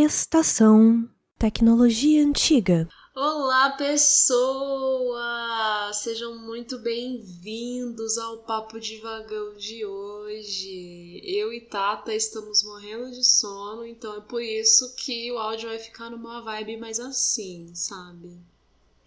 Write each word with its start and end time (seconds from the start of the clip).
Estação 0.00 1.10
Tecnologia 1.36 2.24
Antiga. 2.24 2.88
Olá, 3.16 3.70
pessoas! 3.70 5.16
Sejam 5.96 6.38
muito 6.38 6.78
bem-vindos 6.78 8.16
ao 8.16 8.38
Papo 8.44 8.78
de 8.78 8.98
Vagão 8.98 9.56
de 9.56 9.84
hoje. 9.84 11.20
Eu 11.24 11.52
e 11.52 11.62
Tata 11.62 12.14
estamos 12.14 12.62
morrendo 12.62 13.10
de 13.10 13.24
sono, 13.24 13.84
então 13.84 14.16
é 14.16 14.20
por 14.20 14.40
isso 14.40 14.94
que 14.94 15.32
o 15.32 15.38
áudio 15.38 15.68
vai 15.68 15.80
ficar 15.80 16.10
numa 16.10 16.42
vibe 16.42 16.76
mais 16.76 17.00
assim, 17.00 17.74
sabe? 17.74 18.38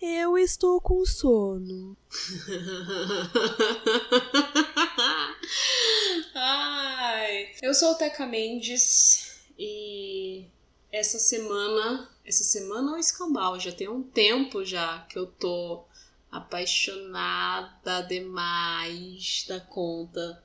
Eu 0.01 0.37
estou 0.37 0.81
com 0.81 1.05
sono. 1.05 1.95
Ai. 6.35 7.53
Eu 7.61 7.73
sou 7.73 7.93
o 7.93 7.95
Teca 7.95 8.25
Mendes 8.25 9.39
e 9.57 10.50
essa 10.91 11.17
semana, 11.17 12.09
essa 12.25 12.43
semana 12.43 12.91
ou 12.91 12.97
escambau, 12.97 13.59
já 13.59 13.71
tem 13.71 13.87
um 13.87 14.03
tempo 14.03 14.65
já 14.65 14.99
que 15.09 15.17
eu 15.17 15.25
tô 15.25 15.83
apaixonada 16.31 18.01
demais 18.03 19.45
da 19.47 19.59
conta 19.59 20.41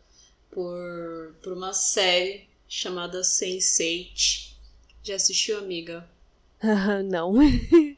por, 0.51 1.35
por 1.43 1.53
uma 1.53 1.73
série 1.73 2.49
chamada 2.69 3.21
Sense8. 3.21 4.55
Já 5.03 5.17
assistiu, 5.17 5.59
amiga? 5.59 6.09
Não. 7.05 7.35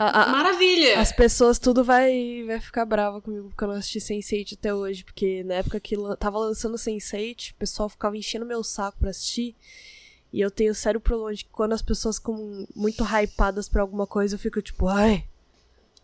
A, 0.00 0.22
a, 0.22 0.28
Maravilha! 0.28 1.00
As 1.00 1.10
pessoas 1.10 1.58
tudo 1.58 1.82
vai, 1.82 2.44
vai 2.46 2.60
ficar 2.60 2.84
brava 2.84 3.20
comigo 3.20 3.48
porque 3.48 3.64
eu 3.64 3.68
não 3.68 3.74
assisti 3.74 3.98
Sense8 3.98 4.52
até 4.52 4.72
hoje, 4.72 5.02
porque 5.02 5.42
na 5.42 5.54
época 5.54 5.80
que 5.80 5.96
tava 6.20 6.38
lançando 6.38 6.76
Sense8, 6.76 7.50
o 7.50 7.54
pessoal 7.56 7.88
ficava 7.88 8.16
enchendo 8.16 8.46
meu 8.46 8.62
saco 8.62 8.96
pra 9.00 9.10
assistir. 9.10 9.56
E 10.32 10.40
eu 10.40 10.50
tenho 10.50 10.74
sério 10.74 11.00
problema 11.00 11.34
de 11.34 11.44
que 11.44 11.50
quando 11.50 11.72
as 11.72 11.82
pessoas 11.82 12.18
ficam 12.18 12.66
muito 12.74 13.02
hypadas 13.04 13.68
pra 13.68 13.82
alguma 13.82 14.06
coisa, 14.06 14.34
eu 14.34 14.38
fico 14.38 14.60
tipo, 14.60 14.86
ai. 14.86 15.24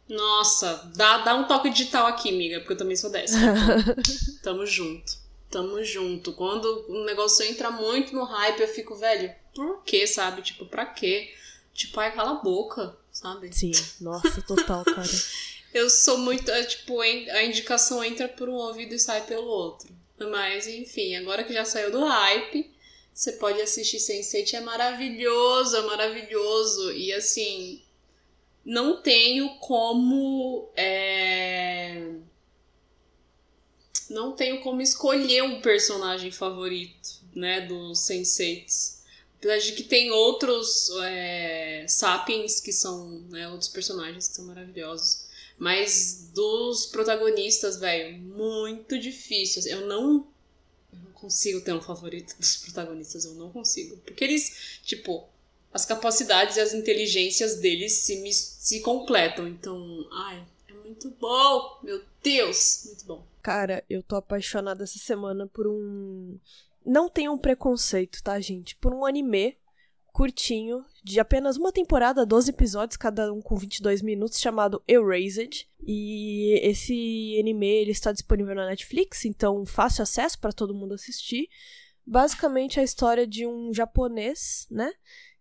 Nossa, 0.08 0.90
dá, 0.94 1.18
dá 1.18 1.34
um 1.34 1.46
toque 1.46 1.70
digital 1.70 2.06
aqui, 2.06 2.28
amiga, 2.28 2.60
porque 2.60 2.74
eu 2.74 2.76
também 2.78 2.96
sou 2.96 3.10
dessa. 3.10 3.36
Então, 3.36 3.94
tamo 4.42 4.66
junto. 4.66 5.24
Tamo 5.50 5.82
junto. 5.84 6.32
Quando 6.32 6.84
o 6.88 7.04
negócio 7.04 7.44
entra 7.44 7.70
muito 7.70 8.14
no 8.14 8.24
hype, 8.24 8.60
eu 8.60 8.68
fico, 8.68 8.94
velho, 8.96 9.32
por 9.54 9.82
quê, 9.84 10.06
sabe? 10.06 10.42
Tipo, 10.42 10.66
pra 10.66 10.84
quê? 10.86 11.32
Tipo, 11.72 12.00
ai, 12.00 12.14
cala 12.14 12.32
a 12.32 12.42
boca, 12.42 12.96
sabe? 13.12 13.52
Sim, 13.52 13.72
nossa, 14.00 14.42
total, 14.42 14.84
cara. 14.84 15.08
eu 15.72 15.88
sou 15.88 16.18
muito. 16.18 16.50
É, 16.50 16.64
tipo, 16.64 17.00
a 17.00 17.44
indicação 17.44 18.02
entra 18.02 18.28
por 18.28 18.48
um 18.48 18.54
ouvido 18.54 18.94
e 18.94 18.98
sai 18.98 19.22
pelo 19.26 19.46
outro. 19.46 19.94
Mas, 20.18 20.66
enfim, 20.66 21.16
agora 21.16 21.44
que 21.44 21.52
já 21.52 21.64
saiu 21.64 21.90
do 21.90 22.04
hype, 22.04 22.73
você 23.14 23.32
pode 23.32 23.62
assistir 23.62 23.98
Sense8, 23.98 24.54
é 24.54 24.60
maravilhoso, 24.60 25.76
é 25.76 25.82
maravilhoso. 25.82 26.92
E 26.92 27.12
assim, 27.12 27.80
não 28.64 29.00
tenho 29.00 29.56
como. 29.60 30.68
É... 30.76 32.10
Não 34.10 34.32
tenho 34.32 34.60
como 34.62 34.82
escolher 34.82 35.44
um 35.44 35.60
personagem 35.60 36.30
favorito, 36.32 37.20
né, 37.34 37.60
do 37.62 37.92
Sense8. 37.92 38.94
Apesar 39.38 39.58
de 39.58 39.72
que 39.72 39.84
tem 39.84 40.10
outros 40.10 40.90
é, 41.02 41.86
Sapiens 41.88 42.60
que 42.60 42.72
são 42.72 43.20
né, 43.30 43.48
outros 43.48 43.68
personagens 43.68 44.28
que 44.28 44.34
são 44.34 44.46
maravilhosos. 44.46 45.24
Mas 45.56 46.30
dos 46.34 46.86
protagonistas, 46.86 47.78
velho, 47.78 48.18
muito 48.18 48.98
difícil. 48.98 49.62
Eu 49.70 49.86
não 49.86 50.33
consigo 51.24 51.60
ter 51.62 51.72
um 51.72 51.80
favorito 51.80 52.36
dos 52.38 52.58
protagonistas, 52.58 53.24
eu 53.24 53.34
não 53.34 53.50
consigo. 53.50 53.96
Porque 53.98 54.22
eles, 54.22 54.80
tipo, 54.82 55.26
as 55.72 55.84
capacidades 55.84 56.56
e 56.56 56.60
as 56.60 56.74
inteligências 56.74 57.56
deles 57.56 57.92
se, 57.92 58.32
se 58.32 58.80
completam. 58.80 59.48
Então, 59.48 60.06
ai, 60.12 60.44
é 60.68 60.72
muito 60.72 61.10
bom, 61.10 61.78
meu 61.82 62.02
Deus, 62.22 62.82
muito 62.86 63.04
bom. 63.06 63.26
Cara, 63.42 63.82
eu 63.88 64.02
tô 64.02 64.16
apaixonada 64.16 64.84
essa 64.84 64.98
semana 64.98 65.46
por 65.46 65.66
um. 65.66 66.38
Não 66.84 67.08
tenho 67.08 67.32
um 67.32 67.38
preconceito, 67.38 68.22
tá, 68.22 68.38
gente? 68.40 68.76
Por 68.76 68.92
um 68.92 69.06
anime 69.06 69.56
curtinho, 70.14 70.86
de 71.02 71.18
apenas 71.18 71.56
uma 71.56 71.72
temporada, 71.72 72.24
12 72.24 72.50
episódios, 72.50 72.96
cada 72.96 73.32
um 73.32 73.42
com 73.42 73.56
22 73.56 74.00
minutos, 74.00 74.38
chamado 74.38 74.80
Erased. 74.86 75.68
E 75.84 76.60
esse 76.62 77.36
anime 77.40 77.66
ele 77.66 77.90
está 77.90 78.12
disponível 78.12 78.54
na 78.54 78.66
Netflix, 78.66 79.24
então 79.24 79.66
fácil 79.66 80.04
acesso 80.04 80.38
para 80.38 80.52
todo 80.52 80.72
mundo 80.72 80.94
assistir. 80.94 81.48
Basicamente 82.06 82.78
a 82.78 82.84
história 82.84 83.26
de 83.26 83.44
um 83.44 83.74
japonês, 83.74 84.68
né, 84.70 84.92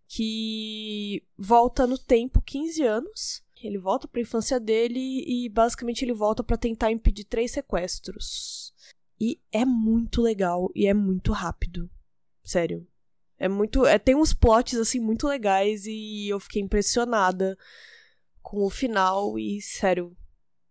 que 0.08 1.22
volta 1.38 1.86
no 1.86 1.96
tempo 1.96 2.42
15 2.42 2.82
anos. 2.82 3.44
Ele 3.62 3.78
volta 3.78 4.08
para 4.08 4.20
a 4.20 4.22
infância 4.22 4.58
dele 4.58 5.24
e 5.24 5.48
basicamente 5.48 6.04
ele 6.04 6.12
volta 6.12 6.42
para 6.42 6.58
tentar 6.58 6.90
impedir 6.90 7.24
três 7.24 7.52
sequestros. 7.52 8.74
E 9.20 9.40
é 9.52 9.64
muito 9.64 10.20
legal 10.20 10.68
e 10.74 10.88
é 10.88 10.92
muito 10.92 11.30
rápido. 11.30 11.88
Sério, 12.42 12.86
é 13.38 13.48
muito. 13.48 13.86
É, 13.86 13.98
tem 13.98 14.14
uns 14.14 14.32
plots, 14.32 14.78
assim, 14.78 15.00
muito 15.00 15.26
legais 15.26 15.84
e 15.86 16.28
eu 16.28 16.38
fiquei 16.38 16.62
impressionada 16.62 17.56
com 18.42 18.64
o 18.64 18.70
final 18.70 19.38
e, 19.38 19.60
sério, 19.60 20.16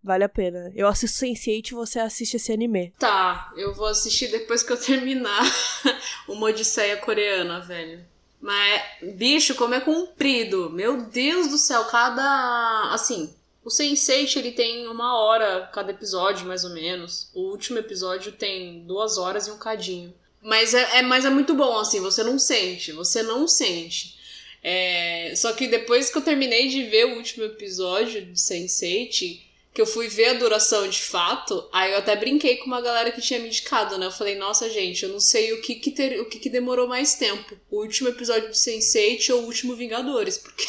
vale 0.03 0.23
a 0.23 0.29
pena. 0.29 0.71
Eu 0.75 0.87
assisto 0.87 1.25
Sense8 1.25 1.71
e 1.71 1.75
você 1.75 1.99
assiste 1.99 2.35
esse 2.35 2.51
anime. 2.51 2.93
Tá, 2.99 3.51
eu 3.57 3.73
vou 3.73 3.87
assistir 3.87 4.27
depois 4.27 4.63
que 4.63 4.71
eu 4.71 4.79
terminar 4.79 5.43
uma 6.27 6.47
Odisseia 6.47 6.97
coreana, 6.97 7.61
velho. 7.61 8.05
Mas, 8.39 8.81
bicho, 9.15 9.55
como 9.55 9.73
é 9.73 9.79
comprido. 9.79 10.69
Meu 10.69 11.03
Deus 11.03 11.47
do 11.47 11.57
céu, 11.57 11.85
cada. 11.85 12.91
Assim, 12.93 13.33
o 13.63 13.69
Sense8 13.69 14.35
ele 14.35 14.51
tem 14.51 14.87
uma 14.87 15.17
hora 15.17 15.69
cada 15.73 15.91
episódio, 15.91 16.45
mais 16.45 16.65
ou 16.65 16.71
menos. 16.71 17.31
O 17.33 17.51
último 17.51 17.79
episódio 17.79 18.33
tem 18.33 18.85
duas 18.85 19.17
horas 19.17 19.47
e 19.47 19.51
um 19.51 19.57
cadinho. 19.57 20.13
Mas 20.43 20.73
é, 20.73 20.97
é, 20.97 21.01
mas 21.01 21.23
é 21.23 21.29
muito 21.29 21.53
bom, 21.53 21.77
assim, 21.77 22.01
você 22.01 22.23
não 22.23 22.37
sente, 22.37 22.91
você 22.91 23.23
não 23.23 23.47
sente. 23.47 24.17
É, 24.61 25.33
só 25.35 25.53
que 25.53 25.67
depois 25.67 26.09
que 26.09 26.17
eu 26.17 26.21
terminei 26.21 26.67
de 26.67 26.83
ver 26.83 27.05
o 27.05 27.15
último 27.15 27.45
episódio 27.45 28.25
de 28.25 28.33
Sense8, 28.33 29.41
que 29.73 29.81
eu 29.81 29.85
fui 29.85 30.07
ver 30.07 30.25
a 30.27 30.33
duração 30.33 30.87
de 30.87 31.01
fato, 31.01 31.67
aí 31.71 31.91
eu 31.91 31.97
até 31.97 32.15
brinquei 32.15 32.57
com 32.57 32.67
uma 32.67 32.81
galera 32.81 33.11
que 33.11 33.21
tinha 33.21 33.39
me 33.39 33.47
indicado, 33.47 33.97
né? 33.97 34.05
Eu 34.05 34.11
falei, 34.11 34.35
nossa, 34.35 34.69
gente, 34.69 35.03
eu 35.03 35.09
não 35.09 35.19
sei 35.19 35.53
o 35.53 35.61
que 35.61 35.75
que, 35.75 35.91
ter, 35.91 36.19
o 36.21 36.25
que, 36.25 36.39
que 36.39 36.49
demorou 36.49 36.87
mais 36.87 37.15
tempo. 37.15 37.57
O 37.71 37.81
último 37.81 38.09
episódio 38.09 38.49
de 38.49 38.55
Sense8 38.55 39.33
ou 39.33 39.41
o 39.41 39.45
último 39.45 39.75
Vingadores, 39.75 40.37
porque... 40.37 40.65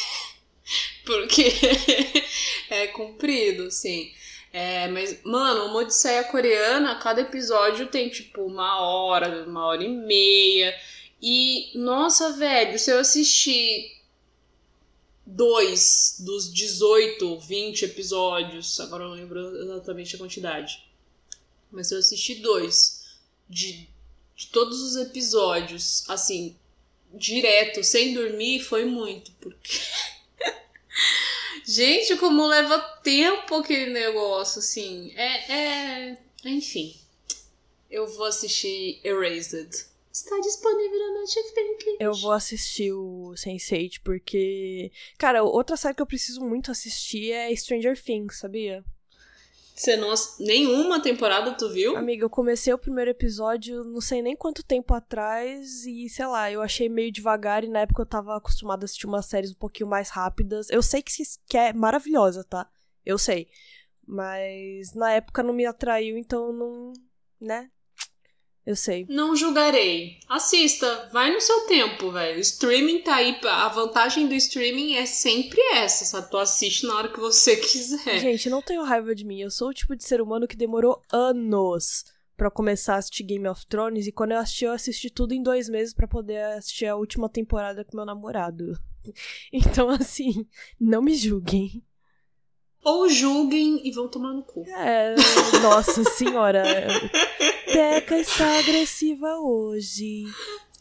porque 1.04 1.52
é 2.70 2.86
comprido, 2.88 3.64
assim. 3.64 4.10
É, 4.56 4.86
mas, 4.86 5.20
mano, 5.24 5.64
uma 5.64 5.80
Odisseia 5.80 6.22
coreana, 6.22 6.96
cada 7.00 7.20
episódio 7.20 7.88
tem 7.88 8.08
tipo 8.08 8.42
uma 8.42 8.78
hora, 8.80 9.44
uma 9.48 9.66
hora 9.66 9.82
e 9.82 9.88
meia. 9.88 10.72
E, 11.20 11.76
nossa, 11.76 12.34
velho, 12.34 12.78
se 12.78 12.88
eu 12.88 13.00
assistir 13.00 14.00
dois 15.26 16.18
dos 16.20 16.54
18, 16.54 17.40
20 17.40 17.84
episódios, 17.86 18.78
agora 18.78 19.02
eu 19.02 19.08
não 19.08 19.16
lembro 19.16 19.40
exatamente 19.40 20.14
a 20.14 20.18
quantidade, 20.20 20.88
mas 21.72 21.88
se 21.88 21.94
eu 21.96 21.98
assistir 21.98 22.36
dois 22.36 23.06
de, 23.50 23.88
de 24.36 24.46
todos 24.52 24.80
os 24.82 24.94
episódios, 24.94 26.08
assim, 26.08 26.56
direto, 27.12 27.82
sem 27.82 28.14
dormir, 28.14 28.60
foi 28.60 28.84
muito, 28.84 29.32
porque. 29.40 29.80
Gente, 31.66 32.16
como 32.16 32.46
leva 32.46 32.78
tempo 33.02 33.56
aquele 33.56 33.90
negócio, 33.92 34.58
assim. 34.58 35.12
É, 35.16 35.52
é. 35.52 36.18
Enfim. 36.44 36.94
Eu 37.90 38.06
vou 38.06 38.26
assistir 38.26 39.00
Erased. 39.04 39.86
Está 40.12 40.38
disponível 40.40 40.98
na 40.98 41.20
Netflix. 41.20 41.96
Eu 41.98 42.14
vou 42.14 42.32
assistir 42.32 42.92
o 42.92 43.32
Sense8 43.36 44.00
porque. 44.04 44.92
Cara, 45.18 45.42
outra 45.42 45.76
série 45.76 45.94
que 45.94 46.02
eu 46.02 46.06
preciso 46.06 46.40
muito 46.40 46.70
assistir 46.70 47.32
é 47.32 47.54
Stranger 47.56 48.00
Things, 48.00 48.38
sabia? 48.38 48.84
Você 49.74 49.96
não. 49.96 50.14
Nenhuma 50.38 51.02
temporada 51.02 51.52
tu 51.52 51.68
viu? 51.68 51.96
Amiga, 51.96 52.24
eu 52.24 52.30
comecei 52.30 52.72
o 52.72 52.78
primeiro 52.78 53.10
episódio 53.10 53.82
não 53.82 54.00
sei 54.00 54.22
nem 54.22 54.36
quanto 54.36 54.62
tempo 54.62 54.94
atrás 54.94 55.84
e, 55.84 56.08
sei 56.08 56.26
lá, 56.26 56.50
eu 56.50 56.62
achei 56.62 56.88
meio 56.88 57.10
devagar 57.10 57.64
e 57.64 57.68
na 57.68 57.80
época 57.80 58.02
eu 58.02 58.06
tava 58.06 58.36
acostumada 58.36 58.84
a 58.84 58.86
assistir 58.86 59.06
umas 59.06 59.26
séries 59.26 59.50
um 59.50 59.58
pouquinho 59.58 59.88
mais 59.88 60.10
rápidas. 60.10 60.70
Eu 60.70 60.82
sei 60.82 61.02
que, 61.02 61.12
que 61.48 61.58
é 61.58 61.72
maravilhosa, 61.72 62.44
tá? 62.44 62.68
Eu 63.04 63.18
sei. 63.18 63.48
Mas 64.06 64.94
na 64.94 65.10
época 65.12 65.42
não 65.42 65.52
me 65.52 65.66
atraiu, 65.66 66.16
então 66.16 66.52
não. 66.52 66.92
né? 67.40 67.70
Eu 68.66 68.74
sei. 68.74 69.04
Não 69.10 69.36
julgarei. 69.36 70.18
Assista, 70.26 71.10
vai 71.12 71.30
no 71.32 71.40
seu 71.40 71.66
tempo, 71.66 72.10
velho. 72.10 72.38
O 72.38 72.40
streaming 72.40 73.02
tá 73.02 73.16
aí. 73.16 73.38
A 73.44 73.68
vantagem 73.68 74.26
do 74.26 74.34
streaming 74.34 74.94
é 74.94 75.04
sempre 75.04 75.60
essa, 75.74 76.04
sabe? 76.06 76.30
Tu 76.30 76.36
assiste 76.38 76.86
na 76.86 76.96
hora 76.96 77.08
que 77.08 77.20
você 77.20 77.56
quiser. 77.60 78.20
Gente, 78.20 78.48
não 78.48 78.62
tenho 78.62 78.82
raiva 78.82 79.14
de 79.14 79.24
mim. 79.24 79.40
Eu 79.40 79.50
sou 79.50 79.68
o 79.68 79.74
tipo 79.74 79.94
de 79.94 80.04
ser 80.04 80.20
humano 80.20 80.48
que 80.48 80.56
demorou 80.56 81.02
anos 81.12 82.04
para 82.36 82.50
começar 82.50 82.94
a 82.94 82.98
assistir 82.98 83.24
Game 83.24 83.46
of 83.46 83.66
Thrones. 83.66 84.06
E 84.06 84.12
quando 84.12 84.32
eu 84.32 84.38
assisti, 84.38 84.64
eu 84.64 84.72
assisti 84.72 85.10
tudo 85.10 85.34
em 85.34 85.42
dois 85.42 85.68
meses 85.68 85.92
para 85.92 86.08
poder 86.08 86.42
assistir 86.56 86.86
a 86.86 86.96
última 86.96 87.28
temporada 87.28 87.84
com 87.84 87.96
meu 87.96 88.06
namorado. 88.06 88.72
Então, 89.52 89.90
assim, 89.90 90.46
não 90.80 91.02
me 91.02 91.14
julguem. 91.14 91.84
Ou 92.84 93.08
julguem 93.08 93.80
e 93.82 93.90
vão 93.90 94.06
tomar 94.08 94.34
no 94.34 94.42
cu. 94.42 94.64
É, 94.68 95.14
nossa 95.62 96.04
senhora. 96.04 96.62
Deca 97.66 98.18
está 98.18 98.58
agressiva 98.58 99.38
hoje. 99.38 100.24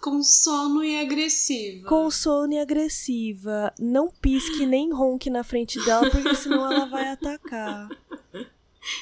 Com 0.02 0.22
sono 0.22 0.84
e 0.84 1.00
agressiva. 1.00 1.88
Com 1.88 2.12
sono 2.12 2.52
e 2.52 2.60
agressiva. 2.60 3.74
Não 3.80 4.10
pisque 4.10 4.66
nem 4.66 4.92
ronque 4.92 5.30
na 5.30 5.46
frente 5.46 5.80
dela, 5.86 6.10
porque 6.10 6.36
senão 6.36 6.70
ela 6.70 6.86
vai 6.86 7.08
atacar. 7.08 7.88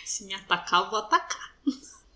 Se 0.06 0.24
me 0.26 0.36
atacar, 0.36 0.84
eu 0.84 0.90
vou 0.92 1.00
atacar. 1.00 1.56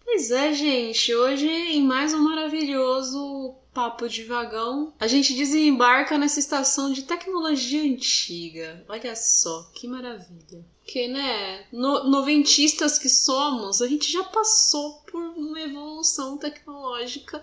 Pois 0.04 0.30
é, 0.30 0.54
gente. 0.54 1.16
Hoje, 1.16 1.48
em 1.48 1.82
mais 1.82 2.14
um 2.14 2.20
maravilhoso 2.20 3.56
papo 3.74 4.08
de 4.08 4.24
vagão, 4.24 4.94
a 5.00 5.08
gente 5.08 5.34
desembarca 5.34 6.16
nessa 6.16 6.40
estação 6.40 6.94
de 6.94 7.04
tecnologia 7.04 7.84
antiga. 7.84 8.86
Olha 8.88 9.16
só, 9.16 9.64
que 9.74 9.88
maravilha. 9.88 10.64
Porque, 10.86 11.08
né, 11.08 11.66
no, 11.72 12.04
noventistas 12.04 13.00
que 13.00 13.10
somos, 13.10 13.82
a 13.82 13.88
gente 13.88 14.12
já 14.12 14.24
passou 14.24 15.02
por 15.02 15.20
uma 15.20 15.60
evolução 15.60 16.38
tecnológica 16.38 17.42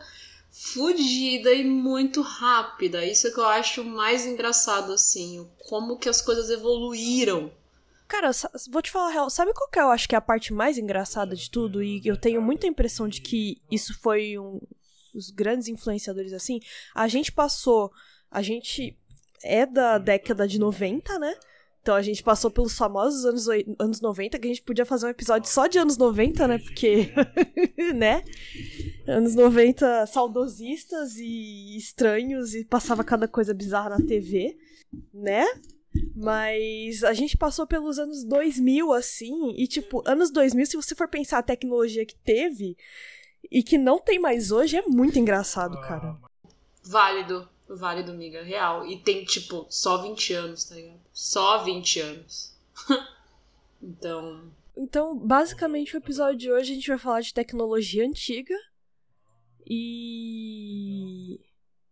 fodida 0.53 1.53
e 1.53 1.65
muito 1.65 2.23
rápida. 2.23 3.05
Isso 3.05 3.27
é 3.27 3.31
que 3.33 3.41
eu 3.41 3.47
acho 3.47 3.85
mais 3.85 4.25
engraçado, 4.25 4.93
assim, 4.93 5.51
como 5.69 5.99
que 5.99 6.09
as 6.09 6.23
coisas 6.23 6.51
evoluíram. 6.51 7.51
Cara, 8.07 8.31
vou 8.71 8.81
te 8.81 8.93
falar 8.93 9.09
a 9.09 9.13
real, 9.13 9.31
sabe 9.31 9.53
qual 9.53 9.69
que 9.69 9.81
eu 9.81 9.91
acho 9.91 10.09
que 10.09 10.15
é 10.15 10.19
a 10.19 10.21
parte 10.21 10.53
mais 10.53 10.79
engraçada 10.79 11.35
de 11.35 11.51
tudo? 11.51 11.83
E 11.83 12.01
eu 12.05 12.17
tenho 12.17 12.41
muita 12.41 12.69
impressão 12.69 13.09
de 13.09 13.21
que 13.21 13.61
isso 13.71 13.99
foi 14.01 14.39
um. 14.39 14.61
Os 15.13 15.31
grandes 15.31 15.67
influenciadores 15.67 16.33
assim. 16.33 16.61
A 16.95 17.09
gente 17.09 17.33
passou. 17.33 17.91
A 18.31 18.41
gente 18.41 18.97
é 19.43 19.67
da 19.67 19.99
década 19.99 20.47
de 20.47 20.59
90, 20.61 21.19
né? 21.19 21.35
Então 21.83 21.97
a 21.97 22.03
gente 22.03 22.23
passou 22.23 22.49
pelos 22.49 22.79
famosos 22.79 23.25
anos, 23.25 23.49
anos 23.77 24.01
90, 24.01 24.39
que 24.39 24.47
a 24.47 24.51
gente 24.51 24.63
podia 24.63 24.87
fazer 24.87 25.07
um 25.07 25.11
episódio 25.11 25.51
só 25.51 25.67
de 25.67 25.79
anos 25.79 25.99
90, 25.99 26.47
né? 26.47 26.59
Porque, 26.59 27.13
né? 27.93 28.23
Anos 29.07 29.35
90 29.35 30.07
saudosistas 30.07 31.17
e 31.17 31.77
estranhos 31.77 32.55
e 32.55 32.65
passava 32.65 33.03
cada 33.03 33.27
coisa 33.27 33.53
bizarra 33.53 33.91
na 33.91 34.07
TV, 34.07 34.57
né? 35.13 35.45
Mas 36.15 37.03
a 37.03 37.13
gente 37.13 37.37
passou 37.37 37.67
pelos 37.67 37.99
anos 37.99 38.23
2000, 38.25 38.93
assim, 38.93 39.53
e 39.57 39.67
tipo, 39.67 40.03
anos 40.07 40.31
2000, 40.31 40.67
se 40.67 40.77
você 40.77 40.95
for 40.95 41.09
pensar 41.09 41.39
a 41.39 41.43
tecnologia 41.43 42.07
que 42.07 42.15
teve 42.15 42.77
e 43.51 43.61
que 43.61 43.77
não 43.77 43.99
tem 43.99 44.21
mais 44.21 44.53
hoje, 44.53 44.77
é 44.77 44.83
muito 44.83 45.19
engraçado, 45.19 45.81
cara. 45.81 46.17
Válido. 46.85 47.49
Vale 47.77 48.03
do 48.03 48.15
Miga 48.15 48.43
real. 48.43 48.87
E 48.87 48.99
tem, 48.99 49.25
tipo, 49.25 49.67
só 49.69 50.03
20 50.03 50.33
anos, 50.35 50.65
tá 50.65 50.75
ligado? 50.75 51.01
Só 51.13 51.65
20 51.65 52.01
anos. 52.01 52.55
então. 53.83 54.51
Então, 54.77 55.17
basicamente, 55.17 55.95
o 55.95 55.99
episódio 55.99 56.39
de 56.39 56.53
hoje 56.53 56.73
a 56.73 56.75
gente 56.75 56.89
vai 56.89 56.99
falar 56.99 57.21
de 57.21 57.35
tecnologia 57.35 58.07
antiga. 58.07 58.55
E. 59.69 61.41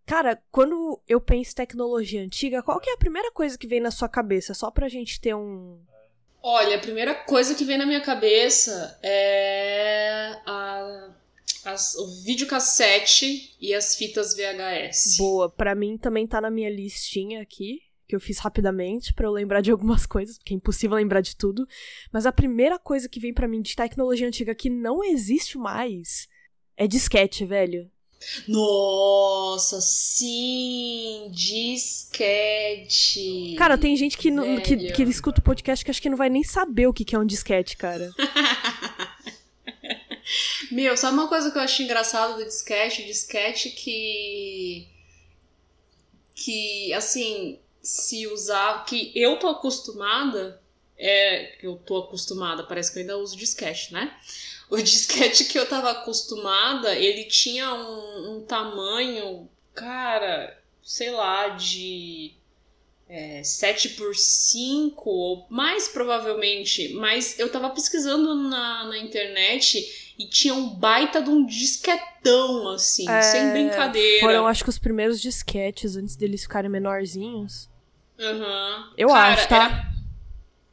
Cara, 0.07 0.43
quando 0.51 1.01
eu 1.09 1.21
penso 1.21 1.53
em 1.53 1.55
tecnologia 1.55 2.23
antiga, 2.23 2.63
qual 2.63 2.81
que 2.81 2.91
é 2.91 2.95
a 2.95 2.99
primeira 2.99 3.31
coisa 3.31 3.57
que 3.57 3.67
vem 3.67 3.81
na 3.81 3.91
sua 3.91 4.09
cabeça? 4.09 4.55
Só 4.55 4.71
pra 4.71 4.89
gente 4.89 5.21
ter 5.21 5.35
um. 5.35 5.79
Olha, 6.43 6.77
a 6.77 6.81
primeira 6.81 7.15
coisa 7.15 7.55
que 7.55 7.65
vem 7.65 7.77
na 7.77 7.87
minha 7.87 8.01
cabeça 8.01 8.99
é 9.03 10.41
a 10.47 11.11
as, 11.65 11.95
o 11.95 12.23
videocassete 12.23 13.57
e 13.61 13.75
as 13.75 13.97
fitas 13.97 14.35
VHS. 14.35 15.17
Boa, 15.19 15.51
para 15.51 15.75
mim 15.75 15.97
também 15.97 16.27
tá 16.27 16.41
na 16.41 16.51
minha 16.51 16.71
listinha 16.71 17.43
aqui, 17.43 17.81
que 18.07 18.17
eu 18.17 18.21
fiz 18.21 18.39
rapidamente 18.39 19.15
para 19.15 19.27
eu 19.27 19.33
lembrar 19.33 19.61
de 19.61 19.71
algumas 19.71 20.05
coisas, 20.07 20.39
porque 20.39 20.55
é 20.55 20.57
impossível 20.57 20.97
lembrar 20.97 21.21
de 21.21 21.37
tudo. 21.37 21.67
Mas 22.13 22.27
a 22.27 22.33
primeira 22.33 22.79
coisa 22.79 23.09
que 23.09 23.21
vem 23.21 23.33
para 23.33 23.49
mim 23.49 23.63
de 23.63 23.77
tecnologia 23.77 24.27
antiga 24.27 24.55
que 24.55 24.69
não 24.69 25.03
existe 25.05 25.57
mais 25.57 26.29
é 26.77 26.87
disquete, 26.87 27.45
velho. 27.45 27.91
Nossa, 28.47 29.81
sim! 29.81 31.31
Disquete! 31.33 32.85
Cara, 33.57 33.79
tem 33.79 33.97
gente 33.97 34.19
que, 34.19 34.31
não, 34.31 34.61
que, 34.61 34.93
que 34.93 35.03
escuta 35.05 35.41
o 35.41 35.45
podcast 35.45 35.83
que 35.85 35.91
acho 35.91 36.03
que 36.03 36.11
não 36.11 36.19
vai 36.19 36.29
nem 36.29 36.43
saber 36.43 36.87
o 36.87 36.93
que 36.93 37.15
é 37.15 37.19
um 37.19 37.25
disquete, 37.25 37.79
cara. 37.79 38.11
Meu, 40.71 40.97
sabe 40.97 41.15
uma 41.15 41.29
coisa 41.29 41.51
que 41.51 41.59
eu 41.59 41.63
acho 41.63 41.83
engraçado 41.83 42.37
do 42.37 42.45
disquete? 42.45 43.05
Disquete 43.05 43.71
que. 43.71 44.89
Que, 46.35 46.93
assim, 46.95 47.59
se 47.83 48.27
usar. 48.27 48.85
Que 48.85 49.13
eu 49.15 49.39
tô 49.39 49.49
acostumada. 49.49 50.61
É. 50.97 51.59
Eu 51.65 51.77
tô 51.77 51.97
acostumada, 51.99 52.65
parece 52.65 52.93
que 52.93 52.99
eu 52.99 53.01
ainda 53.03 53.19
uso 53.19 53.37
disquete, 53.37 53.93
né? 53.93 54.17
O 54.69 54.77
disquete 54.83 55.45
que 55.45 55.59
eu 55.59 55.69
tava 55.69 55.91
acostumada, 55.91 56.95
ele 56.95 57.25
tinha 57.25 57.73
um, 57.75 58.37
um 58.37 58.45
tamanho, 58.45 59.49
cara, 59.75 60.63
sei 60.83 61.11
lá, 61.11 61.49
de 61.49 62.35
é, 63.11 63.43
7 63.43 63.91
por 63.91 64.15
5, 64.15 65.11
ou 65.11 65.47
mais 65.51 65.89
provavelmente, 65.89 66.93
mas 66.95 67.37
eu 67.41 67.51
tava 67.51 67.71
pesquisando 67.71 68.37
na, 68.37 68.85
na 68.85 68.99
internet 68.99 70.10
e 70.21 70.27
tinha 70.27 70.53
um 70.53 70.69
baita 70.69 71.23
de 71.23 71.31
um 71.31 71.47
disquetão, 71.47 72.69
assim, 72.69 73.09
é, 73.09 73.23
sem 73.23 73.53
brincadeira. 73.53 74.21
Foram, 74.21 74.47
acho 74.47 74.63
que, 74.63 74.69
os 74.69 74.79
primeiros 74.79 75.19
disquetes 75.19 75.97
antes 75.97 76.15
deles 76.15 76.43
ficarem 76.43 76.71
menorzinhos. 76.71 77.71
Uhum. 78.19 78.93
Eu 78.99 79.09
Cara, 79.09 79.33
acho, 79.33 79.49
tá? 79.49 79.65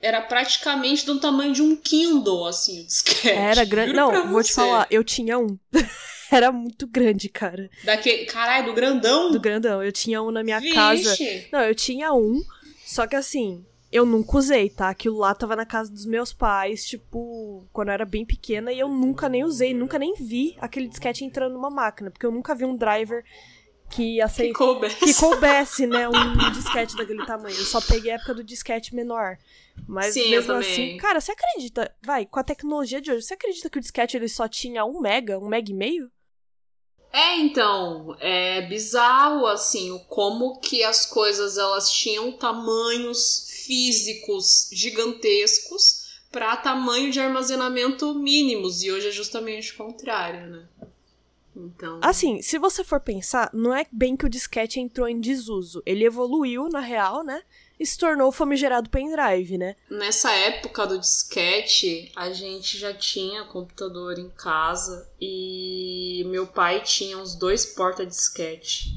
Era, 0.01 0.17
era, 0.17 0.21
praticamente 0.21 1.05
do 1.05 1.17
tamanho 1.17 1.53
de 1.53 1.61
um 1.61 1.77
Kindle, 1.77 2.45
assim, 2.45 2.81
o 2.81 2.85
disquete. 2.85 3.29
Era 3.29 3.63
grande. 3.63 3.93
Não, 3.93 4.27
vou 4.29 4.43
te 4.43 4.51
falar, 4.51 4.85
eu 4.91 5.01
tinha 5.01 5.39
um. 5.39 5.57
era 6.29 6.51
muito 6.51 6.85
grande, 6.85 7.29
cara. 7.29 7.69
Daquele. 7.85 8.25
Caralho, 8.25 8.65
do 8.65 8.73
grandão? 8.73 9.31
Do 9.31 9.39
grandão. 9.39 9.81
Eu 9.81 9.93
tinha 9.93 10.21
um 10.21 10.29
na 10.29 10.43
minha 10.43 10.59
Vixe. 10.59 10.75
casa. 10.75 11.17
Não, 11.53 11.61
eu 11.61 11.73
tinha 11.73 12.13
um. 12.13 12.43
Só 12.85 13.07
que 13.07 13.15
assim, 13.15 13.65
eu 13.97 14.05
nunca 14.05 14.37
usei, 14.37 14.69
tá? 14.69 14.89
Aquilo 14.89 15.17
lá 15.17 15.35
tava 15.35 15.55
na 15.55 15.65
casa 15.65 15.91
dos 15.91 16.05
meus 16.05 16.33
pais, 16.33 16.85
tipo, 16.85 17.67
quando 17.73 17.89
eu 17.89 17.93
era 17.93 18.05
bem 18.05 18.25
pequena, 18.25 18.71
e 18.71 18.79
eu 18.79 18.87
nunca 18.87 19.27
nem 19.27 19.43
usei, 19.43 19.73
nunca 19.73 19.99
nem 19.99 20.13
vi 20.15 20.55
aquele 20.59 20.87
disquete 20.87 21.25
entrando 21.25 21.53
numa 21.53 21.69
máquina, 21.69 22.09
porque 22.09 22.25
eu 22.25 22.31
nunca 22.31 22.55
vi 22.55 22.65
um 22.65 22.75
driver 22.75 23.23
que 23.89 24.21
aceita. 24.21 24.53
Que 24.53 24.57
coubesse. 24.57 24.99
Que 24.99 25.13
coubesse, 25.13 25.87
né? 25.87 26.07
Um 26.09 26.51
disquete 26.51 26.95
daquele 26.95 27.25
tamanho. 27.25 27.55
Eu 27.55 27.65
só 27.65 27.79
peguei 27.81 28.11
a 28.11 28.15
época 28.15 28.33
do 28.33 28.43
disquete 28.43 28.93
menor. 28.93 29.37
Mas 29.87 30.13
Sim, 30.13 30.29
mesmo 30.29 30.53
assim. 30.53 30.97
Cara, 30.97 31.21
você 31.21 31.31
acredita? 31.31 31.93
Vai, 32.01 32.25
com 32.25 32.39
a 32.39 32.43
tecnologia 32.43 32.99
de 32.99 33.11
hoje, 33.11 33.25
você 33.25 33.33
acredita 33.33 33.69
que 33.69 33.77
o 33.77 33.81
disquete 33.81 34.17
ele 34.17 34.27
só 34.27 34.47
tinha 34.47 34.83
um 34.85 34.99
mega, 34.99 35.39
um 35.39 35.47
mega 35.47 35.71
e 35.71 35.73
meio? 35.73 36.11
É, 37.17 37.35
então, 37.39 38.15
é 38.19 38.61
bizarro 38.67 39.47
assim, 39.47 39.99
como 40.07 40.59
que 40.59 40.83
as 40.83 41.03
coisas 41.03 41.57
elas 41.57 41.91
tinham 41.91 42.31
tamanhos 42.31 43.47
físicos 43.65 44.69
gigantescos 44.71 46.21
para 46.31 46.55
tamanho 46.57 47.09
de 47.09 47.19
armazenamento 47.19 48.13
mínimos 48.13 48.83
e 48.83 48.91
hoje 48.91 49.07
é 49.07 49.11
justamente 49.11 49.73
o 49.73 49.77
contrário, 49.77 50.45
né? 50.45 50.67
Então. 51.55 51.99
Assim, 52.03 52.39
se 52.43 52.59
você 52.59 52.83
for 52.83 52.99
pensar, 52.99 53.49
não 53.51 53.73
é 53.73 53.87
bem 53.91 54.15
que 54.15 54.27
o 54.27 54.29
disquete 54.29 54.79
entrou 54.79 55.07
em 55.07 55.19
desuso. 55.19 55.81
Ele 55.87 56.05
evoluiu, 56.05 56.69
na 56.69 56.81
real, 56.81 57.23
né? 57.23 57.41
E 57.79 57.85
se 57.85 57.97
tornou 57.97 58.29
o 58.29 58.31
famigerado 58.31 58.89
pendrive, 58.89 59.57
né? 59.57 59.75
Nessa 59.89 60.31
época 60.31 60.85
do 60.87 60.99
disquete, 60.99 62.11
a 62.15 62.31
gente 62.31 62.77
já 62.77 62.93
tinha 62.93 63.45
computador 63.45 64.17
em 64.17 64.29
casa 64.29 65.07
e 65.21 66.23
meu 66.27 66.47
pai 66.47 66.81
tinha 66.81 67.17
uns 67.17 67.35
dois 67.35 67.65
porta-disquete. 67.65 68.95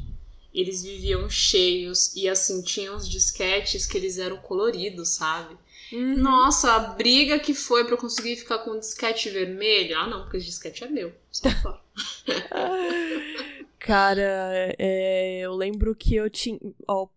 Eles 0.53 0.83
viviam 0.83 1.29
cheios 1.31 2.15
e 2.17 2.29
assim, 2.29 2.63
tinham 2.63 2.97
uns 2.97 3.09
disquetes 3.09 3.87
que 3.87 3.97
eles 3.97 4.19
eram 4.19 4.39
coloridos, 4.39 5.11
sabe? 5.11 5.57
Uhum. 5.93 6.17
Nossa, 6.19 6.73
a 6.73 6.79
briga 6.79 7.39
que 7.39 7.53
foi 7.53 7.85
para 7.85 7.95
eu 7.95 7.99
conseguir 7.99 8.37
ficar 8.37 8.59
com 8.59 8.73
um 8.73 8.79
disquete 8.79 9.29
vermelho. 9.31 9.99
Ah, 9.99 10.07
não, 10.07 10.23
porque 10.23 10.37
esse 10.37 10.47
disquete 10.47 10.85
é 10.85 10.89
meu. 10.89 11.13
Só 11.31 11.51
fora. 11.63 11.81
Cara, 13.79 14.75
é, 14.79 15.41
eu 15.41 15.55
lembro 15.55 15.95
que 15.95 16.15
eu 16.15 16.31
tinha. 16.31 16.59
Ó, 16.87 17.09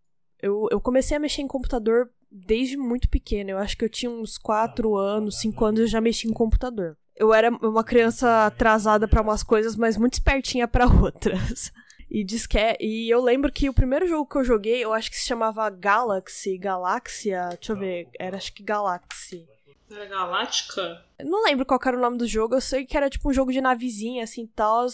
eu, 0.43 0.67
eu 0.69 0.81
comecei 0.81 1.15
a 1.15 1.19
mexer 1.21 1.41
em 1.41 1.47
computador 1.47 2.11
desde 2.29 2.75
muito 2.75 3.07
pequena. 3.07 3.51
Eu 3.51 3.57
acho 3.57 3.77
que 3.77 3.85
eu 3.85 3.89
tinha 3.89 4.11
uns 4.11 4.37
4 4.37 4.97
anos, 4.97 5.39
5 5.39 5.65
anos 5.65 5.79
eu 5.79 5.87
já 5.87 6.01
mexi 6.01 6.27
em 6.27 6.33
computador. 6.33 6.97
Eu 7.15 7.33
era 7.33 7.49
uma 7.49 7.83
criança 7.83 8.47
atrasada 8.47 9.07
para 9.07 9.21
umas 9.21 9.41
coisas, 9.41 9.77
mas 9.77 9.95
muito 9.95 10.15
espertinha 10.15 10.67
para 10.67 10.85
outras. 11.01 11.71
E 12.11 12.25
disque... 12.25 12.57
e 12.81 13.09
eu 13.09 13.21
lembro 13.21 13.51
que 13.51 13.69
o 13.69 13.73
primeiro 13.73 14.05
jogo 14.05 14.29
que 14.29 14.35
eu 14.35 14.43
joguei, 14.43 14.83
eu 14.83 14.91
acho 14.91 15.09
que 15.09 15.15
se 15.17 15.25
chamava 15.25 15.69
Galaxy, 15.69 16.57
Galáxia, 16.57 17.47
deixa 17.49 17.71
eu 17.71 17.77
ver, 17.77 18.09
era 18.19 18.35
acho 18.35 18.53
que 18.53 18.61
Galaxy. 18.61 19.47
Era 19.89 20.05
Galáctica? 20.07 21.05
Não 21.23 21.43
lembro 21.43 21.65
qual 21.65 21.79
era 21.85 21.97
o 21.97 22.01
nome 22.01 22.17
do 22.17 22.27
jogo, 22.27 22.55
eu 22.55 22.61
sei 22.61 22.85
que 22.85 22.97
era 22.97 23.09
tipo 23.09 23.29
um 23.29 23.33
jogo 23.33 23.51
de 23.51 23.61
navezinha, 23.61 24.25
assim, 24.25 24.45
tal. 24.45 24.87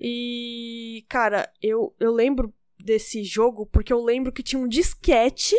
E, 0.00 1.06
cara, 1.08 1.50
eu, 1.62 1.94
eu 2.00 2.12
lembro 2.12 2.52
desse 2.78 3.24
jogo 3.24 3.66
porque 3.66 3.92
eu 3.92 4.02
lembro 4.02 4.32
que 4.32 4.42
tinha 4.42 4.60
um 4.60 4.68
disquete 4.68 5.56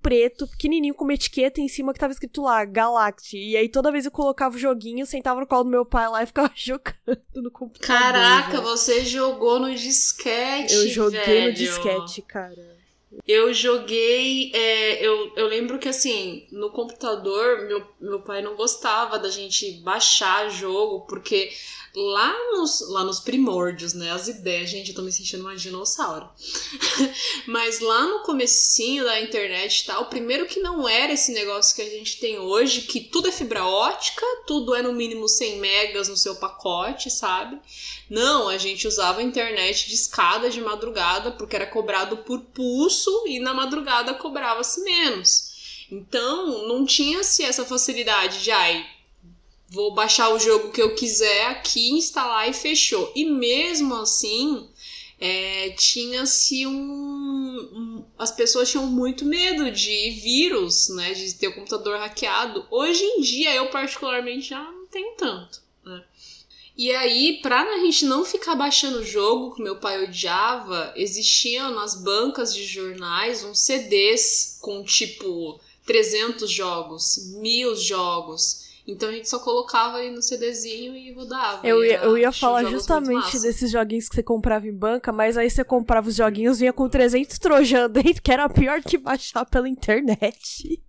preto, 0.00 0.46
pequenininho, 0.46 0.94
com 0.94 1.04
uma 1.04 1.14
etiqueta 1.14 1.60
em 1.60 1.68
cima 1.68 1.92
que 1.92 1.98
tava 1.98 2.12
escrito 2.12 2.40
lá, 2.42 2.64
Galaxy. 2.64 3.36
E 3.36 3.56
aí 3.56 3.68
toda 3.68 3.90
vez 3.90 4.04
eu 4.04 4.10
colocava 4.10 4.54
o 4.54 4.58
joguinho, 4.58 5.04
sentava 5.04 5.40
no 5.40 5.46
colo 5.46 5.64
do 5.64 5.70
meu 5.70 5.84
pai 5.84 6.08
lá 6.08 6.22
e 6.22 6.26
ficava 6.26 6.50
jogando 6.54 7.20
no 7.34 7.50
computador. 7.50 7.86
Caraca, 7.96 8.60
você 8.60 9.04
jogou 9.04 9.58
no 9.58 9.74
disquete, 9.74 10.72
Eu 10.72 10.88
joguei 10.88 11.20
velho. 11.20 11.46
no 11.48 11.52
disquete, 11.52 12.22
cara. 12.22 12.77
Eu 13.26 13.52
joguei. 13.54 14.52
é, 14.54 15.04
eu, 15.04 15.32
eu 15.36 15.46
lembro 15.46 15.78
que 15.78 15.88
assim, 15.88 16.46
no 16.50 16.70
computador, 16.70 17.66
meu, 17.66 17.86
meu 18.00 18.20
pai 18.20 18.42
não 18.42 18.54
gostava 18.54 19.18
da 19.18 19.30
gente 19.30 19.72
baixar 19.80 20.50
jogo, 20.50 21.06
porque 21.06 21.50
lá 21.94 22.34
nos, 22.52 22.88
lá 22.90 23.02
nos 23.02 23.20
primórdios, 23.20 23.94
né? 23.94 24.10
As 24.12 24.28
ideias, 24.28 24.70
gente, 24.70 24.90
eu 24.90 24.94
tô 24.94 25.02
me 25.02 25.10
sentindo 25.10 25.42
uma 25.42 25.56
dinossauro. 25.56 26.28
Mas 27.46 27.80
lá 27.80 28.06
no 28.06 28.20
comecinho 28.20 29.04
da 29.04 29.20
internet 29.20 29.80
e 29.80 29.86
tal, 29.86 30.06
primeiro 30.06 30.46
que 30.46 30.60
não 30.60 30.88
era 30.88 31.12
esse 31.12 31.32
negócio 31.32 31.74
que 31.74 31.82
a 31.82 31.90
gente 31.90 32.18
tem 32.18 32.38
hoje, 32.38 32.82
que 32.82 33.00
tudo 33.00 33.28
é 33.28 33.32
fibra 33.32 33.64
ótica, 33.64 34.24
tudo 34.46 34.74
é 34.74 34.82
no 34.82 34.92
mínimo 34.92 35.28
100 35.28 35.58
megas 35.58 36.08
no 36.08 36.16
seu 36.16 36.36
pacote, 36.36 37.10
sabe? 37.10 37.58
Não, 38.08 38.48
a 38.48 38.58
gente 38.58 38.86
usava 38.86 39.22
internet 39.22 39.88
de 39.88 39.94
escada 39.94 40.50
de 40.50 40.60
madrugada 40.60 41.32
porque 41.32 41.56
era 41.56 41.66
cobrado 41.66 42.18
por 42.18 42.40
pulso 42.40 42.97
e 43.26 43.38
na 43.38 43.54
madrugada 43.54 44.14
cobrava-se 44.14 44.82
menos. 44.82 45.86
Então, 45.90 46.68
não 46.68 46.84
tinha-se 46.84 47.42
essa 47.42 47.64
facilidade 47.64 48.42
de, 48.42 48.50
ai, 48.50 48.86
vou 49.68 49.94
baixar 49.94 50.30
o 50.30 50.38
jogo 50.38 50.70
que 50.70 50.82
eu 50.82 50.94
quiser 50.94 51.46
aqui, 51.46 51.90
instalar 51.90 52.48
e 52.48 52.52
fechou. 52.52 53.10
E 53.14 53.24
mesmo 53.24 53.94
assim, 53.94 54.68
é, 55.20 55.70
tinha-se 55.70 56.66
um, 56.66 56.72
um, 56.72 58.04
As 58.18 58.30
pessoas 58.30 58.70
tinham 58.70 58.86
muito 58.86 59.24
medo 59.24 59.70
de 59.70 60.10
vírus, 60.10 60.88
né? 60.90 61.12
De 61.12 61.34
ter 61.34 61.48
o 61.48 61.54
computador 61.54 61.98
hackeado. 61.98 62.66
Hoje 62.70 63.02
em 63.02 63.20
dia, 63.20 63.54
eu 63.54 63.68
particularmente 63.68 64.48
já 64.48 64.62
não 64.62 64.86
tenho 64.86 65.16
tanto. 65.16 65.60
Né? 65.84 66.04
E 66.78 66.92
aí, 66.92 67.40
pra 67.42 67.60
a 67.60 67.78
gente 67.78 68.04
não 68.04 68.24
ficar 68.24 68.54
baixando 68.54 69.00
o 69.00 69.04
jogo 69.04 69.52
que 69.52 69.60
meu 69.60 69.80
pai 69.80 70.04
odiava, 70.04 70.92
existiam 70.94 71.74
nas 71.74 72.00
bancas 72.00 72.54
de 72.54 72.64
jornais 72.64 73.42
uns 73.42 73.58
CDs 73.58 74.60
com 74.62 74.84
tipo 74.84 75.60
300 75.84 76.48
jogos, 76.48 77.34
mil 77.40 77.74
jogos. 77.74 78.68
Então 78.86 79.08
a 79.08 79.12
gente 79.12 79.28
só 79.28 79.40
colocava 79.40 79.96
aí 79.96 80.08
no 80.12 80.22
CDzinho 80.22 80.94
e 80.94 81.12
rodava. 81.12 81.66
Eu 81.66 81.84
ia, 81.84 81.96
eu 81.96 82.16
ia 82.16 82.30
falar 82.30 82.64
justamente 82.66 83.40
desses 83.40 83.72
joguinhos 83.72 84.08
que 84.08 84.14
você 84.14 84.22
comprava 84.22 84.68
em 84.68 84.72
banca, 84.72 85.10
mas 85.10 85.36
aí 85.36 85.50
você 85.50 85.64
comprava 85.64 86.08
os 86.08 86.14
joguinhos, 86.14 86.60
vinha 86.60 86.72
com 86.72 86.88
300 86.88 87.40
trojan 87.40 87.90
dentro, 87.90 88.22
que 88.22 88.30
era 88.30 88.48
pior 88.48 88.80
que 88.84 88.96
baixar 88.96 89.44
pela 89.44 89.68
internet. 89.68 90.80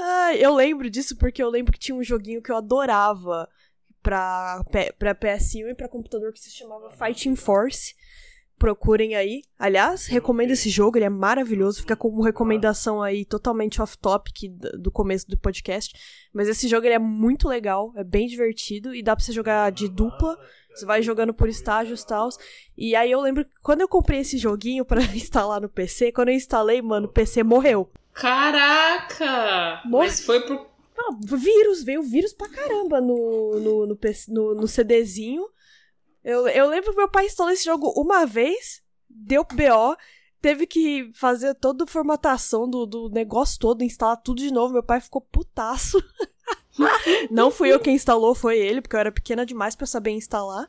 Ai, 0.00 0.42
eu 0.42 0.54
lembro 0.54 0.88
disso 0.88 1.18
porque 1.18 1.42
eu 1.42 1.50
lembro 1.50 1.70
que 1.74 1.78
tinha 1.78 1.94
um 1.94 2.02
joguinho 2.02 2.42
que 2.42 2.50
eu 2.50 2.56
adorava 2.56 3.46
pra, 4.02 4.64
pra 4.98 5.14
PS1 5.14 5.70
e 5.70 5.74
pra 5.74 5.88
computador 5.88 6.32
que 6.32 6.40
se 6.40 6.50
chamava 6.50 6.90
Fighting 6.90 7.36
Force. 7.36 7.94
Procurem 8.58 9.16
aí. 9.16 9.42
Aliás, 9.58 10.06
recomendo 10.06 10.52
esse 10.52 10.70
jogo, 10.70 10.96
ele 10.96 11.04
é 11.04 11.10
maravilhoso. 11.10 11.80
Fica 11.80 11.96
como 11.96 12.22
recomendação 12.22 13.02
aí 13.02 13.24
totalmente 13.24 13.82
off-topic 13.82 14.48
do 14.78 14.90
começo 14.90 15.28
do 15.28 15.36
podcast. 15.36 15.92
Mas 16.32 16.46
esse 16.46 16.68
jogo 16.68 16.86
ele 16.86 16.94
é 16.94 16.98
muito 16.98 17.48
legal, 17.48 17.92
é 17.96 18.04
bem 18.04 18.28
divertido 18.28 18.94
e 18.94 19.02
dá 19.02 19.16
pra 19.16 19.24
você 19.24 19.32
jogar 19.32 19.72
de 19.72 19.88
dupla. 19.88 20.38
Você 20.72 20.86
vai 20.86 21.02
jogando 21.02 21.34
por 21.34 21.48
estágios 21.48 22.02
e 22.02 22.06
tal. 22.06 22.28
E 22.76 22.94
aí 22.94 23.10
eu 23.10 23.20
lembro 23.20 23.44
que 23.44 23.50
quando 23.62 23.80
eu 23.80 23.88
comprei 23.88 24.20
esse 24.20 24.38
joguinho 24.38 24.84
pra 24.84 25.02
instalar 25.12 25.60
no 25.60 25.68
PC, 25.68 26.12
quando 26.12 26.28
eu 26.28 26.34
instalei, 26.34 26.80
mano, 26.80 27.06
o 27.08 27.12
PC 27.12 27.42
morreu. 27.42 27.90
Caraca! 28.12 29.82
Mas 29.86 30.24
foi 30.24 30.40
pro. 30.40 30.71
Não, 31.02 31.18
vírus, 31.20 31.82
veio 31.82 32.02
vírus 32.02 32.32
pra 32.32 32.48
caramba 32.48 33.00
no, 33.00 33.58
no, 33.58 33.86
no, 33.86 33.98
no, 34.28 34.54
no 34.54 34.68
CDzinho. 34.68 35.44
Eu, 36.22 36.46
eu 36.46 36.68
lembro 36.68 36.94
meu 36.94 37.08
pai 37.08 37.26
instalou 37.26 37.52
esse 37.52 37.64
jogo 37.64 37.92
uma 37.96 38.24
vez, 38.24 38.80
deu 39.10 39.44
BO, 39.44 39.96
teve 40.40 40.64
que 40.66 41.10
fazer 41.12 41.54
toda 41.54 41.82
a 41.82 41.86
formatação 41.86 42.70
do, 42.70 42.86
do 42.86 43.08
negócio 43.08 43.58
todo, 43.58 43.82
instalar 43.82 44.16
tudo 44.18 44.38
de 44.38 44.52
novo. 44.52 44.74
Meu 44.74 44.82
pai 44.82 45.00
ficou 45.00 45.20
putaço. 45.20 46.02
Não 47.30 47.50
fui 47.50 47.72
eu 47.72 47.80
quem 47.80 47.96
instalou, 47.96 48.34
foi 48.34 48.58
ele, 48.58 48.80
porque 48.80 48.94
eu 48.94 49.00
era 49.00 49.12
pequena 49.12 49.44
demais 49.44 49.74
pra 49.74 49.86
saber 49.86 50.12
instalar. 50.12 50.68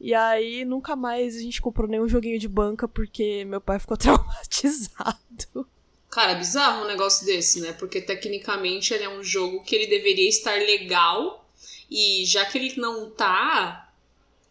E 0.00 0.12
aí 0.12 0.64
nunca 0.64 0.96
mais 0.96 1.36
a 1.36 1.40
gente 1.40 1.62
comprou 1.62 1.88
nenhum 1.88 2.08
joguinho 2.08 2.38
de 2.38 2.48
banca 2.48 2.88
porque 2.88 3.44
meu 3.44 3.60
pai 3.60 3.78
ficou 3.78 3.96
traumatizado. 3.98 5.66
Cara, 6.12 6.32
é 6.32 6.34
bizarro 6.36 6.84
um 6.84 6.86
negócio 6.86 7.24
desse, 7.26 7.60
né? 7.60 7.72
Porque 7.72 8.00
tecnicamente 8.00 8.92
ele 8.94 9.04
é 9.04 9.08
um 9.08 9.24
jogo 9.24 9.64
que 9.64 9.74
ele 9.74 9.86
deveria 9.86 10.28
estar 10.28 10.54
legal. 10.58 11.48
E 11.90 12.24
já 12.26 12.44
que 12.44 12.58
ele 12.58 12.74
não 12.80 13.10
tá, 13.10 13.90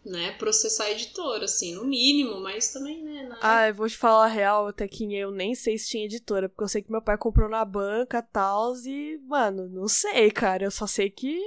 né, 0.04 0.32
processar 0.32 0.84
a 0.84 0.90
editora, 0.90 1.44
assim, 1.44 1.74
no 1.74 1.84
mínimo, 1.84 2.40
mas 2.40 2.72
também, 2.72 3.02
né? 3.02 3.22
na- 3.24 3.38
Ah, 3.40 3.68
eu 3.68 3.74
vou 3.74 3.88
te 3.88 3.96
falar 3.96 4.24
a 4.24 4.28
real, 4.28 4.66
até 4.68 4.88
que 4.88 5.12
eu 5.14 5.30
nem 5.30 5.54
sei 5.54 5.78
se 5.78 5.88
tinha 5.90 6.04
editora, 6.04 6.48
porque 6.48 6.64
eu 6.64 6.68
sei 6.68 6.82
que 6.82 6.90
meu 6.92 7.02
pai 7.02 7.16
comprou 7.16 7.48
na 7.48 7.64
banca 7.64 8.18
e 8.18 8.32
tal, 8.32 8.74
e, 8.84 9.18
mano, 9.26 9.68
não 9.68 9.88
sei, 9.88 10.30
cara, 10.30 10.64
eu 10.64 10.70
só 10.70 10.86
sei 10.86 11.10
que. 11.10 11.38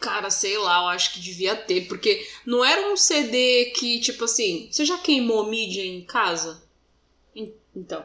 Cara, 0.00 0.30
sei 0.30 0.58
lá, 0.58 0.82
eu 0.82 0.88
acho 0.88 1.12
que 1.14 1.20
devia 1.20 1.54
ter, 1.54 1.86
porque 1.86 2.26
não 2.44 2.64
era 2.64 2.92
um 2.92 2.96
CD 2.96 3.72
que, 3.76 4.00
tipo 4.00 4.24
assim, 4.24 4.68
você 4.70 4.84
já 4.84 4.98
queimou 4.98 5.48
mídia 5.48 5.84
em 5.84 6.04
casa? 6.04 6.60
En- 7.74 7.80
Então, 7.80 8.04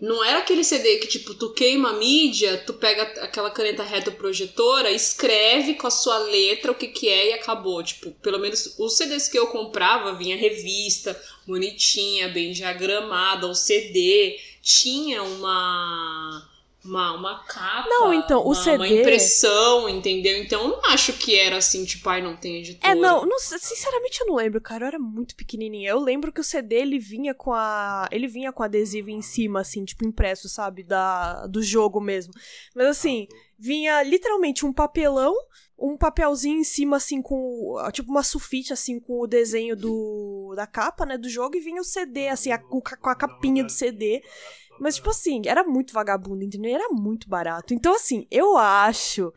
não 0.00 0.24
era 0.24 0.38
aquele 0.38 0.62
CD 0.62 0.98
que, 0.98 1.08
tipo, 1.08 1.34
tu 1.34 1.52
queima 1.52 1.90
a 1.90 1.92
mídia, 1.94 2.62
tu 2.66 2.74
pega 2.74 3.02
aquela 3.24 3.50
caneta 3.50 3.82
retroprojetora, 3.82 4.90
escreve 4.92 5.74
com 5.74 5.86
a 5.88 5.90
sua 5.90 6.18
letra 6.18 6.70
o 6.70 6.74
que 6.74 6.86
que 6.88 7.08
é 7.08 7.30
e 7.30 7.32
acabou. 7.32 7.82
Tipo, 7.82 8.12
pelo 8.22 8.38
menos 8.38 8.76
os 8.78 8.96
CDs 8.96 9.28
que 9.28 9.38
eu 9.38 9.48
comprava, 9.48 10.14
vinha 10.14 10.36
revista, 10.36 11.20
bonitinha, 11.46 12.28
bem 12.28 12.52
diagramada, 12.52 13.46
o 13.48 13.54
CD, 13.54 14.38
tinha 14.62 15.22
uma... 15.22 16.47
Uma, 16.88 17.12
uma 17.14 17.44
capa, 17.44 17.86
Não, 17.88 18.14
então, 18.14 18.40
o 18.40 18.46
uma, 18.46 18.54
CD 18.54 18.76
uma 18.76 18.88
impressão, 18.88 19.88
entendeu? 19.88 20.38
Então 20.42 20.62
eu 20.62 20.68
não 20.68 20.84
acho 20.86 21.12
que 21.12 21.38
era 21.38 21.58
assim, 21.58 21.84
tipo, 21.84 22.08
ai, 22.08 22.22
não 22.22 22.34
tem 22.34 22.56
editora. 22.56 22.92
É, 22.92 22.94
não, 22.94 23.26
não 23.26 23.38
sinceramente 23.38 24.20
eu 24.22 24.26
não 24.26 24.36
lembro, 24.36 24.58
cara, 24.60 24.84
eu 24.84 24.88
era 24.88 24.98
muito 24.98 25.36
pequenininha. 25.36 25.90
Eu 25.90 26.00
lembro 26.00 26.32
que 26.32 26.40
o 26.40 26.44
CD 26.44 26.76
ele 26.76 26.98
vinha 26.98 27.34
com 27.34 27.52
a, 27.52 28.08
ele 28.10 28.26
vinha 28.26 28.52
com 28.52 28.62
adesivo 28.62 29.10
em 29.10 29.20
cima 29.20 29.60
assim, 29.60 29.84
tipo 29.84 30.06
impresso, 30.06 30.48
sabe, 30.48 30.82
da 30.82 31.46
do 31.46 31.62
jogo 31.62 32.00
mesmo. 32.00 32.32
Mas 32.74 32.86
assim, 32.86 33.26
vinha 33.58 34.02
literalmente 34.02 34.64
um 34.64 34.72
papelão, 34.72 35.34
um 35.78 35.96
papelzinho 35.96 36.58
em 36.60 36.64
cima 36.64 36.96
assim 36.96 37.20
com, 37.20 37.76
tipo 37.92 38.10
uma 38.10 38.22
sulfite 38.22 38.72
assim 38.72 38.98
com 38.98 39.20
o 39.20 39.26
desenho 39.26 39.76
do 39.76 40.54
da 40.56 40.66
capa, 40.66 41.04
né, 41.04 41.18
do 41.18 41.28
jogo 41.28 41.56
e 41.56 41.60
vinha 41.60 41.80
o 41.80 41.84
CD 41.84 42.28
assim, 42.28 42.50
a- 42.50 42.58
com 42.58 42.80
a 43.10 43.14
capinha 43.14 43.62
do 43.62 43.70
CD. 43.70 44.22
Mas 44.80 44.96
tipo 44.96 45.10
assim, 45.10 45.42
era 45.46 45.64
muito 45.64 45.92
vagabundo, 45.92 46.44
entendeu? 46.44 46.74
Era 46.74 46.88
muito 46.90 47.28
barato. 47.28 47.74
Então 47.74 47.94
assim, 47.94 48.26
eu 48.30 48.56
acho 48.56 49.32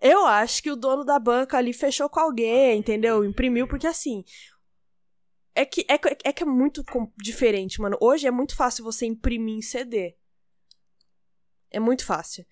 eu 0.00 0.24
acho 0.24 0.62
que 0.62 0.70
o 0.70 0.76
dono 0.76 1.04
da 1.04 1.18
banca 1.18 1.58
ali 1.58 1.72
fechou 1.74 2.08
com 2.08 2.20
alguém, 2.20 2.78
entendeu? 2.78 3.24
Imprimiu, 3.24 3.68
porque 3.68 3.86
assim. 3.86 4.24
É 5.54 5.64
que 5.66 5.84
é, 5.88 6.00
é 6.24 6.32
que 6.32 6.42
é 6.42 6.46
muito 6.46 6.82
diferente, 7.18 7.80
mano. 7.80 7.98
Hoje 8.00 8.26
é 8.26 8.30
muito 8.30 8.56
fácil 8.56 8.82
você 8.82 9.04
imprimir 9.04 9.58
em 9.58 9.62
CD. 9.62 10.16
É 11.70 11.78
muito 11.78 12.06
fácil. 12.06 12.46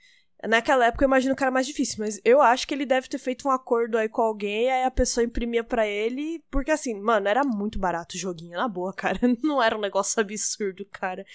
Naquela 0.47 0.87
época 0.87 1.05
eu 1.05 1.09
imagino 1.09 1.35
que 1.35 1.43
era 1.43 1.51
mais 1.51 1.67
difícil, 1.67 1.97
mas 1.99 2.21
eu 2.25 2.41
acho 2.41 2.67
que 2.67 2.73
ele 2.73 2.87
deve 2.87 3.09
ter 3.09 3.19
feito 3.19 3.49
um 3.49 3.51
acordo 3.51 3.99
aí 3.99 4.09
com 4.09 4.23
alguém, 4.23 4.71
aí 4.71 4.85
a 4.85 4.91
pessoa 4.91 5.25
imprimia 5.25 5.65
pra 5.65 5.85
ele, 5.85 6.41
porque 6.49 6.71
assim, 6.71 6.95
mano, 6.95 7.27
era 7.27 7.43
muito 7.43 7.77
barato 7.77 8.15
o 8.15 8.19
joguinho, 8.19 8.57
na 8.57 8.69
boa, 8.69 8.93
cara. 8.93 9.19
Não 9.43 9.61
era 9.61 9.77
um 9.77 9.81
negócio 9.81 10.21
absurdo, 10.21 10.85
cara. 10.85 11.27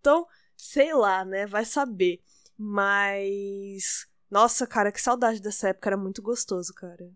Então, 0.00 0.26
sei 0.56 0.92
lá, 0.92 1.24
né? 1.24 1.46
Vai 1.46 1.64
saber. 1.64 2.20
Mas. 2.58 4.08
Nossa, 4.28 4.66
cara, 4.66 4.90
que 4.90 5.00
saudade 5.00 5.40
dessa 5.40 5.68
época, 5.68 5.90
era 5.90 5.96
muito 5.96 6.20
gostoso, 6.20 6.74
cara. 6.74 7.10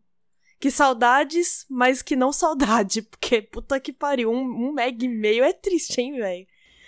Que 0.60 0.70
saudades, 0.70 1.66
mas 1.68 2.02
que 2.02 2.14
não 2.16 2.32
saudade, 2.32 3.02
porque 3.10 3.42
puta 3.42 3.80
que 3.80 3.92
pariu, 3.92 4.30
um, 4.30 4.68
um 4.68 4.72
meg 4.72 5.04
e 5.04 5.08
meio 5.08 5.42
é 5.42 5.52
triste, 5.52 6.00
hein, 6.00 6.16
velho? 6.16 6.46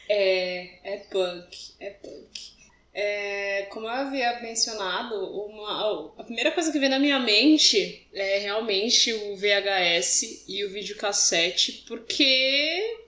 É, 0.08 0.94
é 0.94 0.98
punk, 1.10 1.74
é 1.80 1.90
punk. 1.90 2.57
É, 2.92 3.66
como 3.70 3.86
eu 3.86 3.90
havia 3.90 4.40
mencionado, 4.40 5.14
uma, 5.14 6.12
a 6.18 6.24
primeira 6.24 6.50
coisa 6.50 6.72
que 6.72 6.78
vem 6.78 6.88
na 6.88 6.98
minha 6.98 7.20
mente 7.20 8.06
é 8.12 8.38
realmente 8.38 9.12
o 9.12 9.36
VHS 9.36 10.44
e 10.48 10.64
o 10.64 10.70
videocassete, 10.70 11.84
porque 11.86 12.98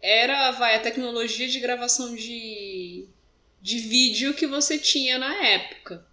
era 0.00 0.50
vai, 0.52 0.76
a 0.76 0.80
tecnologia 0.80 1.46
de 1.46 1.60
gravação 1.60 2.14
de, 2.14 3.06
de 3.60 3.78
vídeo 3.78 4.34
que 4.34 4.46
você 4.46 4.78
tinha 4.78 5.18
na 5.18 5.34
época. 5.46 6.06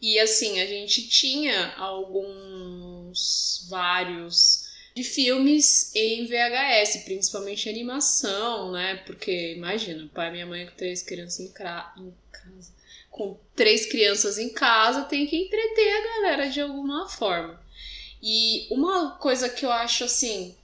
E 0.00 0.18
assim, 0.18 0.60
a 0.60 0.66
gente 0.66 1.08
tinha 1.08 1.74
alguns, 1.76 3.66
vários 3.70 4.61
de 4.94 5.02
filmes 5.02 5.94
em 5.94 6.26
VHS, 6.26 7.04
principalmente 7.04 7.68
animação, 7.68 8.72
né? 8.72 8.96
Porque 9.06 9.54
imagina, 9.54 10.10
pai 10.12 10.28
e 10.28 10.32
minha 10.32 10.46
mãe 10.46 10.66
com 10.66 10.76
três 10.76 11.02
crianças 11.02 11.40
em, 11.40 11.46
em 11.46 12.14
casa, 12.30 12.72
com 13.10 13.38
três 13.54 13.86
crianças 13.86 14.38
em 14.38 14.50
casa, 14.50 15.04
tem 15.04 15.26
que 15.26 15.36
entreter 15.36 15.96
a 15.96 16.14
galera 16.14 16.50
de 16.50 16.60
alguma 16.60 17.08
forma. 17.08 17.60
E 18.22 18.68
uma 18.70 19.12
coisa 19.12 19.48
que 19.48 19.64
eu 19.64 19.72
acho 19.72 20.04
assim, 20.04 20.54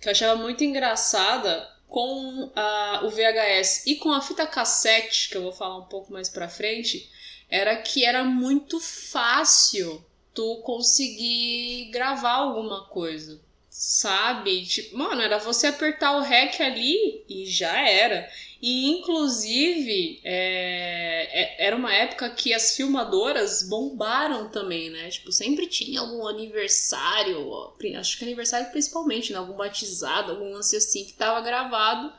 que 0.00 0.08
eu 0.08 0.12
achava 0.12 0.40
muito 0.40 0.64
engraçada 0.64 1.70
com 1.88 2.50
a, 2.56 3.02
o 3.04 3.10
VHS 3.10 3.86
e 3.86 3.96
com 3.96 4.10
a 4.10 4.22
fita 4.22 4.46
cassete, 4.46 5.28
que 5.28 5.36
eu 5.36 5.42
vou 5.42 5.52
falar 5.52 5.76
um 5.76 5.84
pouco 5.84 6.12
mais 6.12 6.28
pra 6.28 6.48
frente, 6.48 7.10
era 7.50 7.76
que 7.76 8.04
era 8.04 8.24
muito 8.24 8.80
fácil 8.80 10.02
tu 10.34 10.62
conseguir 10.64 11.90
gravar 11.90 12.34
alguma 12.34 12.84
coisa, 12.86 13.40
sabe? 13.68 14.64
Tipo, 14.64 14.96
mano, 14.96 15.20
era 15.20 15.38
você 15.38 15.66
apertar 15.66 16.16
o 16.16 16.22
REC 16.22 16.60
ali 16.60 17.24
e 17.28 17.46
já 17.46 17.88
era. 17.88 18.28
E, 18.62 18.86
inclusive, 18.90 20.20
é, 20.22 21.28
é, 21.32 21.66
era 21.66 21.74
uma 21.74 21.92
época 21.92 22.30
que 22.30 22.54
as 22.54 22.76
filmadoras 22.76 23.64
bombaram 23.68 24.48
também, 24.48 24.88
né? 24.88 25.10
Tipo, 25.10 25.32
sempre 25.32 25.66
tinha 25.66 26.00
algum 26.00 26.28
aniversário, 26.28 27.72
acho 27.98 28.16
que 28.16 28.24
aniversário 28.24 28.70
principalmente, 28.70 29.32
né? 29.32 29.38
Algum 29.38 29.56
batizado, 29.56 30.30
algum 30.30 30.52
lance 30.52 30.76
assim, 30.76 31.04
que 31.04 31.12
tava 31.12 31.40
gravado 31.40 32.12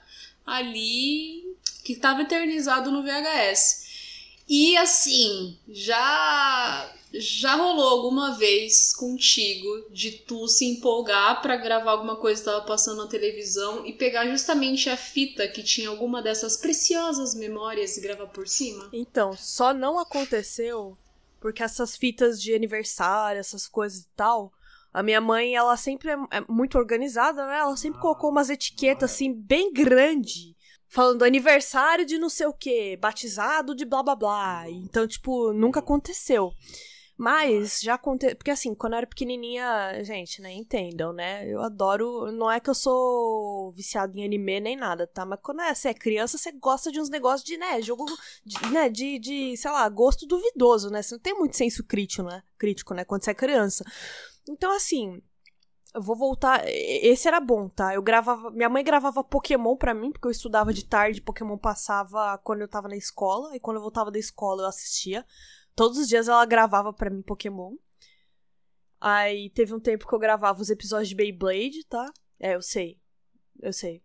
ali, 0.46 1.56
que 1.86 1.96
tava 1.96 2.24
eternizado 2.24 2.92
no 2.92 3.04
VHS. 3.04 3.83
E 4.48 4.76
assim, 4.78 5.58
já 5.68 6.92
já 7.16 7.56
rolou 7.56 7.88
alguma 7.88 8.32
vez 8.32 8.92
contigo 8.96 9.86
de 9.92 10.12
tu 10.12 10.48
se 10.48 10.66
empolgar 10.66 11.44
para 11.44 11.56
gravar 11.58 11.92
alguma 11.92 12.16
coisa 12.16 12.42
que 12.42 12.50
tava 12.50 12.66
passando 12.66 13.04
na 13.04 13.08
televisão 13.08 13.86
e 13.86 13.94
pegar 13.94 14.26
justamente 14.28 14.90
a 14.90 14.98
fita 14.98 15.48
que 15.48 15.62
tinha 15.62 15.90
alguma 15.90 16.24
dessas 16.24 16.58
preciosas 16.58 17.36
memórias 17.36 17.98
e 17.98 18.02
gravar 18.02 18.26
por 18.28 18.48
cima? 18.48 18.90
Então, 18.92 19.34
só 19.38 19.74
não 19.74 20.00
aconteceu 20.00 20.98
porque 21.40 21.62
essas 21.62 21.96
fitas 21.96 22.42
de 22.42 22.56
aniversário, 22.56 23.40
essas 23.40 23.68
coisas 23.68 24.00
e 24.00 24.08
tal, 24.16 24.52
a 24.92 25.04
minha 25.04 25.20
mãe, 25.20 25.56
ela 25.56 25.76
sempre 25.78 26.10
é, 26.10 26.16
é 26.32 26.44
muito 26.48 26.78
organizada, 26.78 27.46
né? 27.46 27.60
Ela 27.60 27.76
sempre 27.76 28.00
colocou 28.00 28.32
umas 28.32 28.50
etiquetas 28.50 29.12
assim 29.12 29.34
bem 29.34 29.72
grande 29.72 30.56
falando 30.94 31.24
aniversário 31.24 32.06
de 32.06 32.20
não 32.20 32.30
sei 32.30 32.46
o 32.46 32.54
que, 32.54 32.96
batizado 32.98 33.74
de 33.74 33.84
blá 33.84 34.04
blá 34.04 34.16
blá. 34.16 34.70
Então, 34.70 35.08
tipo, 35.08 35.52
nunca 35.52 35.80
aconteceu. 35.80 36.54
Mas 37.18 37.80
já 37.82 37.96
aconteceu. 37.96 38.36
Porque 38.36 38.52
assim, 38.52 38.76
quando 38.76 38.94
eu 38.94 38.98
era 38.98 39.08
pequenininha, 39.08 40.04
gente, 40.04 40.40
né? 40.40 40.52
Entendam, 40.52 41.12
né? 41.12 41.48
Eu 41.48 41.62
adoro. 41.62 42.32
Não 42.32 42.52
é 42.52 42.60
que 42.60 42.70
eu 42.70 42.76
sou 42.76 43.72
viciado 43.72 44.18
em 44.18 44.24
anime 44.24 44.60
nem 44.60 44.76
nada, 44.76 45.08
tá? 45.08 45.26
Mas 45.26 45.40
quando 45.42 45.62
é, 45.62 45.74
você 45.74 45.90
é 45.90 45.94
criança, 45.96 46.38
você 46.38 46.52
gosta 46.52 46.92
de 46.92 47.00
uns 47.00 47.10
negócios 47.10 47.44
de, 47.44 47.58
né? 47.58 47.82
Jogo. 47.82 48.06
De, 48.46 48.70
né? 48.72 48.88
De, 48.90 49.18
de, 49.18 49.58
sei 49.58 49.72
lá, 49.72 49.90
gosto 49.90 50.28
duvidoso, 50.28 50.90
né? 50.92 51.02
Você 51.02 51.16
não 51.16 51.22
tem 51.22 51.34
muito 51.34 51.58
senso 51.58 51.84
crítico, 51.84 52.24
né? 52.24 52.44
Crítico, 52.58 52.94
né? 52.94 53.04
Quando 53.04 53.24
você 53.24 53.32
é 53.32 53.36
criança. 53.36 53.84
Então, 54.48 54.76
assim, 54.76 55.22
eu 55.94 56.02
vou 56.02 56.16
voltar. 56.16 56.64
Esse 56.68 57.28
era 57.28 57.40
bom, 57.40 57.70
tá? 57.70 57.94
Eu 57.94 58.02
gravava. 58.02 58.50
Minha 58.52 58.70
mãe 58.70 58.84
gravava 58.84 59.24
Pokémon 59.24 59.76
pra 59.76 59.94
mim, 59.94 60.12
porque 60.12 60.28
eu 60.28 60.32
estudava 60.32 60.74
de 60.74 60.86
tarde, 60.86 61.22
Pokémon 61.22 61.58
passava 61.58 62.38
quando 62.40 62.62
eu 62.62 62.68
tava 62.68 62.88
na 62.88 62.96
escola, 62.96 63.56
e 63.56 63.60
quando 63.60 63.78
eu 63.78 63.82
voltava 63.82 64.12
da 64.12 64.20
escola 64.20 64.64
eu 64.64 64.68
assistia. 64.68 65.26
Todos 65.76 65.98
os 65.98 66.08
dias 66.08 66.28
ela 66.28 66.46
gravava 66.46 66.92
pra 66.92 67.10
mim 67.10 67.22
Pokémon. 67.22 67.76
Aí 69.00 69.50
teve 69.50 69.74
um 69.74 69.80
tempo 69.80 70.08
que 70.08 70.16
eu 70.16 70.20
gravava 70.20 70.62
os 70.62 70.70
episódios 70.70 71.10
de 71.10 71.16
Beyblade, 71.16 71.86
tá? 71.90 72.12
É, 72.40 72.56
eu 72.56 72.62
sei. 72.62 73.00
Eu 73.62 73.74
sei. 73.74 74.02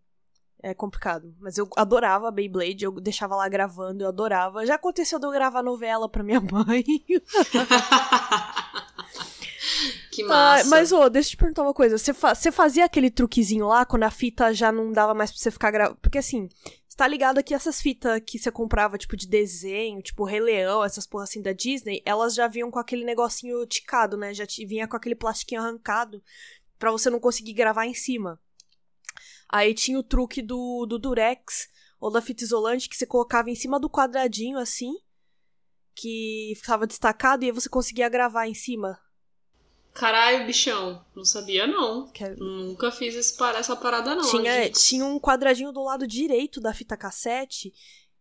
É 0.61 0.73
complicado. 0.73 1.33
Mas 1.39 1.57
eu 1.57 1.69
adorava 1.77 2.29
Beyblade, 2.31 2.83
eu 2.83 2.91
deixava 2.91 3.35
lá 3.35 3.47
gravando, 3.47 4.03
eu 4.03 4.09
adorava. 4.09 4.65
Já 4.65 4.75
aconteceu 4.75 5.17
de 5.17 5.25
eu 5.25 5.31
gravar 5.31 5.63
novela 5.63 6.09
pra 6.09 6.21
minha 6.21 6.41
mãe. 6.41 6.83
Que 10.21 10.27
massa. 10.27 10.65
Ah, 10.65 10.69
mas, 10.69 10.91
ô, 10.91 11.09
deixa 11.09 11.29
eu 11.29 11.31
te 11.31 11.37
perguntar 11.37 11.63
uma 11.63 11.73
coisa. 11.73 11.97
Você, 11.97 12.13
fa 12.13 12.35
fazia 12.35 12.85
aquele 12.85 13.09
truquezinho 13.09 13.67
lá 13.67 13.85
quando 13.85 14.03
a 14.03 14.11
fita 14.11 14.53
já 14.53 14.71
não 14.71 14.91
dava 14.91 15.13
mais 15.13 15.31
pra 15.31 15.39
você 15.39 15.51
ficar 15.51 15.71
gravando? 15.71 15.99
Porque 16.01 16.17
assim, 16.17 16.49
você 16.87 16.97
tá 16.97 17.07
ligado 17.07 17.43
que 17.43 17.53
essas 17.53 17.81
fitas 17.81 18.21
que 18.25 18.37
você 18.37 18.51
comprava, 18.51 18.97
tipo, 18.97 19.15
de 19.15 19.27
desenho, 19.27 20.01
tipo, 20.01 20.25
Rei 20.25 20.41
Leão, 20.41 20.83
essas 20.83 21.07
porra 21.07 21.23
assim 21.23 21.41
da 21.41 21.53
Disney, 21.53 22.01
elas 22.05 22.33
já 22.33 22.47
vinham 22.47 22.69
com 22.69 22.79
aquele 22.79 23.05
negocinho 23.05 23.65
ticado, 23.65 24.17
né? 24.17 24.33
Já 24.33 24.45
vinha 24.67 24.87
com 24.87 24.97
aquele 24.97 25.15
plastiquinho 25.15 25.61
arrancado 25.61 26.21
para 26.77 26.91
você 26.91 27.09
não 27.09 27.19
conseguir 27.19 27.53
gravar 27.53 27.85
em 27.85 27.93
cima. 27.93 28.39
Aí 29.47 29.73
tinha 29.73 29.97
o 29.97 30.03
truque 30.03 30.41
do, 30.41 30.85
do 30.85 30.99
Durex 30.99 31.69
ou 31.99 32.11
da 32.11 32.21
fita 32.21 32.43
isolante 32.43 32.87
que 32.87 32.95
você 32.95 33.05
colocava 33.05 33.49
em 33.49 33.55
cima 33.55 33.79
do 33.79 33.89
quadradinho 33.89 34.57
assim, 34.57 34.93
que 35.95 36.53
ficava 36.55 36.87
destacado 36.87 37.43
e 37.43 37.47
aí 37.47 37.51
você 37.51 37.67
conseguia 37.67 38.07
gravar 38.07 38.47
em 38.47 38.53
cima. 38.53 38.99
Caralho, 39.93 40.45
bichão. 40.45 41.03
Não 41.15 41.25
sabia, 41.25 41.67
não. 41.67 42.09
É- 42.19 42.35
Nunca 42.35 42.91
fiz 42.91 43.15
esse, 43.15 43.41
essa 43.55 43.75
parada, 43.75 44.15
não. 44.15 44.29
Tinha, 44.29 44.63
gente. 44.63 44.79
tinha 44.79 45.05
um 45.05 45.19
quadradinho 45.19 45.71
do 45.71 45.83
lado 45.83 46.07
direito 46.07 46.61
da 46.61 46.73
fita 46.73 46.95
cassete 46.95 47.73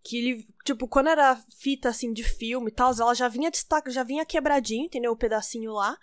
que 0.03 0.17
ele, 0.17 0.49
tipo, 0.65 0.89
quando 0.89 1.09
era 1.09 1.37
fita 1.59 1.89
assim 1.91 2.13
de 2.13 2.23
filme 2.23 2.71
e 2.71 2.75
tal, 2.75 2.93
ela 2.99 3.15
já 3.15 3.29
vinha 3.29 3.51
destaque, 3.51 3.91
já 3.91 4.03
vinha 4.03 4.25
quebradinho, 4.25 4.87
entendeu? 4.87 5.13
O 5.13 5.17
pedacinho 5.17 5.73
lá, 5.73 5.97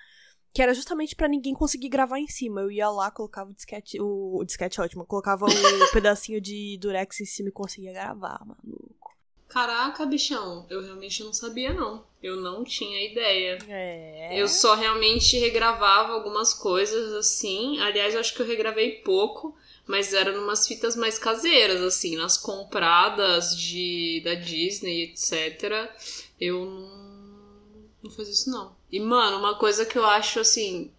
que 0.53 0.61
era 0.61 0.73
justamente 0.73 1.15
para 1.15 1.27
ninguém 1.27 1.53
conseguir 1.53 1.89
gravar 1.89 2.19
em 2.19 2.27
cima. 2.27 2.61
Eu 2.61 2.71
ia 2.71 2.89
lá, 2.89 3.09
colocava 3.09 3.49
o 3.49 3.53
disquete, 3.53 3.99
o, 3.99 4.37
o 4.39 4.45
disquete 4.45 4.79
é 4.79 4.83
ótimo, 4.83 5.05
colocava 5.05 5.45
o 5.45 5.49
pedacinho 5.91 6.39
de 6.39 6.77
durex 6.79 7.19
em 7.19 7.25
cima 7.25 7.49
e 7.49 7.51
conseguia 7.51 7.93
gravar, 7.93 8.39
maluco. 8.45 9.14
Caraca, 9.55 10.05
bichão, 10.05 10.65
eu 10.69 10.81
realmente 10.81 11.23
não 11.23 11.31
sabia, 11.31 11.73
não. 11.73 12.03
Eu 12.21 12.35
não 12.35 12.61
tinha 12.65 13.09
ideia. 13.09 13.57
É. 13.69 14.37
Eu 14.37 14.49
só 14.49 14.75
realmente 14.75 15.37
regravava 15.37 16.11
algumas 16.11 16.53
coisas 16.53 17.13
assim. 17.13 17.79
Aliás, 17.79 18.13
eu 18.13 18.19
acho 18.19 18.35
que 18.35 18.41
eu 18.41 18.45
regravei 18.45 18.97
pouco, 18.97 19.55
mas 19.87 20.13
era 20.13 20.33
numas 20.33 20.67
fitas 20.67 20.97
mais 20.97 21.17
caseiras, 21.17 21.81
assim, 21.81 22.17
nas 22.17 22.37
compradas 22.37 23.57
de 23.57 24.21
da 24.25 24.33
Disney, 24.33 25.03
etc. 25.03 25.89
Eu 26.37 26.65
não, 26.65 27.85
não 28.03 28.11
fiz 28.11 28.27
isso, 28.27 28.49
não. 28.49 28.75
E, 28.91 28.99
mano, 28.99 29.37
uma 29.37 29.57
coisa 29.57 29.85
que 29.85 29.97
eu 29.97 30.05
acho 30.05 30.41
assim. 30.41 30.91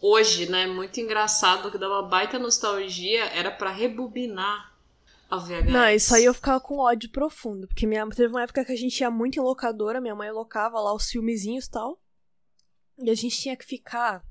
Hoje, 0.00 0.50
né, 0.50 0.66
muito 0.66 0.98
engraçado, 0.98 1.70
que 1.70 1.78
dá 1.78 1.86
uma 1.86 2.02
baita 2.02 2.40
nostalgia, 2.40 3.26
era 3.26 3.52
para 3.52 3.70
rebobinar 3.70 4.69
VHS. 5.38 5.72
Não, 5.72 5.88
isso 5.88 6.14
aí 6.14 6.24
eu 6.24 6.34
ficava 6.34 6.60
com 6.60 6.78
ódio 6.78 7.10
profundo. 7.10 7.66
Porque 7.68 7.86
minha, 7.86 8.08
teve 8.08 8.28
uma 8.28 8.42
época 8.42 8.64
que 8.64 8.72
a 8.72 8.76
gente 8.76 9.00
ia 9.00 9.10
muito 9.10 9.38
em 9.38 9.42
locadora, 9.42 10.00
minha 10.00 10.14
mãe 10.14 10.30
locava 10.30 10.80
lá 10.80 10.94
os 10.94 11.08
filmezinhos 11.08 11.66
e 11.66 11.70
tal. 11.70 12.00
E 12.98 13.10
a 13.10 13.14
gente 13.14 13.38
tinha 13.38 13.56
que 13.56 13.64
ficar 13.64 14.24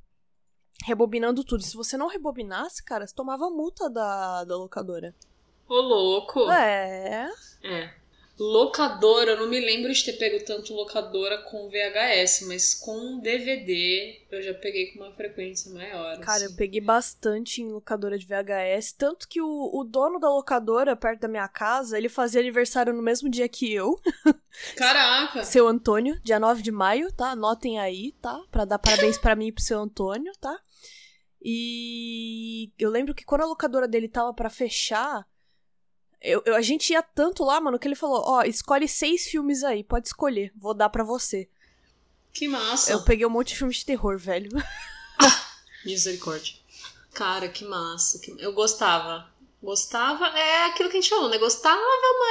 rebobinando 0.86 1.44
tudo. 1.44 1.64
Se 1.64 1.76
você 1.76 1.98
não 1.98 2.08
rebobinasse, 2.08 2.84
cara, 2.84 3.06
você 3.06 3.14
tomava 3.14 3.50
multa 3.50 3.90
da, 3.90 4.44
da 4.44 4.56
locadora. 4.56 5.16
Ô, 5.68 5.76
louco! 5.76 6.50
É. 6.52 7.30
É. 7.64 7.99
Locadora, 8.40 9.32
eu 9.32 9.38
não 9.38 9.50
me 9.50 9.60
lembro 9.60 9.92
de 9.92 10.06
ter 10.06 10.14
pego 10.14 10.42
tanto 10.46 10.74
locadora 10.74 11.40
com 11.40 11.68
VHS, 11.70 12.48
mas 12.48 12.74
com 12.74 13.20
DVD 13.20 14.22
eu 14.32 14.42
já 14.42 14.54
peguei 14.54 14.94
com 14.94 15.04
uma 15.04 15.12
frequência 15.12 15.70
maior. 15.74 16.18
Cara, 16.20 16.38
assim. 16.38 16.46
eu 16.46 16.56
peguei 16.56 16.80
bastante 16.80 17.62
em 17.62 17.70
locadora 17.70 18.18
de 18.18 18.26
VHS, 18.26 18.94
tanto 18.94 19.28
que 19.28 19.42
o, 19.42 19.72
o 19.74 19.84
dono 19.84 20.20
da 20.20 20.30
locadora, 20.30 20.96
perto 20.96 21.20
da 21.20 21.28
minha 21.28 21.50
casa, 21.50 21.98
ele 21.98 22.08
fazia 22.08 22.40
aniversário 22.40 22.94
no 22.94 23.02
mesmo 23.02 23.30
dia 23.30 23.50
que 23.50 23.74
eu. 23.74 24.00
Caraca! 24.78 25.44
seu 25.44 25.68
Antônio, 25.68 26.18
dia 26.24 26.40
9 26.40 26.62
de 26.62 26.72
maio, 26.72 27.12
tá? 27.12 27.32
Anotem 27.32 27.78
aí, 27.78 28.14
tá? 28.22 28.42
Pra 28.50 28.64
dar 28.64 28.80
parabéns 28.80 29.18
para 29.18 29.36
mim 29.36 29.48
e 29.48 29.52
pro 29.52 29.64
seu 29.64 29.80
Antônio, 29.80 30.32
tá? 30.40 30.58
E 31.42 32.72
eu 32.80 32.90
lembro 32.90 33.14
que 33.14 33.26
quando 33.26 33.42
a 33.42 33.48
locadora 33.48 33.88
dele 33.88 34.08
tava 34.08 34.34
para 34.34 34.50
fechar, 34.50 35.28
eu, 36.22 36.42
eu, 36.46 36.56
a 36.56 36.62
gente 36.62 36.92
ia 36.92 37.02
tanto 37.02 37.44
lá, 37.44 37.60
mano, 37.62 37.80
que 37.80 37.88
ele 37.88 37.96
falou: 37.96 38.22
Ó, 38.26 38.40
oh, 38.40 38.44
escolhe 38.44 38.88
seis 38.88 39.28
filmes 39.28 39.64
aí, 39.64 39.84
pode 39.84 40.08
escolher, 40.08 40.52
vou 40.56 40.74
dar 40.74 40.90
para 40.90 41.04
você. 41.04 41.50
Que 42.34 42.48
massa. 42.48 42.92
Eu 42.92 43.04
peguei 43.04 43.26
um 43.26 43.30
monte 43.30 43.50
de 43.50 43.58
filmes 43.58 43.78
de 43.78 43.86
terror, 43.86 44.18
velho. 44.18 44.50
Misericórdia. 45.86 46.56
Cara, 47.14 47.50
que 47.50 47.66
massa. 47.66 48.20
Eu 48.38 48.54
gostava. 48.54 49.30
Gostava, 49.62 50.26
é 50.28 50.68
aquilo 50.68 50.90
que 50.90 50.98
a 50.98 51.02
gente 51.02 51.10
falou, 51.10 51.30
né? 51.30 51.38
Gostava, 51.38 51.82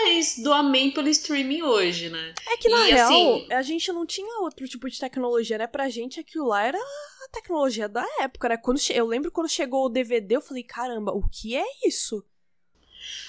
mas 0.07 0.39
do 0.39 0.51
amém 0.51 0.91
pelo 0.91 1.09
streaming 1.09 1.61
hoje, 1.61 2.09
né? 2.09 2.35
É 2.47 2.57
que 2.57 2.71
na 2.71 2.89
e, 2.89 2.93
real, 2.93 3.11
assim... 3.11 3.53
a 3.53 3.61
gente 3.61 3.93
não 3.93 4.07
tinha 4.07 4.41
outro 4.41 4.67
tipo 4.67 4.89
de 4.89 4.99
tecnologia, 4.99 5.59
né? 5.59 5.67
Pra 5.67 5.91
gente 5.91 6.19
aquilo 6.19 6.47
lá 6.47 6.63
era 6.63 6.79
a 6.79 7.29
tecnologia 7.31 7.87
da 7.87 8.07
época, 8.21 8.49
né? 8.49 8.57
Quando. 8.57 8.81
Eu 8.91 9.07
lembro 9.07 9.31
quando 9.31 9.49
chegou 9.49 9.85
o 9.85 9.91
DVD, 9.91 10.37
eu 10.37 10.41
falei, 10.41 10.63
caramba, 10.63 11.13
o 11.13 11.29
que 11.29 11.55
é 11.55 11.67
isso? 11.87 12.25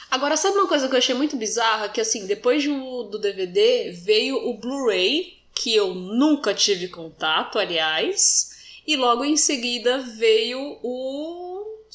Agora, 0.10 0.38
sabe 0.38 0.58
uma 0.58 0.68
coisa 0.68 0.88
que 0.88 0.94
eu 0.94 0.98
achei 0.98 1.16
muito 1.16 1.38
bizarra? 1.38 1.90
Que 1.90 2.02
assim, 2.02 2.26
depois 2.26 2.66
do, 2.66 3.04
do 3.04 3.20
DVD 3.20 3.92
veio 3.92 4.38
o 4.48 4.58
Blu-ray, 4.58 5.38
que 5.54 5.76
eu 5.76 5.94
nunca 5.94 6.54
tive 6.54 6.88
contato, 6.88 7.60
aliás, 7.60 8.82
e 8.88 8.96
logo 8.96 9.24
em 9.24 9.38
seguida 9.38 10.00
veio 10.00 10.80
o 10.82 11.50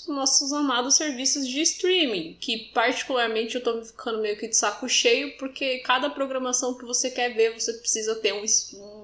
nossos 0.09 0.53
amados 0.53 0.97
serviços 0.97 1.47
de 1.49 1.61
streaming, 1.63 2.37
que 2.41 2.71
particularmente 2.75 3.55
eu 3.55 3.63
tô 3.63 3.83
ficando 3.83 4.21
meio 4.21 4.37
que 4.37 4.49
de 4.49 4.57
saco 4.57 4.89
cheio, 4.89 5.37
porque 5.39 5.79
cada 5.79 6.11
programação 6.11 6.77
que 6.77 6.85
você 6.85 7.11
quer 7.11 7.35
ver, 7.35 7.59
você 7.59 7.73
precisa 7.75 8.15
ter 8.17 8.33
um, 8.35 8.45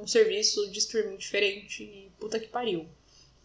um 0.02 0.06
serviço 0.06 0.70
de 0.70 0.78
streaming 0.78 1.16
diferente. 1.16 1.82
E 1.82 2.10
puta 2.18 2.38
que 2.38 2.48
pariu, 2.48 2.86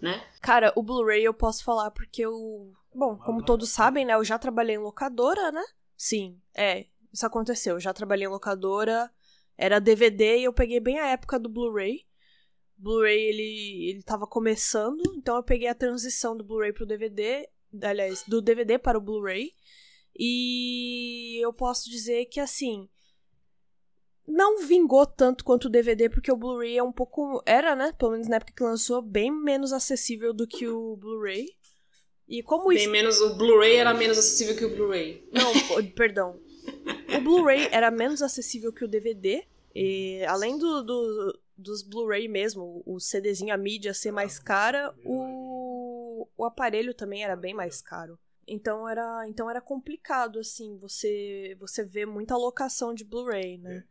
né? 0.01 0.25
Cara, 0.41 0.73
o 0.75 0.83
Blu-ray 0.83 1.23
eu 1.23 1.33
posso 1.33 1.63
falar 1.63 1.91
porque 1.91 2.21
eu. 2.21 2.73
Bom, 2.95 3.17
como 3.17 3.43
todos 3.43 3.69
sabem, 3.71 4.05
né? 4.05 4.13
Eu 4.13 4.23
já 4.23 4.39
trabalhei 4.39 4.75
em 4.75 4.79
locadora, 4.79 5.51
né? 5.51 5.61
Sim, 5.97 6.39
é. 6.55 6.85
Isso 7.11 7.25
aconteceu. 7.25 7.75
Eu 7.75 7.79
já 7.81 7.93
trabalhei 7.93 8.25
em 8.25 8.29
locadora. 8.29 9.11
Era 9.57 9.79
DVD 9.79 10.37
e 10.37 10.45
eu 10.45 10.53
peguei 10.53 10.79
bem 10.79 10.97
a 10.97 11.07
época 11.07 11.37
do 11.37 11.49
Blu-ray. 11.49 12.05
Blu-ray 12.77 13.19
ele, 13.19 13.89
ele 13.89 14.03
tava 14.03 14.25
começando, 14.25 15.01
então 15.17 15.35
eu 15.35 15.43
peguei 15.43 15.67
a 15.67 15.75
transição 15.75 16.35
do 16.35 16.43
Blu-ray 16.43 16.73
pro 16.73 16.85
DVD, 16.85 17.49
aliás, 17.81 18.23
do 18.27 18.41
DVD 18.41 18.77
para 18.77 18.97
o 18.97 19.01
Blu-ray. 19.01 19.51
E 20.17 21.37
eu 21.43 21.51
posso 21.51 21.89
dizer 21.89 22.25
que 22.25 22.39
assim, 22.39 22.89
não 24.25 24.65
vingou 24.65 25.05
tanto 25.05 25.43
quanto 25.43 25.65
o 25.65 25.69
DVD, 25.69 26.09
porque 26.09 26.31
o 26.31 26.37
Blu-ray 26.37 26.77
é 26.77 26.83
um 26.83 26.93
pouco. 26.93 27.43
Era, 27.45 27.75
né? 27.75 27.91
Pelo 27.93 28.11
menos 28.11 28.27
na 28.29 28.37
época 28.37 28.53
que 28.55 28.63
lançou, 28.63 29.01
bem 29.01 29.31
menos 29.31 29.73
acessível 29.73 30.33
do 30.33 30.47
que 30.47 30.65
o 30.67 30.95
Blu-ray. 30.95 31.47
E 32.27 32.41
como 32.41 32.69
Bem 32.69 32.77
isso. 32.77 32.89
menos. 32.89 33.21
O 33.21 33.35
Blu-ray 33.35 33.75
era 33.75 33.93
menos 33.93 34.17
acessível 34.17 34.55
que 34.55 34.65
o 34.65 34.75
Blu-ray. 34.75 35.27
Não, 35.31 35.51
perdão. 35.95 36.39
O 37.17 37.21
Blu-ray 37.21 37.67
era 37.71 37.91
menos 37.91 38.21
acessível 38.21 38.73
que 38.73 38.83
o 38.83 38.87
DVD. 38.87 39.45
E 39.73 40.23
além 40.25 40.57
do, 40.57 40.81
do 40.81 41.39
dos 41.57 41.81
Blu-ray 41.81 42.27
mesmo, 42.27 42.83
o 42.85 42.99
CDzinho, 42.99 43.53
a 43.53 43.57
mídia 43.57 43.93
ser 43.93 44.11
mais 44.11 44.37
cara, 44.39 44.93
o, 45.05 46.27
o 46.37 46.45
aparelho 46.45 46.93
também 46.93 47.23
era 47.23 47.35
bem 47.35 47.53
mais 47.53 47.81
caro. 47.81 48.19
Então 48.47 48.87
era, 48.87 49.27
então 49.27 49.49
era 49.49 49.59
complicado, 49.59 50.39
assim, 50.39 50.77
você 50.77 51.55
você 51.59 51.83
vê 51.83 52.05
muita 52.05 52.37
locação 52.37 52.93
de 52.93 53.03
Blu-ray, 53.03 53.57
né? 53.57 53.83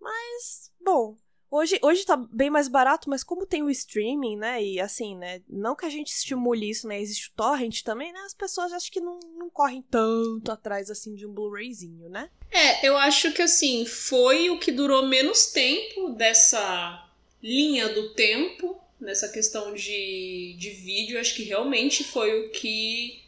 Mas, 0.00 0.70
bom, 0.80 1.16
hoje, 1.52 1.78
hoje 1.82 2.04
tá 2.04 2.16
bem 2.16 2.48
mais 2.48 2.66
barato, 2.66 3.10
mas 3.10 3.22
como 3.22 3.46
tem 3.46 3.62
o 3.62 3.70
streaming, 3.70 4.36
né? 4.36 4.64
E 4.64 4.80
assim, 4.80 5.14
né? 5.14 5.42
Não 5.48 5.76
que 5.76 5.84
a 5.84 5.90
gente 5.90 6.08
estimule 6.08 6.70
isso, 6.70 6.88
né? 6.88 7.00
Existe 7.00 7.28
o 7.28 7.32
torrent 7.36 7.82
também, 7.82 8.12
né? 8.12 8.20
As 8.20 8.34
pessoas 8.34 8.72
acho 8.72 8.90
que 8.90 9.00
não, 9.00 9.20
não 9.36 9.50
correm 9.50 9.82
tanto 9.82 10.50
atrás, 10.50 10.90
assim, 10.90 11.14
de 11.14 11.26
um 11.26 11.32
Blu-rayzinho, 11.32 12.08
né? 12.08 12.30
É, 12.50 12.86
eu 12.86 12.96
acho 12.96 13.32
que, 13.32 13.42
assim, 13.42 13.84
foi 13.84 14.48
o 14.48 14.58
que 14.58 14.72
durou 14.72 15.06
menos 15.06 15.52
tempo 15.52 16.10
dessa 16.10 17.08
linha 17.42 17.88
do 17.90 18.14
tempo 18.14 18.80
nessa 18.98 19.28
questão 19.28 19.74
de, 19.74 20.54
de 20.58 20.70
vídeo, 20.70 21.18
acho 21.18 21.34
que 21.34 21.42
realmente 21.42 22.04
foi 22.04 22.46
o 22.46 22.50
que 22.50 23.20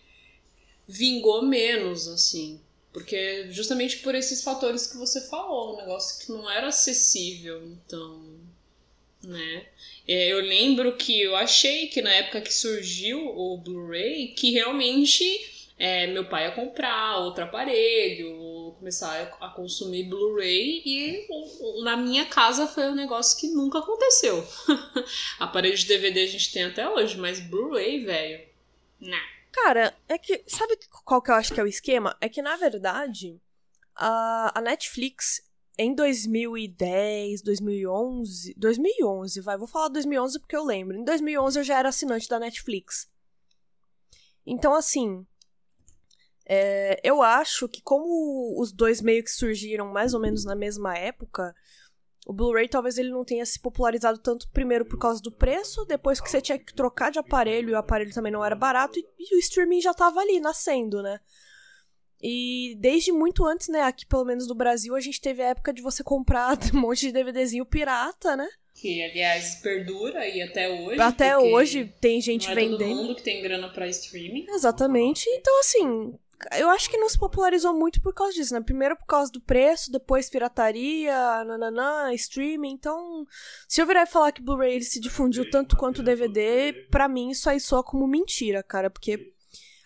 vingou 0.87 1.43
menos, 1.43 2.07
assim. 2.07 2.61
Porque 2.95 3.51
justamente 3.51 3.99
por 3.99 4.15
esses 4.15 4.45
fatores 4.45 4.87
que 4.87 4.97
você 4.97 5.21
falou, 5.29 5.75
um 5.75 5.77
negócio 5.79 6.25
que 6.25 6.33
não 6.33 6.49
era 6.49 6.69
acessível, 6.69 7.61
então, 7.67 8.41
né? 9.21 9.67
É, 10.07 10.29
eu 10.29 10.39
lembro 10.39 10.97
que 10.97 11.21
eu 11.21 11.35
achei 11.35 11.89
que 11.89 12.01
na 12.01 12.15
época 12.15 12.41
que 12.41 12.55
surgiu 12.55 13.19
o 13.19 13.59
Blu-ray, 13.59 14.29
que 14.29 14.53
realmente 14.53 15.25
é, 15.77 16.07
meu 16.07 16.25
pai 16.27 16.45
ia 16.45 16.53
comprar 16.53 17.19
outro 17.19 17.43
aparelho, 17.43 18.77
começar 18.79 19.37
a 19.41 19.49
consumir 19.49 20.05
Blu-ray 20.05 20.83
e 20.87 21.27
na 21.83 21.97
minha 21.97 22.27
casa 22.27 22.69
foi 22.69 22.85
um 22.85 22.95
negócio 22.95 23.41
que 23.41 23.49
nunca 23.49 23.81
aconteceu. 23.81 24.47
aparelho 25.41 25.77
de 25.77 25.87
DVD 25.87 26.21
a 26.21 26.27
gente 26.29 26.53
tem 26.53 26.63
até 26.63 26.89
hoje, 26.89 27.19
mas 27.19 27.41
Blu-ray, 27.41 28.05
velho, 28.05 28.41
nah. 29.01 29.34
Cara, 29.55 29.97
é 30.09 30.19
que. 30.19 30.43
Sabe 30.49 30.77
qual 31.05 31.23
que 31.23 31.31
eu 31.31 31.37
acho 31.37 31.55
que 31.55 31.61
é 31.61 31.63
o 31.63 31.69
esquema? 31.69 32.17
É 32.21 32.29
que, 32.29 32.43
na 32.43 32.57
verdade, 32.57 33.41
a, 33.95 34.59
a 34.59 34.61
Netflix, 34.61 35.41
em 35.79 35.95
2010, 35.95 37.41
2011. 37.41 38.53
2011, 38.57 39.41
vai, 39.41 39.57
vou 39.57 39.69
falar 39.69 39.89
2011 39.89 40.41
porque 40.41 40.57
eu 40.57 40.65
lembro. 40.65 40.97
Em 40.97 41.05
2011 41.05 41.61
eu 41.61 41.65
já 41.65 41.79
era 41.79 41.89
assinante 41.89 42.29
da 42.29 42.41
Netflix. 42.41 43.09
Então, 44.45 44.75
assim. 44.75 45.25
É, 46.47 47.01
eu 47.03 47.23
acho 47.23 47.69
que, 47.69 47.81
como 47.81 48.61
os 48.61 48.73
dois 48.73 49.01
meio 49.01 49.25
que 49.25 49.31
surgiram 49.31 49.87
mais 49.93 50.13
ou 50.15 50.21
menos 50.21 50.45
na 50.45 50.55
mesma 50.55 50.99
época, 50.99 51.55
o 52.25 52.33
Blu-ray 52.33 52.69
talvez 52.69 52.97
ele 52.97 53.11
não 53.11 53.25
tenha 53.25 53.45
se 53.45 53.61
popularizado 53.61 54.19
tanto 54.19 54.49
primeiro 54.51 54.85
por 54.85 54.99
causa 54.99 55.21
do 55.21 55.31
preço, 55.31 55.85
depois 55.85 56.21
que 56.21 56.31
você 56.31 56.41
tinha 56.41 56.59
que 56.59 56.75
trocar 56.75 57.11
de 57.11 57.19
aparelho 57.19 57.71
e 57.71 57.73
o 57.73 57.79
aparelho 57.79 58.15
também 58.15 58.33
não 58.33 58.45
era 58.45 58.57
barato 58.57 58.99
e, 58.99 59.07
e 59.19 59.37
o 59.37 59.39
streaming 59.39 59.81
já 59.81 59.93
tava 59.93 60.21
ali 60.21 60.41
nascendo, 60.41 61.03
né? 61.03 61.21
E 62.23 62.75
desde 62.81 63.13
muito 63.13 63.45
antes, 63.45 63.69
né, 63.69 63.83
aqui 63.83 64.07
pelo 64.07 64.25
menos 64.25 64.49
no 64.49 64.55
Brasil, 64.55 64.97
a 64.97 65.01
gente 65.01 65.21
teve 65.21 65.43
a 65.43 65.49
época 65.49 65.75
de 65.75 65.83
você 65.83 66.03
comprar 66.03 66.57
um 66.73 66.81
monte 66.81 67.01
de 67.01 67.13
DVDzinho 67.13 67.67
pirata, 67.67 68.35
né? 68.35 68.49
Que, 68.75 69.03
aliás, 69.05 69.57
perdura 69.57 70.27
e 70.27 70.43
até 70.43 70.69
hoje. 70.69 71.01
Até 71.01 71.39
hoje 71.39 71.95
tem 72.01 72.21
gente 72.21 72.47
não 72.47 72.53
é 72.53 72.57
vendendo. 72.57 72.79
todo 72.79 72.97
mundo 72.97 73.15
que 73.15 73.23
tem 73.23 73.41
grana 73.43 73.69
pra 73.69 73.87
streaming. 73.87 74.47
Exatamente. 74.49 75.29
Então, 75.29 75.61
assim, 75.61 76.19
eu 76.57 76.69
acho 76.71 76.91
que 76.91 76.97
não 76.97 77.09
se 77.09 77.19
popularizou 77.19 77.75
muito 77.75 78.01
por 78.01 78.13
causa 78.13 78.33
disso, 78.33 78.55
né? 78.55 78.61
Primeiro 78.61 78.97
por 78.97 79.07
causa 79.07 79.31
do 79.31 79.41
preço, 79.41 79.91
depois 79.91 80.31
pirataria, 80.31 81.45
nananã, 81.45 82.13
streaming. 82.15 82.73
Então, 82.73 83.27
se 83.69 83.81
eu 83.81 83.87
virar 83.87 84.03
e 84.03 84.07
falar 84.07 84.33
que 84.33 84.43
Blu-ray 84.43 84.83
se 84.83 85.01
difundiu 85.01 85.51
tanto 85.51 85.77
quanto 85.77 85.99
o 85.99 86.03
DVD, 86.03 86.73
pra 86.91 87.09
mim 87.09 87.31
isso 87.31 87.49
aí 87.49 87.59
soa 87.61 87.83
como 87.83 88.07
mentira, 88.07 88.63
cara. 88.63 88.91
Porque 88.91 89.33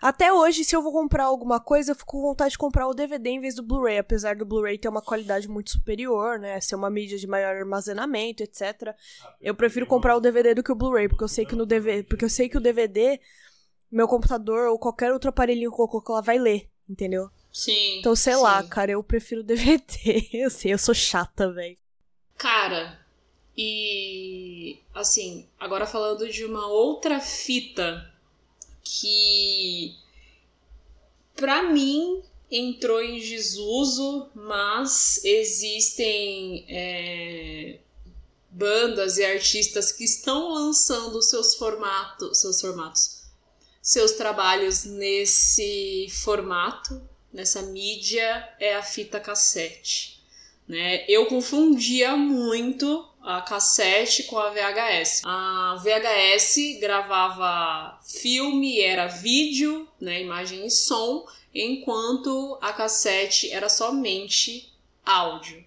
até 0.00 0.32
hoje, 0.32 0.64
se 0.64 0.76
eu 0.76 0.82
vou 0.82 0.92
comprar 0.92 1.24
alguma 1.24 1.58
coisa, 1.58 1.90
eu 1.90 1.96
fico 1.96 2.12
com 2.12 2.22
vontade 2.22 2.52
de 2.52 2.58
comprar 2.58 2.86
o 2.86 2.94
DVD 2.94 3.30
em 3.30 3.40
vez 3.40 3.56
do 3.56 3.64
Blu-ray. 3.64 3.98
Apesar 3.98 4.36
do 4.36 4.46
Blu-ray 4.46 4.78
ter 4.78 4.88
uma 4.88 5.02
qualidade 5.02 5.48
muito 5.48 5.70
superior, 5.70 6.38
né? 6.38 6.60
Ser 6.60 6.76
uma 6.76 6.88
mídia 6.88 7.18
de 7.18 7.26
maior 7.26 7.56
armazenamento, 7.56 8.42
etc. 8.42 8.94
Eu 9.40 9.56
prefiro 9.56 9.86
comprar 9.86 10.16
o 10.16 10.20
DVD 10.20 10.54
do 10.54 10.62
que 10.62 10.70
o 10.70 10.76
Blu-ray, 10.76 11.08
porque 11.08 11.24
eu 11.24 11.28
sei 11.28 11.44
que 11.44 11.56
no 11.56 11.66
DVD. 11.66 12.04
Porque 12.04 12.24
eu 12.24 12.30
sei 12.30 12.48
que 12.48 12.56
o 12.56 12.60
DVD 12.60 13.20
meu 13.90 14.08
computador 14.08 14.68
ou 14.68 14.78
qualquer 14.78 15.12
outro 15.12 15.30
aparelhinho 15.30 15.70
que 15.70 15.76
coloco 15.76 16.12
lá 16.12 16.20
vai 16.20 16.38
ler, 16.38 16.68
entendeu? 16.88 17.30
Sim. 17.52 17.98
Então, 17.98 18.14
sei 18.14 18.34
sim. 18.34 18.40
lá, 18.40 18.62
cara, 18.62 18.92
eu 18.92 19.02
prefiro 19.02 19.42
DVD. 19.44 20.28
eu 20.32 20.50
sei, 20.50 20.72
eu 20.72 20.78
sou 20.78 20.94
chata, 20.94 21.52
velho. 21.52 21.76
Cara, 22.36 22.98
e 23.56 24.78
assim, 24.94 25.48
agora 25.58 25.86
falando 25.86 26.28
de 26.30 26.44
uma 26.44 26.68
outra 26.68 27.18
fita 27.20 28.08
que 28.84 29.96
pra 31.34 31.64
mim 31.64 32.22
entrou 32.50 33.02
em 33.02 33.18
desuso, 33.18 34.30
mas 34.34 35.22
existem 35.24 36.64
é, 36.68 37.78
bandas 38.50 39.18
e 39.18 39.24
artistas 39.24 39.92
que 39.92 40.04
estão 40.04 40.54
lançando 40.54 41.20
seus 41.20 41.54
formatos, 41.54 42.40
seus 42.40 42.60
formatos, 42.60 43.17
seus 43.88 44.12
trabalhos 44.12 44.84
nesse 44.84 46.08
formato, 46.22 47.00
nessa 47.32 47.62
mídia, 47.62 48.46
é 48.60 48.74
a 48.76 48.82
fita 48.82 49.18
cassete. 49.18 50.22
Né? 50.68 51.06
Eu 51.08 51.24
confundia 51.24 52.14
muito 52.14 53.08
a 53.22 53.40
cassete 53.40 54.24
com 54.24 54.38
a 54.38 54.50
VHS. 54.50 55.22
A 55.24 55.82
VHS 55.82 56.78
gravava 56.78 57.98
filme, 58.04 58.78
era 58.78 59.06
vídeo, 59.06 59.88
né, 59.98 60.20
imagem 60.20 60.66
e 60.66 60.70
som, 60.70 61.26
enquanto 61.54 62.58
a 62.60 62.74
cassete 62.74 63.50
era 63.50 63.70
somente 63.70 64.70
áudio. 65.02 65.64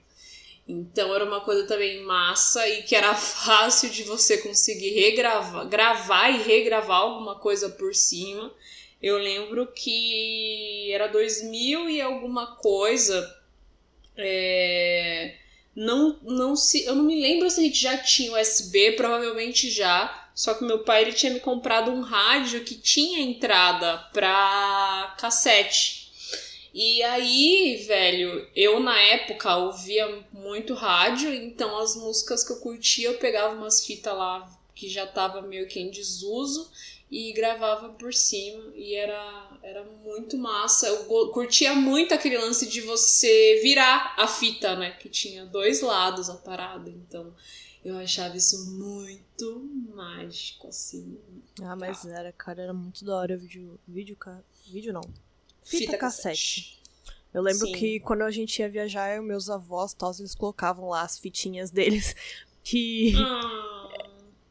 Então 0.72 1.14
era 1.14 1.26
uma 1.26 1.42
coisa 1.42 1.68
também 1.68 2.02
massa 2.04 2.68
e 2.68 2.84
que 2.84 2.96
era 2.96 3.14
fácil 3.16 3.90
de 3.90 4.04
você 4.04 4.38
conseguir 4.38 4.92
regravar, 4.92 5.68
gravar 5.68 6.30
e 6.30 6.42
regravar 6.42 7.02
alguma 7.02 7.36
coisa 7.36 7.70
por 7.70 7.94
cima. 7.94 8.54
Eu 9.02 9.18
lembro 9.18 9.68
que 9.68 10.92
era 10.94 11.08
2000 11.08 11.90
e 11.90 12.02
alguma 12.02 12.56
coisa. 12.56 13.38
É, 14.16 15.36
não, 15.76 16.20
não 16.22 16.56
se, 16.56 16.86
eu 16.86 16.96
não 16.96 17.04
me 17.04 17.20
lembro 17.20 17.50
se 17.50 17.60
a 17.60 17.64
gente 17.64 17.82
já 17.82 17.98
tinha 17.98 18.40
USB, 18.40 18.94
provavelmente 18.94 19.70
já. 19.70 20.30
Só 20.34 20.54
que 20.54 20.64
meu 20.64 20.80
pai 20.80 21.02
ele 21.02 21.14
tinha 21.14 21.34
me 21.34 21.40
comprado 21.40 21.92
um 21.92 22.02
rádio 22.02 22.64
que 22.64 22.76
tinha 22.76 23.20
entrada 23.20 23.98
para 24.14 25.16
cassete. 25.20 26.01
E 26.74 27.04
aí, 27.04 27.84
velho, 27.86 28.48
eu 28.56 28.80
na 28.80 28.98
época 28.98 29.58
ouvia 29.58 30.26
muito 30.32 30.74
rádio, 30.74 31.34
então 31.34 31.78
as 31.78 31.96
músicas 31.96 32.44
que 32.46 32.54
eu 32.54 32.60
curtia 32.62 33.10
eu 33.10 33.18
pegava 33.18 33.54
umas 33.56 33.86
fitas 33.86 34.16
lá 34.16 34.50
que 34.74 34.88
já 34.90 35.06
tava 35.06 35.42
meio 35.42 35.68
que 35.68 35.80
em 35.80 35.92
desuso 35.92 36.72
e 37.12 37.34
gravava 37.34 37.90
por 37.90 38.14
cima 38.14 38.72
e 38.74 38.96
era, 38.96 39.60
era 39.62 39.84
muito 39.84 40.38
massa. 40.38 40.88
Eu 40.88 41.30
curtia 41.32 41.76
muito 41.76 42.14
aquele 42.14 42.38
lance 42.38 42.68
de 42.68 42.80
você 42.80 43.60
virar 43.62 44.16
a 44.18 44.28
fita, 44.28 44.76
né? 44.78 44.92
Que 44.92 45.10
tinha 45.10 45.46
dois 45.46 45.82
lados 45.82 46.30
a 46.30 46.36
parada. 46.36 46.90
Então 46.90 47.34
Eu 47.84 47.98
achava 47.98 48.38
isso 48.38 48.72
muito 48.72 49.70
mágico, 49.94 50.68
assim. 50.68 51.18
Ah, 51.62 51.76
mas 51.76 52.06
ah. 52.06 52.20
era, 52.20 52.32
cara, 52.32 52.62
era 52.62 52.74
muito 52.74 53.04
da 53.04 53.18
hora 53.18 53.36
vídeo. 53.36 53.80
Vídeo, 53.88 54.18
vídeo 54.68 54.94
não. 54.94 55.02
Fita, 55.62 55.86
Fita 55.86 55.98
cassete. 55.98 56.62
cassete. 56.62 56.82
Eu 57.34 57.42
lembro 57.42 57.68
Sim. 57.68 57.74
que 57.74 58.00
quando 58.02 58.24
a 58.24 58.32
gente 58.32 58.60
ia 58.60 58.70
viajar, 58.70 59.22
meus 59.22 59.50
avós, 59.50 59.94
tal, 59.94 60.12
eles 60.20 60.36
colocavam 60.36 60.90
lá 60.90 61.02
as 61.02 61.18
fitinhas 61.18 61.72
deles. 61.72 62.16
Que. 62.64 63.16
Ah. 63.18 63.88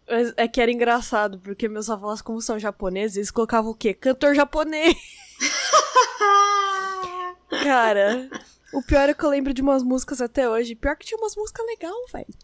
É, 0.08 0.42
é 0.42 0.48
que 0.48 0.60
era 0.60 0.72
engraçado, 0.72 1.38
porque 1.38 1.68
meus 1.68 1.88
avós, 1.88 2.20
como 2.20 2.42
são 2.42 2.58
japoneses, 2.58 3.16
eles 3.16 3.30
colocavam 3.30 3.70
o 3.70 3.74
quê? 3.74 3.94
Cantor 3.94 4.34
japonês. 4.34 4.96
Cara, 7.62 8.28
o 8.72 8.82
pior 8.82 9.08
é 9.08 9.14
que 9.14 9.24
eu 9.24 9.30
lembro 9.30 9.54
de 9.54 9.62
umas 9.62 9.84
músicas 9.84 10.20
até 10.20 10.48
hoje. 10.48 10.74
Pior 10.74 10.96
que 10.96 11.06
tinha 11.06 11.18
umas 11.18 11.36
músicas 11.36 11.64
legais, 11.64 11.94
velho. 12.12 12.34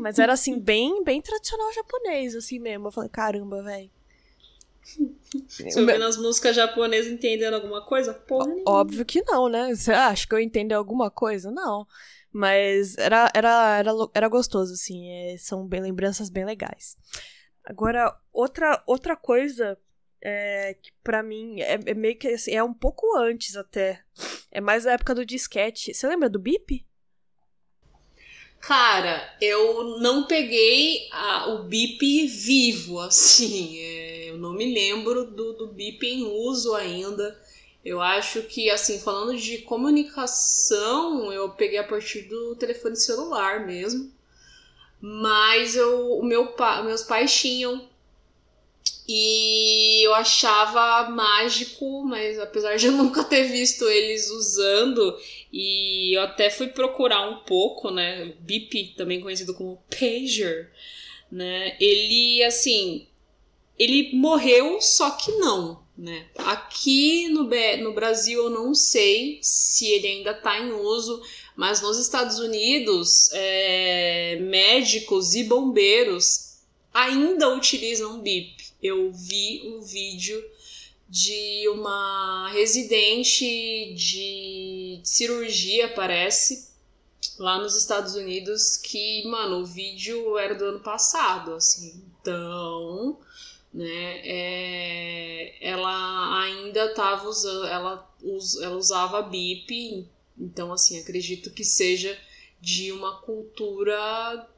Mas 0.00 0.20
era 0.20 0.34
assim, 0.34 0.60
bem, 0.60 1.02
bem 1.02 1.20
tradicional 1.20 1.72
japonês, 1.72 2.36
assim 2.36 2.60
mesmo. 2.60 2.86
Eu 2.86 2.92
falei, 2.92 3.10
caramba, 3.10 3.60
velho. 3.62 3.90
Ouvindo 5.76 6.04
as 6.04 6.16
músicas 6.16 6.56
japonesas 6.56 7.12
entendendo 7.12 7.54
alguma 7.54 7.84
coisa? 7.84 8.14
Porra 8.14 8.46
nenhuma. 8.46 8.70
Óbvio 8.70 9.04
que 9.04 9.22
não, 9.22 9.48
né? 9.48 9.74
Você 9.74 9.92
acha 9.92 10.26
que 10.26 10.34
eu 10.34 10.40
entendo 10.40 10.72
alguma 10.72 11.10
coisa? 11.10 11.50
Não. 11.50 11.86
Mas 12.32 12.96
era, 12.96 13.30
era, 13.34 13.78
era, 13.78 13.92
era 14.14 14.28
gostoso, 14.28 14.72
assim. 14.72 15.08
É, 15.10 15.36
são 15.38 15.66
bem 15.66 15.80
lembranças 15.80 16.30
bem 16.30 16.44
legais. 16.44 16.96
Agora, 17.64 18.16
outra, 18.32 18.82
outra 18.86 19.16
coisa 19.16 19.78
é, 20.22 20.74
que 20.74 20.92
para 21.02 21.22
mim 21.22 21.60
é, 21.60 21.78
é, 21.86 21.94
meio 21.94 22.18
que 22.18 22.28
assim, 22.28 22.52
é 22.52 22.62
um 22.62 22.74
pouco 22.74 23.16
antes 23.16 23.56
até. 23.56 24.02
É 24.50 24.60
mais 24.60 24.86
a 24.86 24.92
época 24.92 25.14
do 25.14 25.24
disquete. 25.24 25.94
Você 25.94 26.06
lembra 26.06 26.28
do 26.28 26.38
Bip? 26.38 26.86
Cara, 28.60 29.34
eu 29.40 29.98
não 29.98 30.24
peguei 30.26 31.08
a, 31.10 31.54
o 31.54 31.64
bip 31.64 32.26
vivo, 32.26 33.00
assim. 33.00 33.78
É, 33.90 34.30
eu 34.30 34.38
não 34.38 34.52
me 34.52 34.72
lembro 34.72 35.24
do, 35.26 35.52
do 35.54 35.66
bip 35.68 36.06
em 36.06 36.22
uso 36.24 36.74
ainda. 36.74 37.36
Eu 37.84 38.00
acho 38.00 38.42
que, 38.42 38.70
assim, 38.70 39.00
falando 39.00 39.36
de 39.36 39.58
comunicação, 39.58 41.32
eu 41.32 41.48
peguei 41.50 41.78
a 41.78 41.84
partir 41.84 42.22
do 42.22 42.54
telefone 42.54 42.94
celular 42.96 43.66
mesmo. 43.66 44.12
Mas 45.00 45.76
eu, 45.76 46.18
o 46.18 46.24
meu 46.24 46.48
pa, 46.54 46.82
meus 46.82 47.02
pais 47.02 47.34
tinham. 47.34 47.89
E 49.12 50.06
eu 50.06 50.14
achava 50.14 51.10
mágico, 51.10 52.04
mas 52.04 52.38
apesar 52.38 52.76
de 52.76 52.86
eu 52.86 52.92
nunca 52.96 53.24
ter 53.24 53.42
visto 53.42 53.84
eles 53.88 54.30
usando, 54.30 55.18
e 55.52 56.16
eu 56.16 56.22
até 56.22 56.48
fui 56.48 56.68
procurar 56.68 57.28
um 57.28 57.38
pouco, 57.38 57.90
né? 57.90 58.32
Bip, 58.38 58.94
também 58.96 59.20
conhecido 59.20 59.52
como 59.52 59.82
Pager, 59.90 60.70
né? 61.28 61.76
Ele, 61.80 62.44
assim, 62.44 63.08
ele 63.76 64.14
morreu, 64.14 64.80
só 64.80 65.10
que 65.10 65.32
não, 65.32 65.82
né? 65.98 66.26
Aqui 66.38 67.28
no, 67.30 67.50
no 67.82 67.92
Brasil 67.92 68.44
eu 68.44 68.50
não 68.50 68.72
sei 68.76 69.40
se 69.42 69.88
ele 69.88 70.06
ainda 70.06 70.30
está 70.30 70.56
em 70.60 70.70
uso, 70.70 71.20
mas 71.56 71.82
nos 71.82 71.98
Estados 71.98 72.38
Unidos, 72.38 73.28
é, 73.32 74.38
médicos 74.40 75.34
e 75.34 75.42
bombeiros 75.42 76.60
ainda 76.94 77.52
utilizam 77.52 78.20
Bip. 78.20 78.59
Eu 78.82 79.12
vi 79.12 79.62
um 79.64 79.80
vídeo 79.80 80.42
de 81.08 81.68
uma 81.70 82.50
residente 82.52 83.92
de 83.94 85.00
cirurgia, 85.02 85.92
parece, 85.92 86.68
lá 87.36 87.58
nos 87.58 87.76
Estados 87.76 88.14
Unidos, 88.14 88.76
que, 88.76 89.26
mano, 89.26 89.58
o 89.58 89.66
vídeo 89.66 90.38
era 90.38 90.54
do 90.54 90.66
ano 90.66 90.80
passado, 90.80 91.54
assim. 91.54 92.04
Então, 92.20 93.18
né, 93.74 94.20
é, 94.22 95.56
ela 95.60 96.42
ainda 96.42 96.94
tava 96.94 97.28
usando, 97.28 97.66
ela, 97.66 98.08
us, 98.22 98.60
ela 98.60 98.76
usava 98.76 99.22
BIP, 99.22 100.06
então, 100.38 100.72
assim, 100.72 101.00
acredito 101.00 101.50
que 101.50 101.64
seja 101.64 102.16
de 102.60 102.92
uma 102.92 103.20
cultura 103.20 104.48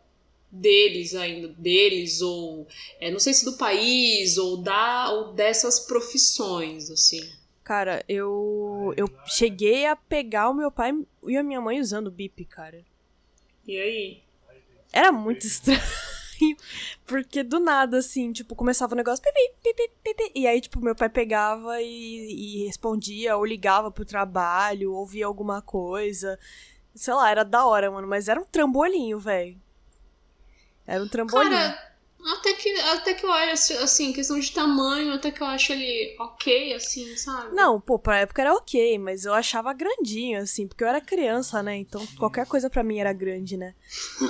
deles 0.52 1.14
ainda, 1.14 1.48
deles, 1.48 2.20
ou 2.20 2.66
é, 3.00 3.10
não 3.10 3.18
sei 3.18 3.32
se 3.32 3.44
do 3.44 3.54
país, 3.54 4.36
ou 4.36 4.58
da 4.58 5.10
ou 5.10 5.32
dessas 5.32 5.80
profissões, 5.80 6.90
assim. 6.90 7.26
Cara, 7.64 8.04
eu 8.06 8.92
eu 8.96 9.08
cheguei 9.26 9.86
a 9.86 9.96
pegar 9.96 10.50
o 10.50 10.54
meu 10.54 10.70
pai 10.70 10.92
e 11.26 11.36
a 11.36 11.42
minha 11.42 11.60
mãe 11.60 11.80
usando 11.80 12.08
o 12.08 12.10
bip, 12.10 12.44
cara. 12.44 12.84
E 13.66 13.80
aí? 13.80 14.22
Era 14.92 15.10
muito 15.10 15.46
estranho. 15.46 15.80
Porque 17.06 17.42
do 17.42 17.58
nada, 17.58 17.98
assim, 17.98 18.32
tipo, 18.32 18.54
começava 18.54 18.94
o 18.94 18.96
negócio. 18.96 19.24
E 20.34 20.46
aí, 20.46 20.60
tipo, 20.60 20.80
meu 20.80 20.94
pai 20.94 21.08
pegava 21.08 21.80
e, 21.80 22.58
e 22.60 22.66
respondia, 22.66 23.36
ou 23.36 23.44
ligava 23.46 23.90
pro 23.90 24.04
trabalho, 24.04 24.92
ouvia 24.92 25.24
alguma 25.24 25.62
coisa. 25.62 26.38
Sei 26.94 27.14
lá, 27.14 27.30
era 27.30 27.44
da 27.44 27.64
hora, 27.64 27.90
mano. 27.90 28.08
Mas 28.08 28.28
era 28.28 28.40
um 28.40 28.44
trambolinho, 28.44 29.18
velho. 29.18 29.61
Era 30.86 31.02
um 31.02 31.08
trambolim. 31.08 31.50
Cara, 31.50 31.92
até 32.24 32.54
que, 32.54 32.70
até 32.80 33.14
que 33.14 33.26
eu 33.26 33.32
acho, 33.32 33.72
assim, 33.78 34.12
questão 34.12 34.38
de 34.38 34.52
tamanho, 34.52 35.12
até 35.12 35.32
que 35.32 35.42
eu 35.42 35.46
acho 35.46 35.72
ele 35.72 36.14
ok, 36.20 36.72
assim, 36.72 37.16
sabe? 37.16 37.52
Não, 37.52 37.80
pô, 37.80 37.98
pra 37.98 38.20
época 38.20 38.42
era 38.42 38.54
ok, 38.54 38.96
mas 38.98 39.24
eu 39.24 39.34
achava 39.34 39.72
grandinho, 39.72 40.40
assim, 40.40 40.68
porque 40.68 40.84
eu 40.84 40.88
era 40.88 41.00
criança, 41.00 41.60
né? 41.64 41.76
Então 41.76 42.06
qualquer 42.16 42.46
coisa 42.46 42.70
para 42.70 42.84
mim 42.84 43.00
era 43.00 43.12
grande, 43.12 43.56
né? 43.56 43.74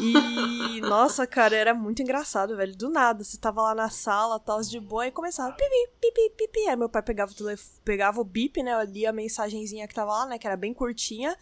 E, 0.00 0.80
nossa, 0.88 1.26
cara, 1.26 1.54
era 1.54 1.74
muito 1.74 2.00
engraçado, 2.00 2.56
velho. 2.56 2.74
Do 2.74 2.88
nada, 2.88 3.22
você 3.22 3.36
tava 3.36 3.60
lá 3.60 3.74
na 3.74 3.90
sala, 3.90 4.40
tal, 4.40 4.62
de 4.62 4.80
boa, 4.80 5.06
e 5.06 5.10
começava 5.10 5.52
pipi, 5.52 5.90
pipi, 6.00 6.30
pipi. 6.34 6.68
Aí 6.68 6.76
meu 6.76 6.88
pai 6.88 7.02
pegava 7.02 7.30
o, 7.30 7.34
telefone, 7.34 7.78
pegava 7.84 8.20
o 8.22 8.24
bip, 8.24 8.62
né? 8.62 8.72
Eu 8.72 8.90
lia 8.90 9.10
a 9.10 9.12
mensagenzinha 9.12 9.86
que 9.86 9.94
tava 9.94 10.12
lá, 10.12 10.26
né? 10.26 10.38
Que 10.38 10.46
era 10.46 10.56
bem 10.56 10.72
curtinha. 10.72 11.36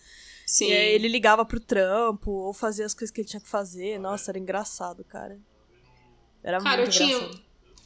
Sim. 0.50 0.66
E 0.66 0.72
aí 0.72 0.94
ele 0.94 1.06
ligava 1.06 1.44
pro 1.44 1.60
trampo, 1.60 2.28
ou 2.28 2.52
fazia 2.52 2.84
as 2.84 2.92
coisas 2.92 3.12
que 3.14 3.20
ele 3.20 3.28
tinha 3.28 3.40
que 3.40 3.48
fazer. 3.48 4.00
Nossa, 4.00 4.32
era 4.32 4.38
engraçado, 4.38 5.04
cara. 5.04 5.38
Era 6.42 6.60
cara, 6.60 6.82
muito 6.82 6.98
eu 6.98 7.06
engraçado. 7.06 7.30
Tinha, 7.30 7.44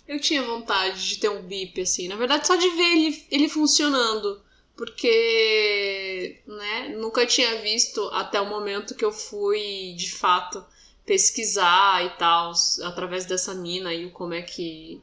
eu 0.08 0.18
tinha 0.18 0.42
vontade 0.42 1.06
de 1.06 1.18
ter 1.18 1.28
um 1.28 1.42
bip, 1.42 1.78
assim. 1.78 2.08
Na 2.08 2.16
verdade, 2.16 2.46
só 2.46 2.56
de 2.56 2.70
ver 2.70 2.96
ele, 2.96 3.26
ele 3.30 3.48
funcionando. 3.50 4.42
Porque, 4.74 6.40
né, 6.46 6.96
nunca 6.96 7.26
tinha 7.26 7.60
visto 7.60 8.00
até 8.14 8.40
o 8.40 8.48
momento 8.48 8.94
que 8.94 9.04
eu 9.04 9.12
fui, 9.12 9.94
de 9.94 10.10
fato, 10.12 10.64
pesquisar 11.04 12.02
e 12.02 12.16
tal, 12.16 12.50
através 12.82 13.26
dessa 13.26 13.52
mina 13.52 13.92
e 13.92 14.10
como 14.10 14.32
é 14.32 14.40
que, 14.40 15.02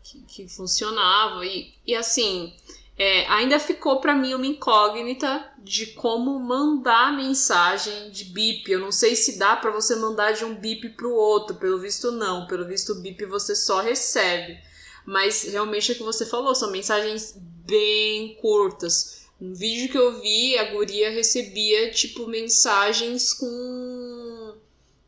que, 0.00 0.22
que 0.22 0.48
funcionava. 0.48 1.44
E, 1.44 1.74
e 1.84 1.92
assim, 1.92 2.54
é, 2.96 3.26
ainda 3.26 3.58
ficou 3.58 4.00
para 4.00 4.14
mim 4.14 4.34
uma 4.34 4.46
incógnita 4.46 5.52
de 5.58 5.86
como 5.86 6.38
mandar 6.38 7.16
mensagem 7.16 8.10
de 8.10 8.24
bip. 8.26 8.70
Eu 8.70 8.80
não 8.80 8.92
sei 8.92 9.16
se 9.16 9.36
dá 9.38 9.56
para 9.56 9.72
você 9.72 9.96
mandar 9.96 10.32
de 10.32 10.44
um 10.44 10.54
bip 10.54 10.90
para 10.90 11.08
o 11.08 11.14
outro. 11.14 11.56
Pelo 11.56 11.78
visto, 11.78 12.12
não. 12.12 12.46
Pelo 12.46 12.66
visto, 12.66 12.92
o 12.92 13.00
bip 13.00 13.24
você 13.26 13.56
só 13.56 13.80
recebe. 13.80 14.58
Mas 15.04 15.42
realmente 15.42 15.90
é 15.90 15.94
o 15.94 15.98
que 15.98 16.04
você 16.04 16.24
falou, 16.24 16.54
são 16.54 16.70
mensagens 16.70 17.34
bem 17.36 18.36
curtas. 18.40 19.24
No 19.40 19.54
vídeo 19.54 19.90
que 19.90 19.98
eu 19.98 20.20
vi, 20.20 20.56
a 20.56 20.72
guria 20.72 21.10
recebia 21.10 21.90
tipo 21.90 22.26
mensagens 22.26 23.34
com 23.34 24.43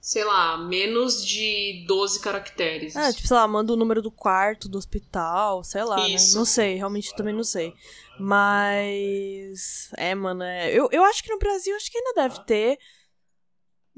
sei 0.07 0.23
lá, 0.23 0.57
menos 0.57 1.27
de 1.27 1.85
12 1.89 2.21
caracteres. 2.21 2.95
É, 2.95 3.13
tipo, 3.13 3.27
sei 3.27 3.37
lá, 3.37 3.49
manda 3.49 3.73
o 3.73 3.77
número 3.77 4.01
do 4.01 4.13
quarto 4.13 4.69
do 4.69 4.79
hospital, 4.79 5.65
sei 5.65 5.83
lá, 5.83 5.97
né? 5.97 6.17
Não 6.33 6.45
sei, 6.45 6.77
realmente 6.77 7.13
também 7.17 7.35
não 7.35 7.43
sei. 7.43 7.75
Mas. 8.17 9.91
É, 9.97 10.15
mano, 10.15 10.45
é... 10.45 10.71
Eu, 10.73 10.89
eu 10.93 11.03
acho 11.03 11.25
que 11.25 11.33
no 11.33 11.41
Brasil, 11.41 11.75
acho 11.75 11.91
que 11.91 11.99
ainda 11.99 12.23
deve 12.23 12.39
ter. 12.45 12.79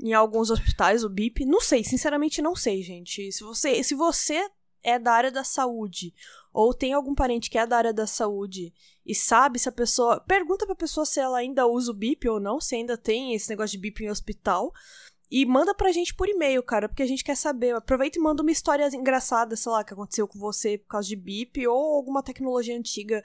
Em 0.02 0.14
alguns 0.14 0.48
hospitais, 0.48 1.04
o 1.04 1.10
BIP. 1.10 1.44
Não 1.44 1.60
sei, 1.60 1.84
sinceramente 1.84 2.40
não 2.40 2.56
sei, 2.56 2.82
gente. 2.82 3.30
Se 3.30 3.44
você, 3.44 3.84
se 3.84 3.94
você 3.94 4.48
é 4.82 4.98
da 4.98 5.12
área 5.12 5.30
da 5.30 5.44
saúde, 5.44 6.14
ou 6.54 6.72
tem 6.72 6.94
algum 6.94 7.14
parente 7.14 7.50
que 7.50 7.58
é 7.58 7.66
da 7.66 7.76
área 7.76 7.92
da 7.92 8.06
saúde 8.06 8.72
e 9.04 9.14
sabe 9.14 9.58
se 9.58 9.68
a 9.68 9.72
pessoa. 9.72 10.20
Pergunta 10.20 10.64
pra 10.64 10.74
pessoa 10.74 11.04
se 11.04 11.20
ela 11.20 11.36
ainda 11.36 11.66
usa 11.66 11.90
o 11.90 11.94
BIP 11.94 12.26
ou 12.30 12.40
não, 12.40 12.58
se 12.62 12.76
ainda 12.76 12.96
tem 12.96 13.34
esse 13.34 13.50
negócio 13.50 13.72
de 13.72 13.78
BIP 13.82 14.04
em 14.04 14.10
hospital. 14.10 14.72
E 15.30 15.44
manda 15.44 15.74
pra 15.74 15.92
gente 15.92 16.14
por 16.14 16.28
e-mail, 16.28 16.62
cara, 16.62 16.88
porque 16.88 17.02
a 17.02 17.06
gente 17.06 17.22
quer 17.22 17.36
saber. 17.36 17.74
Aproveita 17.74 18.18
e 18.18 18.22
manda 18.22 18.42
uma 18.42 18.50
história 18.50 18.88
engraçada, 18.94 19.56
sei 19.56 19.70
lá, 19.70 19.84
que 19.84 19.92
aconteceu 19.92 20.26
com 20.26 20.38
você 20.38 20.78
por 20.78 20.88
causa 20.88 21.08
de 21.08 21.16
BIP 21.16 21.66
ou 21.66 21.96
alguma 21.96 22.22
tecnologia 22.22 22.76
antiga 22.76 23.22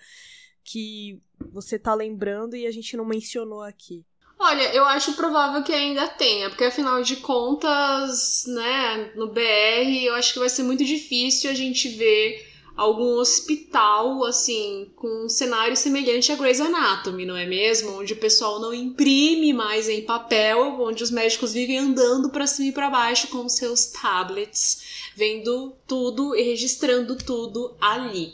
que 0.64 1.22
você 1.52 1.80
tá 1.80 1.94
lembrando 1.94 2.56
e 2.56 2.66
a 2.66 2.72
gente 2.72 2.96
não 2.98 3.06
mencionou 3.06 3.62
aqui. 3.62 4.06
Olha, 4.40 4.74
eu 4.74 4.84
acho 4.86 5.14
provável 5.14 5.64
que 5.64 5.72
ainda 5.72 6.08
tenha, 6.08 6.50
porque 6.50 6.66
afinal 6.66 7.02
de 7.02 7.18
contas, 7.18 8.44
né, 8.48 9.14
no 9.16 9.32
BR, 9.32 10.04
eu 10.04 10.16
acho 10.16 10.34
que 10.34 10.40
vai 10.40 10.50
ser 10.50 10.64
muito 10.64 10.84
difícil 10.84 11.50
a 11.50 11.54
gente 11.54 11.88
ver 11.90 12.53
algum 12.76 13.18
hospital, 13.18 14.24
assim, 14.26 14.92
com 14.96 15.26
um 15.26 15.30
cenário 15.30 15.76
semelhante 15.76 16.32
a 16.32 16.36
Grey's 16.36 16.60
Anatomy, 16.60 17.26
não 17.26 17.36
é 17.36 17.46
mesmo? 17.46 18.00
Onde 18.00 18.14
o 18.14 18.20
pessoal 18.20 18.60
não 18.60 18.74
imprime 18.74 19.54
mais 19.54 19.88
em 19.88 20.02
papel, 20.02 20.82
onde 20.82 21.04
os 21.04 21.12
médicos 21.12 21.54
vivem 21.54 21.78
andando 21.78 22.30
para 22.30 22.48
cima 22.48 22.70
e 22.70 22.72
para 22.72 22.90
baixo 22.90 23.28
com 23.28 23.48
seus 23.48 23.88
tablets, 23.88 25.12
vendo 25.16 25.76
tudo 25.88 26.36
e 26.36 26.42
registrando 26.42 27.16
tudo 27.16 27.76
ali. 27.80 28.34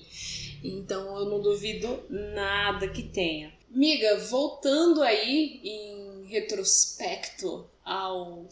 Então 0.63 1.17
eu 1.17 1.25
não 1.25 1.41
duvido 1.41 1.99
nada 2.09 2.87
que 2.87 3.03
tenha. 3.03 3.53
Miga, 3.69 4.17
voltando 4.29 5.01
aí 5.01 5.59
em 5.63 6.25
retrospecto 6.27 7.65
ao 7.83 8.47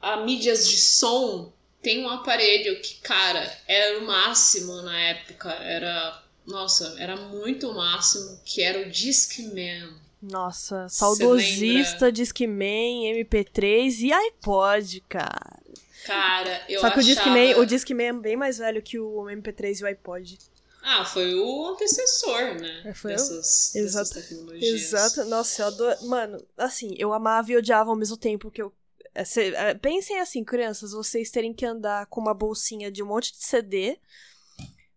a 0.00 0.18
mídias 0.18 0.68
de 0.68 0.78
som, 0.78 1.52
tem 1.82 2.04
um 2.04 2.08
aparelho 2.08 2.80
que, 2.80 2.96
cara, 2.96 3.50
era 3.66 3.98
o 3.98 4.06
máximo 4.06 4.82
na 4.82 4.98
época, 4.98 5.50
era, 5.50 6.22
nossa, 6.46 6.96
era 6.98 7.16
muito 7.16 7.70
o 7.70 7.74
máximo, 7.74 8.40
que 8.44 8.62
era 8.62 8.80
o 8.80 8.90
Discman. 8.90 9.94
Nossa, 10.20 10.88
saudosista, 10.88 12.10
Discman, 12.10 13.12
MP3 13.14 14.00
e 14.00 14.12
iPod, 14.12 15.00
cara. 15.08 15.58
Cara, 16.04 16.64
eu 16.68 16.80
Só 16.80 16.90
que 16.90 16.98
achava... 16.98 17.00
o 17.00 17.04
Discman, 17.04 17.58
o 17.58 17.66
Discman 17.66 18.06
é 18.08 18.12
bem 18.12 18.36
mais 18.36 18.58
velho 18.58 18.82
que 18.82 18.98
o 18.98 19.24
MP3 19.24 19.80
e 19.80 19.84
o 19.84 19.86
iPod. 19.86 20.38
Ah, 20.82 21.04
foi 21.04 21.34
o 21.34 21.66
antecessor, 21.66 22.54
né? 22.60 22.82
É, 22.86 22.94
foi 22.94 23.12
dessas, 23.12 23.74
eu? 23.74 23.84
dessas 23.84 24.10
Exato. 24.10 24.14
tecnologias. 24.14 24.80
Exato. 24.80 25.24
Nossa, 25.26 25.62
eu 25.62 25.66
adoro. 25.66 26.06
Mano, 26.06 26.42
assim, 26.56 26.94
eu 26.96 27.12
amava 27.12 27.52
e 27.52 27.56
odiava 27.56 27.90
ao 27.90 27.96
mesmo 27.96 28.16
tempo 28.16 28.50
que 28.50 28.62
eu. 28.62 28.72
É, 29.14 29.74
Pensem 29.74 30.18
assim, 30.20 30.44
crianças, 30.44 30.92
vocês 30.92 31.30
terem 31.30 31.52
que 31.52 31.64
andar 31.64 32.06
com 32.06 32.20
uma 32.20 32.34
bolsinha 32.34 32.90
de 32.90 33.02
um 33.02 33.06
monte 33.06 33.32
de 33.32 33.44
CD 33.44 33.98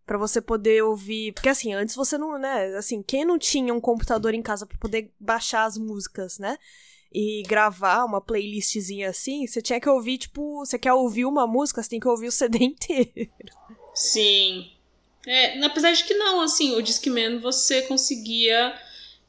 pra 0.06 0.18
você 0.18 0.42
poder 0.42 0.84
ouvir. 0.84 1.34
Porque 1.34 1.50
assim, 1.50 1.74
antes 1.74 1.96
você 1.96 2.18
não, 2.18 2.38
né? 2.38 2.76
Assim, 2.76 3.02
quem 3.02 3.24
não 3.24 3.40
tinha 3.40 3.74
um 3.74 3.80
computador 3.80 4.34
em 4.34 4.42
casa 4.42 4.66
pra 4.66 4.78
poder 4.78 5.12
baixar 5.20 5.66
as 5.66 5.78
músicas, 5.78 6.38
né? 6.38 6.58
E 7.14 7.44
gravar 7.48 8.06
uma 8.06 8.22
playlistzinha 8.22 9.10
assim, 9.10 9.46
você 9.46 9.62
tinha 9.62 9.80
que 9.80 9.90
ouvir, 9.90 10.18
tipo, 10.18 10.60
você 10.60 10.80
quer 10.80 10.94
ouvir 10.94 11.26
uma 11.26 11.46
música, 11.46 11.82
você 11.82 11.90
tem 11.90 12.00
que 12.00 12.08
ouvir 12.08 12.28
o 12.28 12.32
CD 12.34 12.58
inteiro. 12.60 13.32
Sim. 13.94 14.72
É, 15.26 15.64
apesar 15.64 15.92
de 15.92 16.04
que 16.04 16.14
não, 16.14 16.42
assim, 16.42 16.76
o 16.76 16.82
Discman 16.82 17.40
você 17.40 17.84
conseguia. 17.84 18.74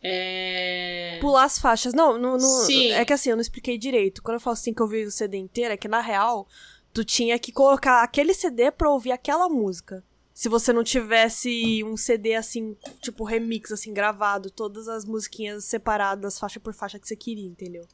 É... 0.03 1.19
pular 1.21 1.45
as 1.45 1.59
faixas. 1.59 1.95
Não, 1.95 2.19
não, 2.19 2.33
não- 2.33 2.65
Sim. 2.65 2.91
é 2.93 3.05
que 3.05 3.13
assim, 3.13 3.31
eu 3.31 3.37
não 3.37 3.41
expliquei 3.43 3.79
direito. 3.79 4.23
Quando 4.23 4.35
eu 4.37 4.41
falo 4.41 4.55
assim 4.55 4.75
que 4.75 4.83
ouvir 4.83 5.07
o 5.07 5.11
CD 5.11 5.37
inteiro, 5.39 5.73
é 5.73 5.77
que 5.77 5.89
na 5.89 6.01
real, 6.01 6.47
tu 6.93 7.05
tinha 7.05 7.39
que 7.39 7.53
colocar 7.53 8.03
aquele 8.03 8.35
CD 8.35 8.71
pra 8.71 8.91
ouvir 8.91 9.13
aquela 9.13 9.49
música. 9.49 10.03
Se 10.35 10.49
você 10.49 10.73
não 10.73 10.83
tivesse 10.83 11.85
um 11.85 11.97
CD 11.97 12.35
assim, 12.35 12.77
tipo 13.01 13.23
remix, 13.23 13.71
assim, 13.71 13.93
gravado, 13.93 14.51
todas 14.51 14.89
as 14.89 15.05
musiquinhas 15.05 15.65
separadas, 15.67 16.39
faixa 16.39 16.59
por 16.59 16.73
faixa 16.75 16.99
que 16.99 17.07
você 17.07 17.15
queria, 17.15 17.47
entendeu? 17.47 17.87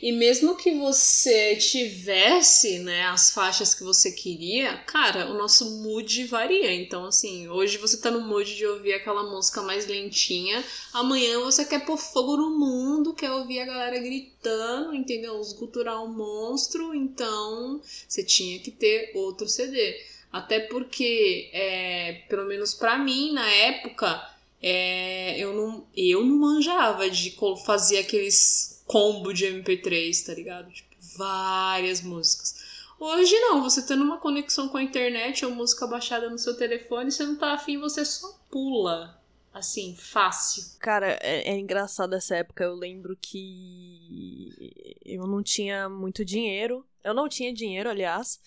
E 0.00 0.12
mesmo 0.12 0.56
que 0.56 0.72
você 0.74 1.56
tivesse, 1.56 2.78
né, 2.78 3.06
as 3.06 3.30
faixas 3.32 3.74
que 3.74 3.82
você 3.82 4.12
queria, 4.12 4.76
cara, 4.78 5.28
o 5.30 5.34
nosso 5.34 5.82
mood 5.82 6.24
varia. 6.26 6.72
Então, 6.72 7.06
assim, 7.06 7.48
hoje 7.48 7.76
você 7.78 7.96
tá 7.96 8.10
no 8.10 8.20
mood 8.20 8.54
de 8.54 8.64
ouvir 8.64 8.94
aquela 8.94 9.24
música 9.24 9.62
mais 9.62 9.86
lentinha, 9.86 10.64
amanhã 10.92 11.40
você 11.40 11.64
quer 11.64 11.84
pôr 11.84 11.96
fogo 11.96 12.36
no 12.36 12.56
mundo, 12.56 13.14
quer 13.14 13.32
ouvir 13.32 13.60
a 13.60 13.66
galera 13.66 13.98
gritando, 13.98 14.94
entendeu? 14.94 15.38
Os 15.38 15.52
gutural 15.52 16.06
monstro, 16.08 16.94
então 16.94 17.80
você 18.08 18.22
tinha 18.22 18.58
que 18.60 18.70
ter 18.70 19.10
outro 19.14 19.48
CD. 19.48 20.00
Até 20.32 20.60
porque, 20.60 21.50
é, 21.52 22.22
pelo 22.28 22.46
menos 22.46 22.74
pra 22.74 22.98
mim, 22.98 23.32
na 23.32 23.48
época, 23.50 24.36
é, 24.62 25.38
eu, 25.38 25.54
não, 25.54 25.86
eu 25.96 26.24
não 26.24 26.36
manjava 26.36 27.08
de 27.10 27.36
fazer 27.64 27.98
aqueles 27.98 28.75
combo 28.86 29.32
de 29.32 29.46
MP3, 29.46 30.26
tá 30.26 30.34
ligado? 30.34 30.72
Tipo, 30.72 30.94
várias 31.16 32.00
músicas. 32.00 32.64
Hoje 32.98 33.38
não, 33.40 33.62
você 33.62 33.82
tendo 33.82 34.02
uma 34.02 34.18
conexão 34.18 34.68
com 34.68 34.78
a 34.78 34.82
internet 34.82 35.44
ou 35.44 35.50
música 35.50 35.86
baixada 35.86 36.30
no 36.30 36.38
seu 36.38 36.56
telefone, 36.56 37.12
você 37.12 37.24
não 37.24 37.36
tá 37.36 37.52
afim, 37.52 37.78
você 37.78 38.04
só 38.04 38.38
pula. 38.50 39.20
Assim, 39.52 39.96
fácil. 39.98 40.64
Cara, 40.78 41.18
é, 41.22 41.50
é 41.50 41.58
engraçado 41.58 42.14
essa 42.14 42.36
época. 42.36 42.62
Eu 42.62 42.74
lembro 42.74 43.16
que 43.18 45.00
eu 45.02 45.26
não 45.26 45.42
tinha 45.42 45.88
muito 45.88 46.22
dinheiro. 46.26 46.84
Eu 47.02 47.14
não 47.14 47.26
tinha 47.26 47.54
dinheiro, 47.54 47.88
aliás. 47.88 48.38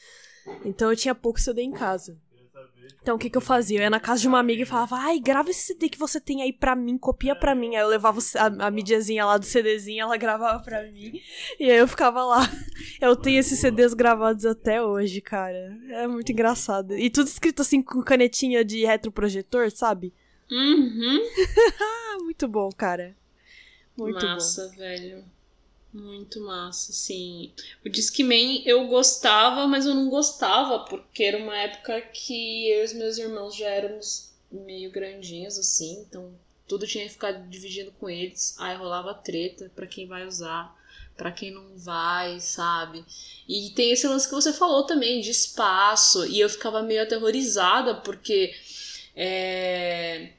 Então 0.63 0.91
eu 0.91 0.95
tinha 0.95 1.15
pouco 1.15 1.39
CD 1.39 1.63
em 1.63 1.71
casa. 1.71 2.15
Então 3.01 3.15
o 3.15 3.19
que 3.19 3.29
que 3.29 3.37
eu 3.37 3.41
fazia? 3.41 3.79
Eu 3.79 3.83
ia 3.83 3.89
na 3.89 3.99
casa 3.99 4.21
de 4.21 4.27
uma 4.27 4.39
amiga 4.39 4.61
e 4.61 4.65
falava, 4.65 4.97
ai, 4.97 5.19
grava 5.19 5.49
esse 5.49 5.61
CD 5.61 5.89
que 5.89 5.97
você 5.97 6.19
tem 6.19 6.41
aí 6.41 6.51
pra 6.53 6.75
mim, 6.75 6.97
copia 6.97 7.35
pra 7.35 7.55
mim. 7.55 7.75
Aí 7.75 7.81
eu 7.81 7.87
levava 7.87 8.19
a, 8.35 8.67
a 8.67 8.71
mídiazinha 8.71 9.25
lá 9.25 9.37
do 9.37 9.45
CDzinho, 9.45 10.03
ela 10.03 10.17
gravava 10.17 10.61
pra 10.61 10.83
mim. 10.83 11.19
E 11.59 11.71
aí 11.71 11.77
eu 11.77 11.87
ficava 11.87 12.23
lá. 12.23 12.39
Eu 13.01 13.15
tenho 13.15 13.39
esses 13.39 13.59
CDs 13.59 13.93
gravados 13.93 14.45
até 14.45 14.81
hoje, 14.81 15.21
cara. 15.21 15.77
É 15.89 16.05
muito 16.05 16.31
engraçado. 16.31 16.97
E 16.97 17.09
tudo 17.09 17.27
escrito 17.27 17.61
assim 17.61 17.81
com 17.81 18.01
canetinha 18.01 18.63
de 18.63 18.85
retroprojetor, 18.85 19.71
sabe? 19.71 20.13
Uhum. 20.51 21.19
Muito 22.23 22.47
bom, 22.47 22.69
cara. 22.71 23.15
Muito 23.97 24.19
bom. 24.19 24.33
massa, 24.33 24.67
velho. 24.77 25.23
Muito 25.91 26.39
massa, 26.41 26.93
sim. 26.93 27.52
O 27.84 27.89
Discman 27.89 28.62
eu 28.65 28.88
gostava, 28.88 29.65
mas 29.65 29.86
eu 29.88 29.95
não 29.95 30.10
gostava, 30.10 30.80
porque 30.86 31.23
era 31.23 31.38
uma 31.38 31.58
época 31.58 31.99
que 32.02 32.69
eu 32.69 32.82
e 32.82 32.86
os 32.86 32.93
meus 32.93 33.17
irmãos 33.17 33.56
já 33.56 33.67
éramos 33.67 34.30
meio 34.52 34.91
grandinhos, 34.91 35.58
assim, 35.58 35.99
então 36.02 36.32
tudo 36.67 36.86
tinha 36.86 37.06
que 37.06 37.12
ficar 37.12 37.32
dividindo 37.32 37.91
com 37.99 38.08
eles. 38.08 38.56
Aí 38.60 38.78
rolava 38.78 39.15
treta 39.15 39.71
pra 39.75 39.88
quem 39.88 40.08
vai 40.08 40.28
usar, 40.28 40.75
pra 41.17 41.32
quem 41.32 41.52
não 41.52 41.75
vai, 41.75 42.39
sabe? 42.39 43.04
E 43.47 43.71
tem 43.71 43.91
esse 43.91 44.08
lance 44.08 44.28
que 44.28 44.36
você 44.36 44.54
falou 44.54 44.84
também, 44.84 45.21
de 45.21 45.32
espaço, 45.32 46.25
e 46.28 46.39
eu 46.39 46.49
ficava 46.49 46.84
meio 46.84 47.02
aterrorizada, 47.02 47.95
porque. 47.95 48.54
É... 49.15 50.34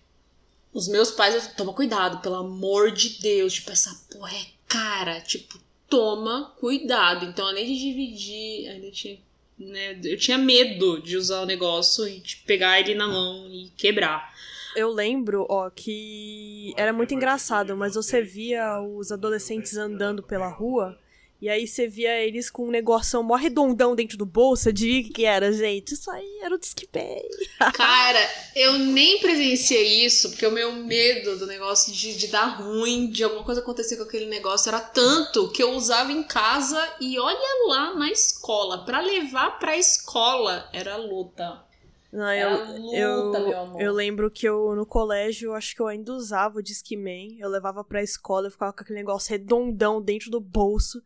Os 0.73 0.87
meus 0.87 1.11
pais, 1.11 1.35
eu, 1.35 1.55
toma 1.57 1.73
cuidado, 1.73 2.23
pelo 2.23 2.37
amor 2.37 2.93
de 2.93 3.21
Deus. 3.21 3.55
Tipo, 3.55 3.73
essa 3.73 3.93
porra 4.09 4.33
é 4.33 4.47
cara. 4.70 5.20
Tipo, 5.20 5.59
toma 5.88 6.54
cuidado. 6.59 7.26
Então, 7.26 7.46
além 7.46 7.66
de 7.66 7.78
dividir, 7.78 8.70
ainda 8.70 8.90
tinha. 8.90 9.18
Né, 9.59 10.00
eu 10.02 10.16
tinha 10.16 10.38
medo 10.38 11.02
de 11.02 11.18
usar 11.18 11.42
o 11.42 11.46
negócio 11.46 12.09
e 12.09 12.20
de 12.20 12.37
pegar 12.37 12.80
ele 12.80 12.94
na 12.94 13.06
mão 13.06 13.46
e 13.50 13.70
quebrar. 13.76 14.33
Eu 14.74 14.90
lembro, 14.90 15.44
ó, 15.50 15.68
que 15.68 16.72
era 16.78 16.94
muito 16.94 17.12
engraçado, 17.12 17.76
mas 17.76 17.94
você 17.94 18.22
via 18.22 18.80
os 18.80 19.12
adolescentes 19.12 19.76
andando 19.76 20.22
pela 20.22 20.48
rua, 20.48 20.98
e 21.40 21.48
aí 21.48 21.66
você 21.66 21.87
via 21.87 22.18
eles 22.20 22.50
com 22.50 22.66
um 22.66 22.70
negoção 22.70 23.22
mó 23.22 23.35
redondão 23.35 23.94
dentro 23.94 24.18
do 24.18 24.26
bolso, 24.26 24.68
adivinha 24.68 25.09
o 25.09 25.12
que 25.12 25.24
era, 25.24 25.53
gente? 25.53 25.94
Isso 25.94 26.11
aí 26.11 26.40
era 26.42 26.55
o 26.55 26.59
Discman. 26.59 27.22
Cara, 27.74 28.31
eu 28.55 28.79
nem 28.79 29.18
presenciei 29.20 30.05
isso, 30.05 30.31
porque 30.31 30.46
o 30.46 30.53
meu 30.53 30.72
medo 30.72 31.38
do 31.38 31.46
negócio 31.46 31.92
de, 31.92 32.16
de 32.16 32.26
dar 32.29 32.61
ruim, 32.61 33.09
de 33.09 33.24
alguma 33.24 33.44
coisa 33.44 33.61
acontecer 33.61 33.96
com 33.96 34.03
aquele 34.03 34.26
negócio, 34.26 34.68
era 34.68 34.81
tanto 34.81 35.50
que 35.50 35.62
eu 35.62 35.72
usava 35.72 36.12
em 36.12 36.22
casa 36.22 36.96
e 37.00 37.18
olha 37.18 37.68
lá 37.68 37.94
na 37.94 38.11
escola. 38.11 38.85
Pra 38.85 39.00
levar 39.00 39.59
pra 39.59 39.76
escola 39.76 40.68
era 40.72 40.96
luta. 40.96 41.69
Não, 42.12 42.33
eu, 42.33 43.25
luta, 43.25 43.38
eu, 43.38 43.81
eu 43.81 43.92
lembro 43.92 44.31
que 44.31 44.46
eu, 44.46 44.75
no 44.75 44.85
colégio, 44.85 45.51
eu 45.51 45.55
acho 45.55 45.75
que 45.75 45.81
eu 45.81 45.87
ainda 45.87 46.12
usava 46.12 46.59
o 46.59 46.62
Discman. 46.62 47.38
Eu 47.38 47.49
levava 47.49 47.85
pra 47.85 48.03
escola, 48.03 48.49
eu 48.49 48.51
ficava 48.51 48.73
com 48.73 48.81
aquele 48.81 48.99
negócio 48.99 49.31
redondão 49.31 50.03
dentro 50.03 50.31
do 50.31 50.40
bolso. 50.40 51.03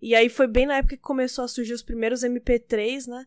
E 0.00 0.14
aí 0.14 0.28
foi 0.28 0.46
bem 0.46 0.66
na 0.66 0.76
época 0.76 0.96
que 0.96 1.02
começou 1.02 1.44
a 1.44 1.48
surgir 1.48 1.72
os 1.72 1.82
primeiros 1.82 2.22
MP3, 2.22 3.06
né? 3.06 3.26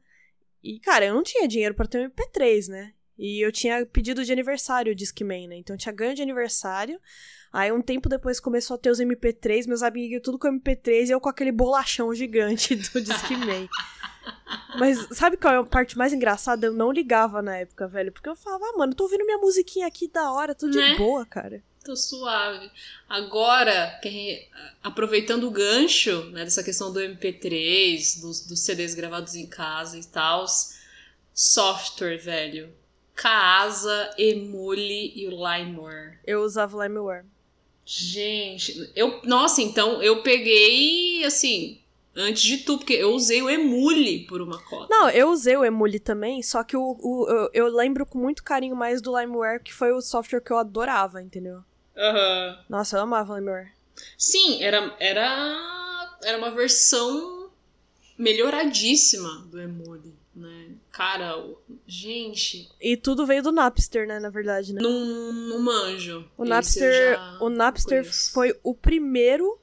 E, 0.61 0.79
cara, 0.79 1.05
eu 1.05 1.13
não 1.13 1.23
tinha 1.23 1.47
dinheiro 1.47 1.73
pra 1.73 1.87
ter 1.87 1.99
um 1.99 2.09
MP3, 2.09 2.67
né? 2.67 2.93
E 3.17 3.43
eu 3.43 3.51
tinha 3.51 3.85
pedido 3.85 4.25
de 4.25 4.31
aniversário 4.31 4.91
o 4.91 4.95
Discman, 4.95 5.47
né? 5.47 5.55
Então 5.55 5.75
eu 5.75 5.79
tinha 5.79 5.93
ganho 5.93 6.13
de 6.13 6.21
aniversário. 6.21 6.99
Aí 7.51 7.71
um 7.71 7.81
tempo 7.81 8.09
depois 8.09 8.39
começou 8.39 8.75
a 8.75 8.77
ter 8.77 8.89
os 8.89 8.99
MP3, 8.99 9.67
meus 9.67 9.81
amigos 9.81 10.19
tudo 10.21 10.37
com 10.37 10.49
MP3 10.49 11.07
e 11.07 11.11
eu 11.11 11.21
com 11.21 11.29
aquele 11.29 11.51
bolachão 11.51 12.13
gigante 12.13 12.75
do 12.91 13.01
Discman. 13.01 13.69
Mas 14.77 15.07
sabe 15.11 15.37
qual 15.37 15.53
é 15.53 15.57
a 15.57 15.63
parte 15.63 15.97
mais 15.97 16.11
engraçada? 16.13 16.67
Eu 16.67 16.73
não 16.73 16.91
ligava 16.91 17.41
na 17.41 17.57
época, 17.57 17.87
velho. 17.87 18.11
Porque 18.11 18.27
eu 18.27 18.35
falava, 18.35 18.65
ah, 18.65 18.77
mano, 18.77 18.93
tô 18.93 19.03
ouvindo 19.03 19.25
minha 19.25 19.37
musiquinha 19.37 19.87
aqui 19.87 20.07
da 20.07 20.31
hora, 20.31 20.53
tudo 20.53 20.77
Né? 20.77 20.91
de 20.91 20.97
boa, 20.97 21.25
cara. 21.25 21.63
Tô 21.83 21.95
suave. 21.95 22.69
Agora, 23.07 23.99
aproveitando 24.83 25.47
o 25.47 25.51
gancho 25.51 26.25
né, 26.31 26.43
dessa 26.43 26.63
questão 26.63 26.91
do 26.91 26.99
MP3, 26.99 28.21
dos, 28.21 28.47
dos 28.47 28.59
CDs 28.61 28.95
gravados 28.95 29.35
em 29.35 29.45
casa 29.45 29.97
e 29.97 30.03
tal, 30.03 30.45
software, 31.33 32.17
velho. 32.17 32.73
Casa, 33.13 34.13
Emule 34.17 35.13
e 35.15 35.27
o 35.27 35.31
LimeWare. 35.31 36.19
Eu 36.25 36.41
usava 36.41 36.83
LimeWare. 36.83 37.25
Gente, 37.85 38.91
eu. 38.95 39.21
Nossa, 39.23 39.61
então 39.61 40.01
eu 40.01 40.23
peguei 40.23 41.23
assim. 41.23 41.79
Antes 42.15 42.43
de 42.43 42.57
tudo, 42.59 42.79
porque 42.79 42.93
eu 42.93 43.11
usei 43.13 43.41
o 43.41 43.49
Emule 43.49 44.25
por 44.25 44.41
uma 44.41 44.57
cota. 44.63 44.87
Não, 44.89 45.09
eu 45.09 45.29
usei 45.29 45.57
o 45.57 45.65
Emule 45.65 45.99
também, 45.99 46.41
só 46.41 46.63
que 46.63 46.77
o, 46.77 46.97
o, 47.01 47.27
eu, 47.29 47.49
eu 47.53 47.67
lembro 47.75 48.05
com 48.05 48.17
muito 48.17 48.41
carinho 48.43 48.75
mais 48.75 49.01
do 49.01 49.17
LimeWare, 49.19 49.61
que 49.61 49.73
foi 49.73 49.91
o 49.91 49.99
software 50.01 50.39
que 50.41 50.51
eu 50.51 50.57
adorava, 50.57 51.21
entendeu? 51.21 51.59
Aham. 51.97 52.59
Nossa, 52.69 52.97
eu 52.97 53.01
amava 53.01 53.33
o 53.33 53.35
LimeWare. 53.37 53.71
Sim, 54.17 54.63
era, 54.63 54.95
era, 54.99 56.17
era 56.23 56.37
uma 56.37 56.51
versão 56.51 57.49
melhoradíssima 58.17 59.45
do 59.51 59.59
Emule, 59.59 60.13
né? 60.35 60.69
Cara, 60.91 61.37
o- 61.37 61.57
gente, 61.85 62.69
E 62.81 62.95
tudo 62.97 63.25
veio 63.25 63.43
do 63.43 63.51
Napster, 63.51 64.07
né, 64.07 64.19
na 64.19 64.29
verdade, 64.29 64.73
né? 64.73 64.81
não, 64.81 65.33
não 65.33 65.59
manjo. 65.59 66.25
O 66.37 66.43
Esse 66.43 66.49
Napster, 66.49 67.19
o 67.41 67.49
Napster 67.49 68.05
foi 68.33 68.57
o 68.63 68.73
primeiro 68.73 69.59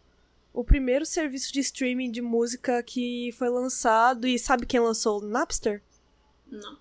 o 0.53 0.64
primeiro 0.64 1.05
serviço 1.07 1.53
de 1.53 1.61
streaming 1.61 2.11
de 2.11 2.20
música 2.22 2.82
que 2.82 3.30
foi 3.38 3.48
lançado 3.48 4.26
e 4.26 4.38
sabe 4.38 4.66
quem 4.66 4.80
lançou 4.80 5.20
o 5.20 5.26
Napster? 5.26 5.82
Não. 6.46 6.78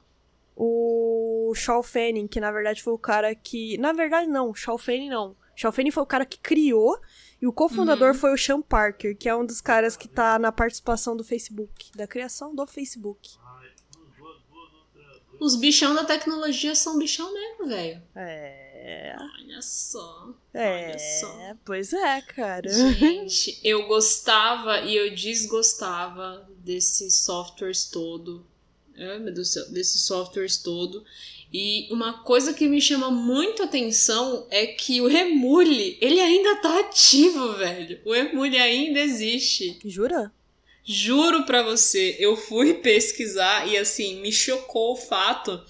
O 0.56 1.54
Shaw 1.56 1.82
Fanning, 1.82 2.28
que 2.28 2.40
na 2.40 2.52
verdade 2.52 2.84
foi 2.84 2.94
o 2.94 2.98
cara 2.98 3.34
que, 3.34 3.78
na 3.78 3.94
verdade 3.94 4.28
não, 4.28 4.54
Shaw 4.54 4.78
Fanning 4.78 5.10
não. 5.10 5.36
Shaw 5.56 5.72
Fanning 5.72 5.92
foi 5.92 6.04
o 6.04 6.08
cara 6.08 6.26
que 6.26 6.38
criou 6.40 7.00
e 7.42 7.48
o 7.48 7.54
cofundador 7.54 8.10
Uhum. 8.10 8.14
foi 8.14 8.34
o 8.34 8.38
Sean 8.38 8.62
Parker, 8.62 9.16
que 9.18 9.28
é 9.28 9.36
um 9.36 9.46
dos 9.46 9.62
caras 9.62 9.96
que 9.98 10.08
tá 10.08 10.38
na 10.38 10.52
participação 10.52 11.16
do 11.16 11.24
Facebook, 11.24 11.92
da 11.96 12.06
criação 12.06 12.54
do 12.54 12.66
Facebook. 12.68 13.38
Os 15.40 15.56
bichão 15.56 15.96
da 15.96 16.06
tecnologia 16.06 16.76
são 16.76 17.00
bichão 17.00 17.34
mesmo, 17.34 17.68
velho. 17.68 18.02
É, 18.16 18.71
Olha 19.20 19.62
só. 19.62 20.34
é, 20.54 20.88
Olha 20.88 21.00
só. 21.00 21.56
pois 21.64 21.94
é, 21.94 22.22
cara. 22.22 22.70
Gente, 22.70 23.60
eu 23.64 23.88
gostava 23.88 24.82
e 24.82 24.96
eu 24.96 25.14
desgostava 25.16 26.50
desses 26.64 27.16
softwares 27.16 27.86
todo. 27.86 28.46
Ai, 28.98 29.20
meu 29.20 29.34
Deus 29.34 29.50
do 29.50 29.54
céu, 29.54 29.72
desses 29.72 30.02
softwares 30.02 30.58
todo. 30.58 31.04
E 31.54 31.88
uma 31.92 32.24
coisa 32.24 32.54
que 32.54 32.68
me 32.68 32.80
chama 32.80 33.12
muito 33.12 33.62
atenção 33.62 34.48
é 34.50 34.68
que 34.68 35.02
o 35.02 35.10
Emule, 35.10 35.98
ele 36.00 36.20
ainda 36.20 36.56
tá 36.58 36.80
ativo, 36.80 37.54
velho. 37.54 38.00
O 38.06 38.16
Emule 38.16 38.58
ainda 38.58 39.00
existe. 39.00 39.78
Jura? 39.86 40.32
Juro 40.84 41.46
pra 41.46 41.62
você, 41.62 42.16
eu 42.20 42.36
fui 42.36 42.74
pesquisar 42.82 43.68
e 43.68 43.78
assim, 43.78 44.20
me 44.20 44.32
chocou 44.32 44.94
o 44.94 44.98
fato 44.98 45.64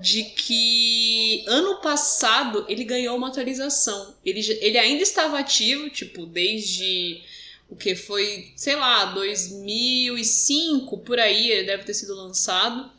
de 0.00 0.24
que 0.24 1.44
ano 1.46 1.80
passado 1.80 2.64
ele 2.68 2.84
ganhou 2.84 3.16
uma 3.16 3.28
atualização. 3.28 4.14
Ele, 4.24 4.40
ele 4.60 4.78
ainda 4.78 5.02
estava 5.02 5.38
ativo, 5.38 5.88
tipo, 5.90 6.26
desde 6.26 7.22
o 7.68 7.76
que 7.76 7.94
foi, 7.94 8.52
sei 8.56 8.76
lá, 8.76 9.06
2005 9.06 10.98
por 10.98 11.18
aí, 11.18 11.50
ele 11.50 11.66
deve 11.66 11.84
ter 11.84 11.94
sido 11.94 12.14
lançado. 12.14 12.90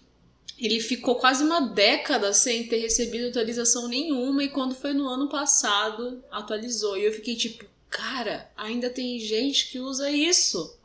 Ele 0.57 0.79
ficou 0.79 1.15
quase 1.15 1.43
uma 1.43 1.61
década 1.61 2.33
sem 2.33 2.67
ter 2.67 2.79
recebido 2.79 3.29
atualização 3.29 3.87
nenhuma 3.87 4.43
e 4.43 4.49
quando 4.49 4.75
foi 4.75 4.93
no 4.93 5.07
ano 5.07 5.29
passado 5.29 6.21
atualizou. 6.29 6.97
E 6.97 7.05
eu 7.05 7.13
fiquei 7.13 7.35
tipo, 7.35 7.65
cara, 7.89 8.51
ainda 8.57 8.89
tem 8.89 9.17
gente 9.19 9.69
que 9.69 9.79
usa 9.79 10.11
isso. 10.11 10.77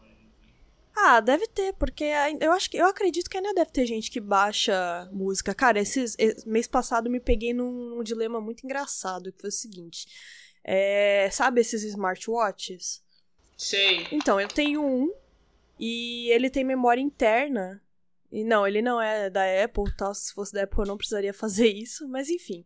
Ah, 0.96 1.20
deve 1.20 1.48
ter, 1.48 1.72
porque 1.74 2.04
eu 2.40 2.52
acho 2.52 2.70
que 2.70 2.76
eu 2.76 2.86
acredito 2.86 3.28
que 3.28 3.36
ainda 3.36 3.52
deve 3.52 3.72
ter 3.72 3.84
gente 3.84 4.10
que 4.10 4.20
baixa 4.20 5.08
música. 5.12 5.52
Cara, 5.52 5.80
esses 5.80 6.16
mês 6.46 6.68
passado 6.68 7.10
me 7.10 7.18
peguei 7.18 7.52
num, 7.52 7.96
num 7.96 8.02
dilema 8.02 8.40
muito 8.40 8.64
engraçado, 8.64 9.32
que 9.32 9.40
foi 9.40 9.48
o 9.48 9.52
seguinte. 9.52 10.06
É, 10.62 11.28
sabe 11.32 11.60
esses 11.60 11.82
smartwatches? 11.82 13.02
Sei. 13.56 14.06
Então, 14.12 14.40
eu 14.40 14.48
tenho 14.48 14.84
um 14.84 15.12
e 15.78 16.30
ele 16.30 16.48
tem 16.48 16.64
memória 16.64 17.00
interna. 17.00 17.82
E 18.30 18.44
não, 18.44 18.66
ele 18.66 18.80
não 18.80 19.00
é 19.00 19.28
da 19.28 19.42
Apple, 19.64 19.94
tal. 19.96 20.14
Se 20.14 20.32
fosse 20.32 20.52
da 20.52 20.62
Apple 20.62 20.80
eu 20.80 20.86
não 20.86 20.96
precisaria 20.96 21.34
fazer 21.34 21.68
isso, 21.68 22.08
mas 22.08 22.28
enfim. 22.30 22.64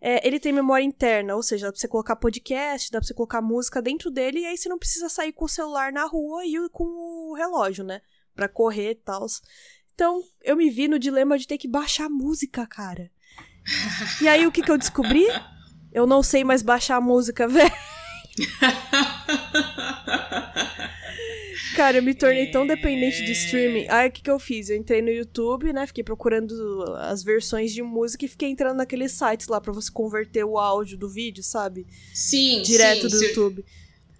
É, 0.00 0.26
ele 0.26 0.38
tem 0.38 0.52
memória 0.52 0.84
interna, 0.84 1.34
ou 1.34 1.42
seja, 1.42 1.66
dá 1.66 1.72
pra 1.72 1.80
você 1.80 1.88
colocar 1.88 2.16
podcast, 2.16 2.90
dá 2.90 2.98
pra 2.98 3.06
você 3.06 3.14
colocar 3.14 3.40
música 3.40 3.80
dentro 3.80 4.10
dele, 4.10 4.40
e 4.40 4.46
aí 4.46 4.56
você 4.56 4.68
não 4.68 4.78
precisa 4.78 5.08
sair 5.08 5.32
com 5.32 5.46
o 5.46 5.48
celular 5.48 5.92
na 5.92 6.04
rua 6.04 6.44
e 6.44 6.56
com 6.70 6.84
o 6.84 7.34
relógio, 7.34 7.84
né? 7.84 8.00
Pra 8.34 8.48
correr 8.48 8.90
e 8.90 8.94
tal. 8.96 9.26
Então, 9.94 10.22
eu 10.42 10.56
me 10.56 10.68
vi 10.68 10.88
no 10.88 10.98
dilema 10.98 11.38
de 11.38 11.46
ter 11.46 11.56
que 11.56 11.66
baixar 11.66 12.10
música, 12.10 12.66
cara. 12.66 13.10
E 14.20 14.28
aí, 14.28 14.46
o 14.46 14.52
que 14.52 14.62
que 14.62 14.70
eu 14.70 14.78
descobri? 14.78 15.26
Eu 15.92 16.06
não 16.06 16.22
sei 16.22 16.44
mais 16.44 16.62
baixar 16.62 17.00
música, 17.00 17.48
velho. 17.48 17.72
Cara, 21.76 21.98
eu 21.98 22.02
me 22.02 22.14
tornei 22.14 22.50
tão 22.50 22.66
dependente 22.66 23.22
de 23.22 23.32
streaming. 23.32 23.86
Aí 23.90 24.08
o 24.08 24.10
que, 24.10 24.22
que 24.22 24.30
eu 24.30 24.38
fiz? 24.38 24.70
Eu 24.70 24.76
entrei 24.76 25.02
no 25.02 25.10
YouTube, 25.10 25.74
né? 25.74 25.86
Fiquei 25.86 26.02
procurando 26.02 26.54
as 27.00 27.22
versões 27.22 27.70
de 27.70 27.82
música 27.82 28.24
e 28.24 28.28
fiquei 28.28 28.48
entrando 28.48 28.78
naqueles 28.78 29.12
sites 29.12 29.46
lá 29.46 29.60
pra 29.60 29.74
você 29.74 29.92
converter 29.92 30.42
o 30.42 30.58
áudio 30.58 30.96
do 30.96 31.06
vídeo, 31.06 31.44
sabe? 31.44 31.86
Sim, 32.14 32.62
Direto 32.62 33.10
sim. 33.10 33.18
do 33.18 33.22
YouTube. 33.22 33.64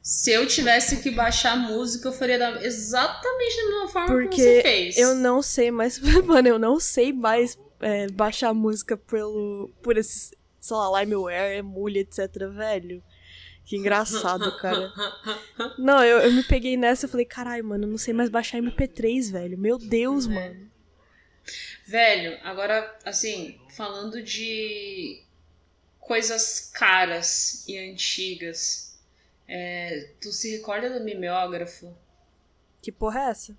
se 0.03 0.33
eu 0.33 0.47
tivesse 0.47 0.99
que 0.99 1.11
baixar 1.11 1.57
música, 1.57 2.09
eu 2.09 2.13
faria 2.13 2.39
da, 2.39 2.63
exatamente 2.63 3.57
da 3.57 3.71
mesma 3.71 3.89
forma 3.89 4.07
que 4.07 4.13
Porque 4.13 4.43
você 4.43 4.63
fez. 4.63 4.99
Eu 4.99 5.15
não 5.15 5.41
sei 5.41 5.71
mais. 5.71 5.99
Mano, 6.27 6.49
eu 6.49 6.59
não 6.59 6.79
sei 6.79 7.11
mais 7.11 7.59
é, 7.81 8.07
baixar 8.09 8.53
música 8.53 8.99
pelo, 8.99 9.71
por 9.83 9.97
esses, 9.97 10.31
sei 10.61 10.77
lá, 10.77 11.01
LimeWare, 11.01 11.57
Emule, 11.57 12.01
etc, 12.01 12.29
velho. 12.55 13.03
Que 13.67 13.77
engraçado, 13.77 14.57
cara. 14.59 14.93
Não, 15.77 16.03
eu, 16.03 16.21
eu 16.21 16.33
me 16.33 16.45
peguei 16.45 16.77
nessa 16.77 17.07
e 17.07 17.09
falei, 17.09 17.27
caralho, 17.27 17.65
mano, 17.65 17.85
eu 17.85 17.89
não 17.89 17.99
sei 17.99 18.15
mais 18.15 18.31
baixar 18.31 18.59
MP3, 18.59 19.33
velho. 19.33 19.59
Meu 19.59 19.77
Deus, 19.77 20.29
mano. 20.29 20.71
Velho, 21.85 22.39
agora, 22.45 22.97
assim, 23.05 23.61
falando 23.77 24.23
de 24.23 25.21
coisas 25.99 26.71
caras 26.73 27.67
e 27.67 27.77
antigas, 27.77 28.97
é, 29.49 30.11
tu 30.21 30.31
se 30.31 30.57
recorda 30.57 30.89
do 30.97 31.05
mimeógrafo? 31.05 31.93
Que 32.81 32.93
porra 32.93 33.21
é 33.21 33.31
essa? 33.31 33.57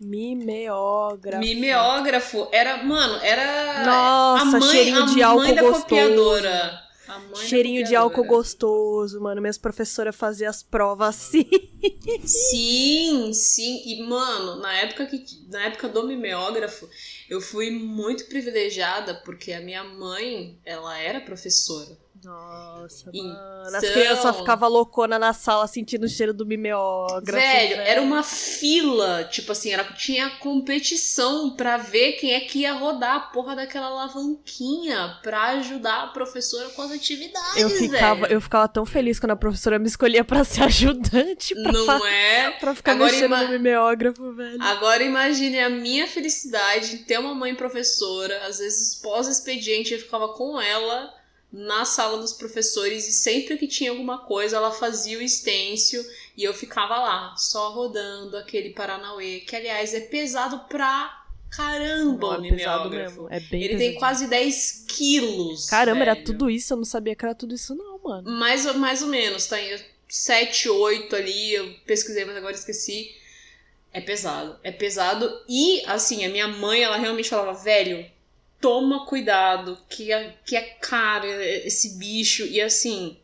Mimeógrafo. 0.00 1.38
Mimeógrafo 1.38 2.48
era, 2.50 2.82
mano, 2.82 3.22
era 3.22 3.84
Nossa, 3.84 4.56
a 4.56 4.60
mãe, 4.60 4.70
cheirinho 4.70 5.02
a 5.02 5.06
de 5.06 5.12
mãe 5.14 5.22
álcool 5.22 5.54
da 5.54 5.62
gostoso. 5.62 5.82
copiadora. 5.84 6.89
Cheirinho 7.34 7.84
de 7.84 7.96
álcool 7.96 8.24
gostoso, 8.24 9.20
mano. 9.20 9.40
Minhas 9.40 9.58
professoras 9.58 10.14
faziam 10.14 10.50
as 10.50 10.62
provas 10.62 11.08
assim. 11.08 11.48
Sim, 12.24 13.32
sim. 13.32 13.82
E, 13.86 14.02
mano, 14.02 14.56
na 14.56 14.72
época, 14.74 15.06
que, 15.06 15.24
na 15.48 15.62
época 15.62 15.88
do 15.88 16.06
mimeógrafo, 16.06 16.88
eu 17.28 17.40
fui 17.40 17.70
muito 17.70 18.26
privilegiada 18.26 19.14
porque 19.24 19.52
a 19.52 19.60
minha 19.60 19.82
mãe, 19.84 20.58
ela 20.64 20.98
era 20.98 21.20
professora. 21.20 21.96
Nossa, 22.24 23.10
Então- 23.12 23.24
mano. 23.24 23.76
As 23.76 23.88
crianças 23.88 24.36
ficavam 24.36 24.68
loucona 24.68 25.18
na 25.18 25.32
sala 25.32 25.66
sentindo 25.66 26.04
o 26.04 26.08
cheiro 26.08 26.34
do 26.34 26.44
mimeógrafo. 26.44 27.32
Velho, 27.40 27.80
era 27.80 28.02
uma 28.02 28.22
fila, 28.22 29.24
tipo 29.24 29.52
assim, 29.52 29.72
era, 29.72 29.84
tinha 29.94 30.28
competição 30.38 31.50
pra 31.56 31.76
ver 31.76 32.12
quem 32.12 32.34
é 32.34 32.40
que 32.40 32.60
ia 32.60 32.72
rodar 32.72 33.16
a 33.16 33.20
porra 33.20 33.56
daquela 33.56 33.86
alavanquinha 33.86 35.18
pra 35.22 35.42
ajudar 35.58 36.04
a 36.04 36.06
professora 36.08 36.68
com 36.70 36.82
as 36.82 36.90
atividades, 36.92 37.56
Eu 37.56 37.70
ficava, 37.70 38.20
velho. 38.22 38.32
eu 38.34 38.40
ficava 38.40 38.68
tão 38.68 38.84
feliz 38.86 39.18
quando 39.18 39.32
a 39.32 39.36
professora 39.36 39.78
me 39.78 39.86
escolhia 39.86 40.24
pra 40.24 40.44
ser 40.44 40.62
ajudante, 40.64 41.54
pra, 41.54 41.72
Não 41.72 42.06
é? 42.06 42.50
pra 42.52 42.74
ficar 42.74 42.92
Agora 42.92 43.10
mexendo 43.12 43.26
ima- 43.26 43.42
no 43.44 43.50
mimeógrafo, 43.50 44.32
velho. 44.32 44.62
Agora 44.62 45.02
imagine 45.02 45.58
a 45.60 45.70
minha 45.70 46.06
felicidade 46.06 46.94
em 46.96 46.98
ter 47.04 47.18
uma 47.18 47.34
mãe 47.34 47.54
professora, 47.54 48.46
às 48.46 48.58
vezes 48.58 48.94
pós-expediente 48.96 49.92
eu 49.94 49.98
ficava 50.00 50.28
com 50.34 50.60
ela 50.60 51.12
na 51.52 51.84
sala 51.84 52.18
dos 52.18 52.32
professores 52.32 53.08
e 53.08 53.12
sempre 53.12 53.56
que 53.58 53.66
tinha 53.66 53.90
alguma 53.90 54.18
coisa 54.18 54.56
ela 54.56 54.70
fazia 54.70 55.18
o 55.18 55.22
estêncil 55.22 56.04
e 56.36 56.44
eu 56.44 56.54
ficava 56.54 56.96
lá, 56.96 57.34
só 57.36 57.70
rodando 57.72 58.36
aquele 58.36 58.70
Paranauê, 58.70 59.40
que 59.40 59.56
aliás 59.56 59.92
é 59.92 60.00
pesado 60.00 60.60
pra 60.68 61.18
caramba 61.50 62.26
Não, 62.28 62.42
o 62.42 62.46
é 62.46 62.50
mimeógrafo. 62.50 62.90
mesmo. 63.22 63.28
É 63.30 63.40
bem 63.40 63.60
Ele 63.62 63.68
tem 63.70 63.78
pesadinho. 63.78 63.98
quase 63.98 64.26
10 64.28 64.84
quilos. 64.86 65.66
Caramba, 65.68 66.02
era 66.02 66.14
velho. 66.14 66.24
tudo 66.26 66.48
isso? 66.48 66.72
Eu 66.72 66.76
não 66.78 66.84
sabia 66.84 67.14
que 67.16 67.24
era 67.24 67.34
tudo 67.34 67.54
isso, 67.54 67.74
não, 67.74 67.98
mano. 67.98 68.30
Mais, 68.30 68.64
ou- 68.66 68.74
mais 68.74 69.02
ou 69.02 69.08
menos, 69.08 69.46
tá? 69.46 69.60
em 69.60 69.76
7, 70.08 70.68
8 70.68 71.14
ali, 71.16 71.52
eu 71.52 71.74
pesquisei, 71.84 72.24
mas 72.24 72.36
agora 72.36 72.54
esqueci. 72.54 73.14
É 73.92 74.00
pesado, 74.00 74.56
é 74.62 74.70
pesado. 74.70 75.28
E, 75.48 75.82
assim, 75.86 76.24
a 76.24 76.28
minha 76.28 76.46
mãe, 76.46 76.80
ela 76.82 76.96
realmente 76.96 77.28
falava, 77.28 77.52
velho, 77.60 78.08
toma 78.60 79.06
cuidado, 79.06 79.78
que 79.88 80.12
é, 80.12 80.36
que 80.44 80.56
é 80.56 80.62
caro 80.62 81.26
esse 81.26 81.98
bicho. 81.98 82.44
E, 82.44 82.60
assim, 82.60 83.16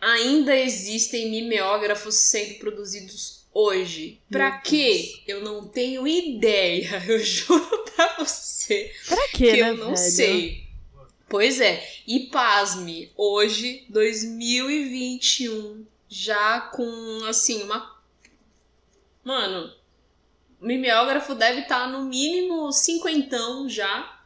ainda 0.00 0.56
existem 0.56 1.30
mimeógrafos 1.30 2.14
sendo 2.14 2.54
produzidos 2.54 3.44
hoje. 3.52 4.20
Pra 4.30 4.50
Meu 4.50 4.60
quê? 4.62 5.22
Eu 5.26 5.42
não 5.42 5.66
tenho 5.66 6.06
ideia, 6.06 7.02
eu 7.08 7.18
juro 7.18 7.84
pra 7.94 8.16
você 8.18 8.92
Pra 9.06 9.28
quê, 9.28 9.52
que 9.52 9.62
né, 9.62 9.70
eu 9.70 9.76
não 9.76 9.94
velho? 9.94 9.96
sei. 9.96 10.68
Pois 11.28 11.60
é, 11.60 11.86
e 12.06 12.20
pasme, 12.28 13.12
hoje, 13.14 13.84
2021, 13.90 15.84
já 16.08 16.60
com, 16.60 17.24
assim, 17.26 17.62
uma, 17.64 17.98
Mano, 19.28 19.70
o 20.58 20.64
mimeógrafo 20.64 21.34
deve 21.34 21.60
estar 21.60 21.80
tá 21.80 21.86
no 21.86 22.06
mínimo 22.06 22.72
cinquentão 22.72 23.68
já. 23.68 24.17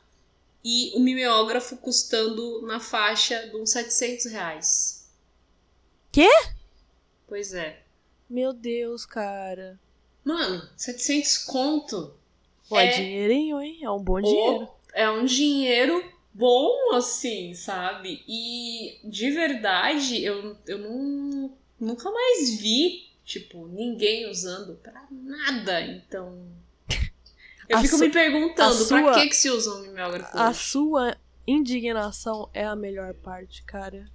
E 0.65 0.93
o 0.95 1.01
mimeógrafo 1.01 1.77
custando 1.77 2.63
na 2.63 2.79
faixa 2.79 3.49
de 3.49 3.57
uns 3.57 3.71
700 3.71 4.27
reais. 4.27 5.09
Quê? 6.13 6.29
Pois 7.27 7.53
é. 7.53 7.83
Meu 8.29 8.53
Deus, 8.53 9.05
cara. 9.05 9.79
Mano, 10.25 10.69
700 10.77 11.39
conto. 11.39 12.15
Pô, 12.69 12.79
é, 12.79 12.87
é 12.87 12.97
dinheirinho, 12.97 13.61
hein? 13.61 13.81
É 13.83 13.91
um 13.91 14.03
bom 14.03 14.21
dinheiro. 14.21 14.69
É 14.95 15.11
um 15.11 15.25
dinheiro 15.25 16.05
bom, 16.33 16.95
assim, 16.95 17.55
sabe? 17.55 18.23
E 18.29 18.99
de 19.05 19.31
verdade, 19.31 20.23
eu, 20.23 20.57
eu 20.67 20.79
não, 20.79 21.53
nunca 21.79 22.11
mais 22.11 22.59
vi, 22.59 23.11
tipo, 23.25 23.67
ninguém 23.67 24.31
usando 24.31 24.77
pra 24.77 25.07
nada. 25.11 25.81
Então. 25.81 26.47
Eu 27.69 27.79
a 27.79 27.83
fico 27.83 27.99
me 27.99 28.11
perguntando, 28.11 28.75
sua, 28.75 29.03
pra 29.03 29.15
que, 29.15 29.29
que 29.29 29.37
se 29.37 29.51
usa 29.51 29.75
um 29.75 29.83
mimeógrafo? 29.83 30.37
A 30.37 30.53
sua 30.53 31.17
indignação 31.47 32.49
é 32.53 32.65
a 32.65 32.77
melhor 32.77 33.15
parte, 33.15 33.63
cara. 33.65 34.07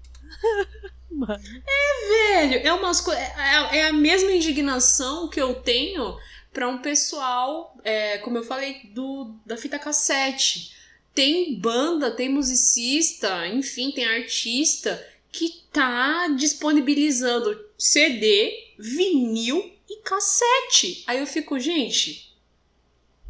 Mano. 1.09 1.41
É, 1.65 2.45
velho, 2.45 2.67
é 2.67 2.73
umas 2.73 3.01
coisas. 3.01 3.23
É, 3.23 3.77
é, 3.77 3.87
a 3.87 3.93
mesma 3.93 4.31
indignação 4.31 5.29
que 5.29 5.41
eu 5.41 5.55
tenho 5.55 6.17
para 6.53 6.67
um 6.67 6.79
pessoal, 6.79 7.75
é, 7.83 8.17
como 8.19 8.37
eu 8.37 8.43
falei, 8.43 8.81
do 8.93 9.35
da 9.45 9.57
fita 9.57 9.79
cassete. 9.79 10.75
Tem 11.13 11.55
banda, 11.59 12.11
tem 12.11 12.29
musicista, 12.29 13.47
enfim, 13.47 13.91
tem 13.91 14.05
artista 14.05 15.03
que 15.31 15.63
tá 15.71 16.27
disponibilizando 16.29 17.59
CD, 17.77 18.73
vinil 18.77 19.71
e 19.89 19.97
cassete. 20.01 21.03
Aí 21.07 21.19
eu 21.19 21.25
fico, 21.25 21.59
gente, 21.59 22.26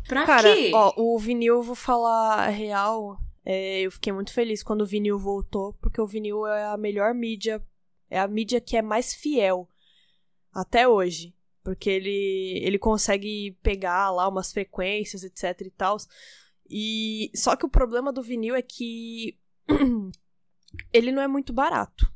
pra 0.07 0.25
Cara, 0.25 0.53
quê? 0.55 0.71
ó, 0.73 0.93
o 0.97 1.17
vinil, 1.19 1.55
eu 1.55 1.63
vou 1.63 1.75
falar 1.75 2.47
real, 2.49 3.17
é, 3.45 3.81
eu 3.81 3.91
fiquei 3.91 4.11
muito 4.11 4.33
feliz 4.33 4.63
quando 4.63 4.81
o 4.81 4.85
vinil 4.85 5.17
voltou, 5.17 5.73
porque 5.81 6.01
o 6.01 6.07
vinil 6.07 6.45
é 6.45 6.65
a 6.65 6.77
melhor 6.77 7.13
mídia, 7.13 7.63
é 8.09 8.19
a 8.19 8.27
mídia 8.27 8.59
que 8.61 8.77
é 8.77 8.81
mais 8.81 9.13
fiel 9.13 9.69
até 10.53 10.87
hoje. 10.87 11.33
Porque 11.63 11.89
ele, 11.89 12.61
ele 12.63 12.79
consegue 12.79 13.57
pegar 13.61 14.09
lá 14.09 14.27
umas 14.29 14.53
frequências, 14.53 15.23
etc 15.23 15.61
e 15.61 15.69
tal. 15.69 15.97
E 16.69 17.29
só 17.35 17.57
que 17.57 17.65
o 17.65 17.69
problema 17.69 18.11
do 18.13 18.21
vinil 18.23 18.55
é 18.55 18.61
que 18.61 19.37
ele 20.93 21.11
não 21.11 21.21
é 21.21 21.27
muito 21.27 21.51
barato. 21.51 22.09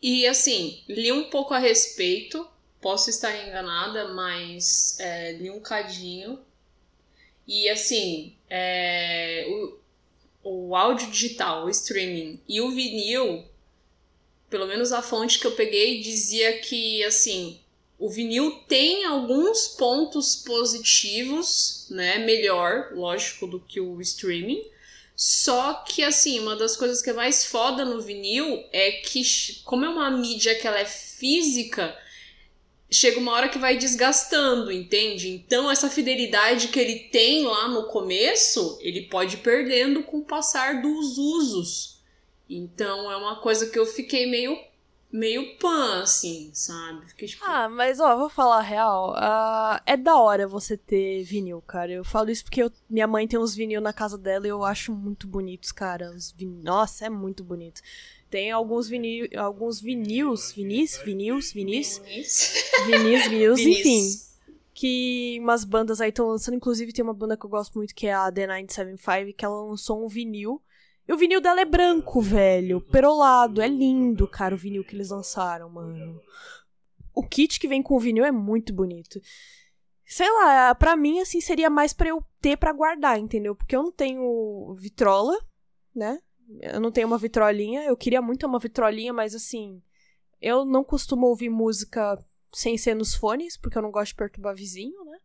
E 0.00 0.26
assim, 0.26 0.84
li 0.88 1.10
um 1.10 1.28
pouco 1.30 1.52
a 1.52 1.58
respeito, 1.58 2.48
posso 2.80 3.10
estar 3.10 3.34
enganada, 3.44 4.14
mas 4.14 4.98
é, 5.00 5.32
li 5.32 5.50
um 5.50 5.60
cadinho. 5.60 6.38
E 7.46 7.68
assim, 7.68 8.34
é, 8.50 9.46
o, 9.48 10.68
o 10.68 10.76
áudio 10.76 11.10
digital, 11.10 11.66
o 11.66 11.70
streaming 11.70 12.40
e 12.48 12.60
o 12.60 12.70
vinil, 12.70 13.44
pelo 14.50 14.66
menos 14.66 14.92
a 14.92 15.02
fonte 15.02 15.38
que 15.38 15.46
eu 15.46 15.52
peguei 15.52 16.00
dizia 16.00 16.58
que 16.58 17.04
assim, 17.04 17.60
o 17.98 18.10
vinil 18.10 18.60
tem 18.68 19.04
alguns 19.04 19.68
pontos 19.68 20.36
positivos, 20.36 21.86
né, 21.90 22.18
melhor, 22.18 22.92
lógico, 22.92 23.46
do 23.46 23.58
que 23.60 23.80
o 23.80 24.00
streaming. 24.00 24.62
Só 25.14 25.72
que 25.88 26.02
assim, 26.02 26.38
uma 26.40 26.56
das 26.56 26.76
coisas 26.76 27.00
que 27.00 27.08
é 27.08 27.14
mais 27.14 27.46
foda 27.46 27.86
no 27.86 28.02
vinil 28.02 28.62
é 28.70 28.92
que 28.92 29.22
como 29.64 29.84
é 29.84 29.88
uma 29.88 30.10
mídia 30.10 30.54
que 30.54 30.66
ela 30.66 30.78
é 30.78 30.84
física, 30.84 31.96
chega 32.90 33.18
uma 33.18 33.32
hora 33.32 33.48
que 33.48 33.58
vai 33.58 33.76
desgastando, 33.76 34.70
entende? 34.70 35.30
Então, 35.30 35.70
essa 35.70 35.90
fidelidade 35.90 36.68
que 36.68 36.78
ele 36.78 37.00
tem 37.10 37.44
lá 37.44 37.68
no 37.68 37.84
começo, 37.84 38.78
ele 38.80 39.02
pode 39.02 39.36
ir 39.36 39.40
perdendo 39.40 40.02
com 40.02 40.18
o 40.18 40.24
passar 40.24 40.80
dos 40.80 41.18
usos. 41.18 42.00
Então, 42.48 43.10
é 43.10 43.16
uma 43.16 43.40
coisa 43.40 43.68
que 43.68 43.78
eu 43.78 43.86
fiquei 43.86 44.26
meio 44.26 44.56
meio 45.16 45.56
pan, 45.56 46.02
assim, 46.02 46.50
sabe? 46.52 47.06
Fiquei, 47.08 47.28
tipo... 47.28 47.42
Ah, 47.44 47.68
mas 47.68 48.00
ó, 48.00 48.16
vou 48.16 48.28
falar 48.28 48.58
a 48.58 48.62
real. 48.62 49.12
Uh, 49.12 49.80
é 49.86 49.96
da 49.96 50.16
hora 50.16 50.46
você 50.46 50.76
ter 50.76 51.22
vinil, 51.22 51.62
cara. 51.62 51.90
Eu 51.90 52.04
falo 52.04 52.30
isso 52.30 52.44
porque 52.44 52.62
eu, 52.62 52.70
minha 52.88 53.06
mãe 53.06 53.26
tem 53.26 53.38
uns 53.38 53.54
vinil 53.54 53.80
na 53.80 53.92
casa 53.92 54.18
dela 54.18 54.46
e 54.46 54.50
eu 54.50 54.62
acho 54.62 54.92
muito 54.92 55.26
bonitos, 55.26 55.72
cara. 55.72 56.10
Os 56.10 56.32
vin... 56.32 56.60
Nossa, 56.62 57.06
é 57.06 57.08
muito 57.08 57.42
bonito. 57.42 57.80
Tem 58.28 58.50
alguns 58.50 58.88
vinil, 58.88 59.28
alguns 59.36 59.80
vinils, 59.80 60.52
vinis, 60.52 60.98
vinils, 61.04 61.52
vinis, 61.52 62.02
vinis, 62.86 63.26
vinis, 63.28 63.60
enfim, 63.60 64.02
que 64.74 65.38
umas 65.40 65.64
bandas 65.64 66.00
aí 66.00 66.08
estão 66.08 66.26
lançando, 66.26 66.56
inclusive 66.56 66.92
tem 66.92 67.04
uma 67.04 67.14
banda 67.14 67.36
que 67.36 67.46
eu 67.46 67.50
gosto 67.50 67.78
muito 67.78 67.94
que 67.94 68.06
é 68.06 68.12
a 68.12 68.30
The 68.30 68.46
975, 68.46 69.36
que 69.36 69.44
ela 69.44 69.64
lançou 69.64 70.04
um 70.04 70.08
vinil. 70.08 70.60
E 71.08 71.12
o 71.12 71.16
vinil 71.16 71.40
dela 71.40 71.60
é 71.60 71.64
branco, 71.64 72.20
velho, 72.20 72.80
perolado, 72.80 73.62
é 73.62 73.68
lindo, 73.68 74.26
cara, 74.26 74.56
o 74.56 74.58
vinil 74.58 74.84
que 74.84 74.94
eles 74.94 75.10
lançaram, 75.10 75.70
mano. 75.70 76.20
O 77.14 77.22
kit 77.22 77.60
que 77.60 77.68
vem 77.68 77.80
com 77.80 77.94
o 77.94 78.00
vinil 78.00 78.24
é 78.24 78.32
muito 78.32 78.72
bonito. 78.74 79.20
Sei 80.04 80.30
lá, 80.30 80.74
pra 80.74 80.96
mim, 80.96 81.20
assim, 81.20 81.40
seria 81.40 81.70
mais 81.70 81.92
pra 81.92 82.08
eu 82.08 82.22
ter 82.40 82.56
pra 82.56 82.72
guardar, 82.72 83.18
entendeu? 83.18 83.54
Porque 83.54 83.74
eu 83.74 83.82
não 83.82 83.92
tenho 83.92 84.74
vitrola, 84.78 85.36
né? 85.94 86.20
Eu 86.60 86.80
não 86.80 86.90
tenho 86.90 87.06
uma 87.06 87.18
vitrolinha. 87.18 87.84
Eu 87.84 87.96
queria 87.96 88.22
muito 88.22 88.46
uma 88.46 88.58
vitrolinha, 88.58 89.12
mas 89.12 89.34
assim. 89.34 89.82
Eu 90.40 90.64
não 90.64 90.84
costumo 90.84 91.26
ouvir 91.26 91.48
música 91.48 92.18
sem 92.52 92.76
ser 92.76 92.94
nos 92.94 93.14
fones, 93.14 93.56
porque 93.56 93.76
eu 93.76 93.82
não 93.82 93.90
gosto 93.90 94.12
de 94.12 94.16
perturbar 94.16 94.54
vizinho, 94.54 95.04
né? 95.04 95.18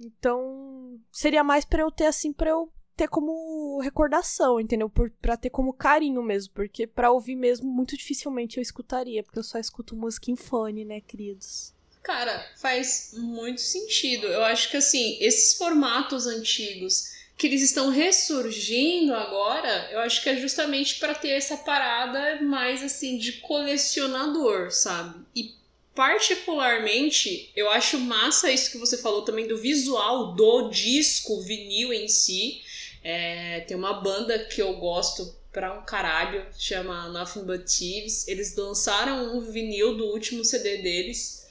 Então, 0.00 1.00
seria 1.12 1.44
mais 1.44 1.64
para 1.64 1.82
eu 1.82 1.90
ter 1.90 2.06
assim, 2.06 2.32
para 2.32 2.50
eu 2.50 2.72
ter 2.96 3.08
como 3.08 3.80
recordação, 3.80 4.60
entendeu? 4.60 4.88
Por, 4.88 5.10
pra 5.10 5.36
ter 5.36 5.50
como 5.50 5.72
carinho 5.72 6.22
mesmo, 6.22 6.52
porque 6.54 6.86
para 6.86 7.10
ouvir 7.10 7.36
mesmo, 7.36 7.70
muito 7.70 7.96
dificilmente 7.96 8.56
eu 8.56 8.62
escutaria, 8.62 9.22
porque 9.22 9.38
eu 9.38 9.44
só 9.44 9.58
escuto 9.58 9.96
música 9.96 10.30
em 10.30 10.36
fone, 10.36 10.84
né, 10.84 11.00
queridos? 11.00 11.74
Cara, 12.02 12.44
faz 12.56 13.14
muito 13.16 13.60
sentido. 13.60 14.26
Eu 14.26 14.44
acho 14.44 14.70
que 14.70 14.76
assim, 14.76 15.16
esses 15.20 15.56
formatos 15.56 16.26
antigos 16.26 17.14
que 17.36 17.46
eles 17.46 17.62
estão 17.62 17.90
ressurgindo 17.90 19.14
agora, 19.14 19.88
eu 19.90 19.98
acho 20.00 20.22
que 20.22 20.28
é 20.28 20.36
justamente 20.36 20.98
para 20.98 21.14
ter 21.14 21.30
essa 21.30 21.56
parada 21.56 22.40
mais 22.42 22.82
assim 22.82 23.18
de 23.18 23.32
colecionador, 23.34 24.70
sabe? 24.70 25.20
E 25.34 25.52
particularmente, 25.94 27.50
eu 27.56 27.68
acho 27.70 27.98
massa 27.98 28.50
isso 28.50 28.70
que 28.70 28.78
você 28.78 28.98
falou 28.98 29.22
também 29.22 29.48
do 29.48 29.58
visual 29.58 30.34
do 30.34 30.68
disco 30.70 31.40
vinil 31.42 31.92
em 31.92 32.08
si. 32.08 32.62
É, 33.02 33.60
tem 33.60 33.76
uma 33.76 33.94
banda 33.94 34.38
que 34.44 34.62
eu 34.62 34.74
gosto 34.74 35.36
pra 35.52 35.76
um 35.76 35.84
caralho, 35.84 36.46
chama 36.56 37.08
Nothing 37.08 37.44
But 37.44 37.64
Thieves. 37.66 38.28
Eles 38.28 38.54
lançaram 38.56 39.36
um 39.36 39.40
vinil 39.40 39.96
do 39.96 40.06
último 40.06 40.44
CD 40.44 40.78
deles, 40.78 41.46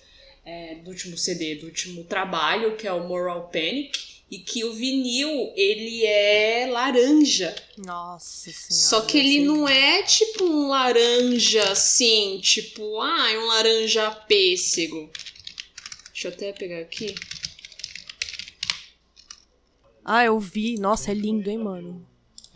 é, 0.45 0.75
do 0.75 0.89
último 0.89 1.17
CD, 1.17 1.55
do 1.55 1.67
último 1.67 2.05
trabalho, 2.05 2.75
que 2.77 2.87
é 2.87 2.91
o 2.91 3.05
Moral 3.07 3.49
Panic 3.49 4.12
e 4.29 4.39
que 4.39 4.63
o 4.63 4.73
vinil 4.73 5.53
ele 5.55 6.03
é 6.05 6.67
laranja. 6.71 7.55
Nossa 7.77 8.51
senhora. 8.51 8.85
Só 8.87 9.01
que 9.01 9.17
ele 9.17 9.45
não 9.45 9.67
é 9.67 10.01
tipo 10.03 10.43
um 10.43 10.69
laranja 10.69 11.63
assim, 11.71 12.39
tipo, 12.41 12.99
ah, 12.99 13.31
é 13.31 13.37
um 13.37 13.45
laranja 13.47 14.09
pêssego. 14.11 15.09
Deixa 16.11 16.29
eu 16.29 16.31
até 16.31 16.51
pegar 16.51 16.79
aqui. 16.79 17.13
Ah, 20.03 20.25
eu 20.25 20.39
vi. 20.39 20.79
Nossa, 20.79 21.11
é 21.11 21.13
lindo, 21.13 21.49
hein, 21.49 21.59
mano. 21.59 22.07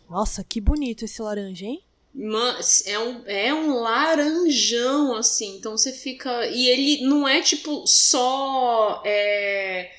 Nossa, 0.09 0.43
que 0.43 0.59
bonito 0.59 1.05
esse 1.05 1.21
laranja, 1.21 1.65
hein? 1.65 1.83
Mas 2.13 2.85
é 2.87 2.97
um, 2.97 3.23
é 3.27 3.53
um 3.53 3.79
laranjão, 3.79 5.15
assim. 5.15 5.57
Então 5.57 5.77
você 5.77 5.93
fica. 5.93 6.47
E 6.47 6.67
ele 6.67 7.05
não 7.05 7.27
é 7.27 7.41
tipo 7.41 7.85
só. 7.85 9.03
É 9.05 9.91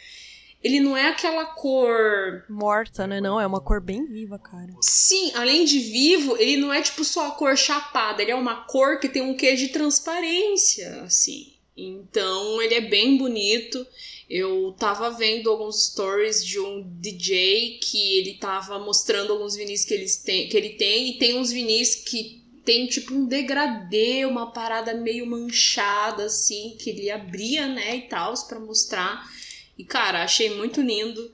ele 0.62 0.80
não 0.80 0.96
é 0.96 1.08
aquela 1.08 1.46
cor. 1.46 2.44
Morta, 2.48 3.06
né? 3.06 3.20
Não, 3.20 3.40
é 3.40 3.46
uma 3.46 3.60
cor 3.60 3.80
bem 3.80 4.04
viva, 4.06 4.38
cara. 4.38 4.74
Sim, 4.80 5.32
além 5.34 5.64
de 5.64 5.78
vivo, 5.78 6.36
ele 6.36 6.56
não 6.56 6.72
é 6.72 6.82
tipo 6.82 7.04
só 7.04 7.28
a 7.28 7.30
cor 7.32 7.56
chapada, 7.56 8.22
ele 8.22 8.32
é 8.32 8.34
uma 8.34 8.64
cor 8.64 8.98
que 8.98 9.08
tem 9.08 9.22
um 9.22 9.36
quê 9.36 9.54
de 9.54 9.68
transparência, 9.68 11.02
assim. 11.02 11.52
Então 11.76 12.60
ele 12.60 12.74
é 12.74 12.80
bem 12.80 13.16
bonito. 13.16 13.86
Eu 14.28 14.74
tava 14.78 15.10
vendo 15.10 15.48
alguns 15.48 15.86
stories 15.86 16.44
de 16.44 16.58
um 16.58 16.82
DJ 17.00 17.78
que 17.80 18.18
ele 18.18 18.34
tava 18.34 18.78
mostrando 18.78 19.32
alguns 19.32 19.56
vinis 19.56 19.84
que, 19.84 19.94
eles 19.94 20.16
têm, 20.16 20.48
que 20.48 20.56
ele 20.56 20.70
tem, 20.70 21.10
e 21.10 21.18
tem 21.18 21.38
uns 21.38 21.50
vinis 21.50 21.94
que 21.94 22.42
tem 22.64 22.86
tipo 22.86 23.14
um 23.14 23.24
degradê, 23.24 24.26
uma 24.26 24.52
parada 24.52 24.92
meio 24.92 25.24
manchada, 25.24 26.24
assim, 26.24 26.76
que 26.78 26.90
ele 26.90 27.10
abria, 27.10 27.66
né, 27.66 27.96
e 27.96 28.02
tal, 28.02 28.34
para 28.46 28.60
mostrar. 28.60 29.24
E, 29.78 29.84
cara, 29.84 30.24
achei 30.24 30.50
muito 30.56 30.80
lindo. 30.82 31.32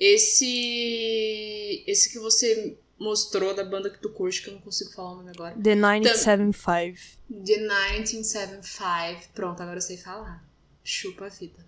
Esse. 0.00 1.84
Esse 1.86 2.10
que 2.10 2.18
você 2.18 2.76
mostrou 2.98 3.54
da 3.54 3.64
banda 3.64 3.90
que 3.90 3.98
tu 3.98 4.08
curte, 4.08 4.42
que 4.42 4.48
eu 4.48 4.54
não 4.54 4.60
consigo 4.60 4.92
falar 4.92 5.12
o 5.12 5.16
nome 5.16 5.30
agora. 5.30 5.54
The 5.54 5.74
1975. 5.74 6.98
The 7.28 7.56
1975. 7.58 9.28
Pronto, 9.34 9.62
agora 9.62 9.76
eu 9.76 9.82
sei 9.82 9.96
falar. 9.98 10.42
Chupa 10.82 11.26
a 11.26 11.28
vida. 11.28 11.64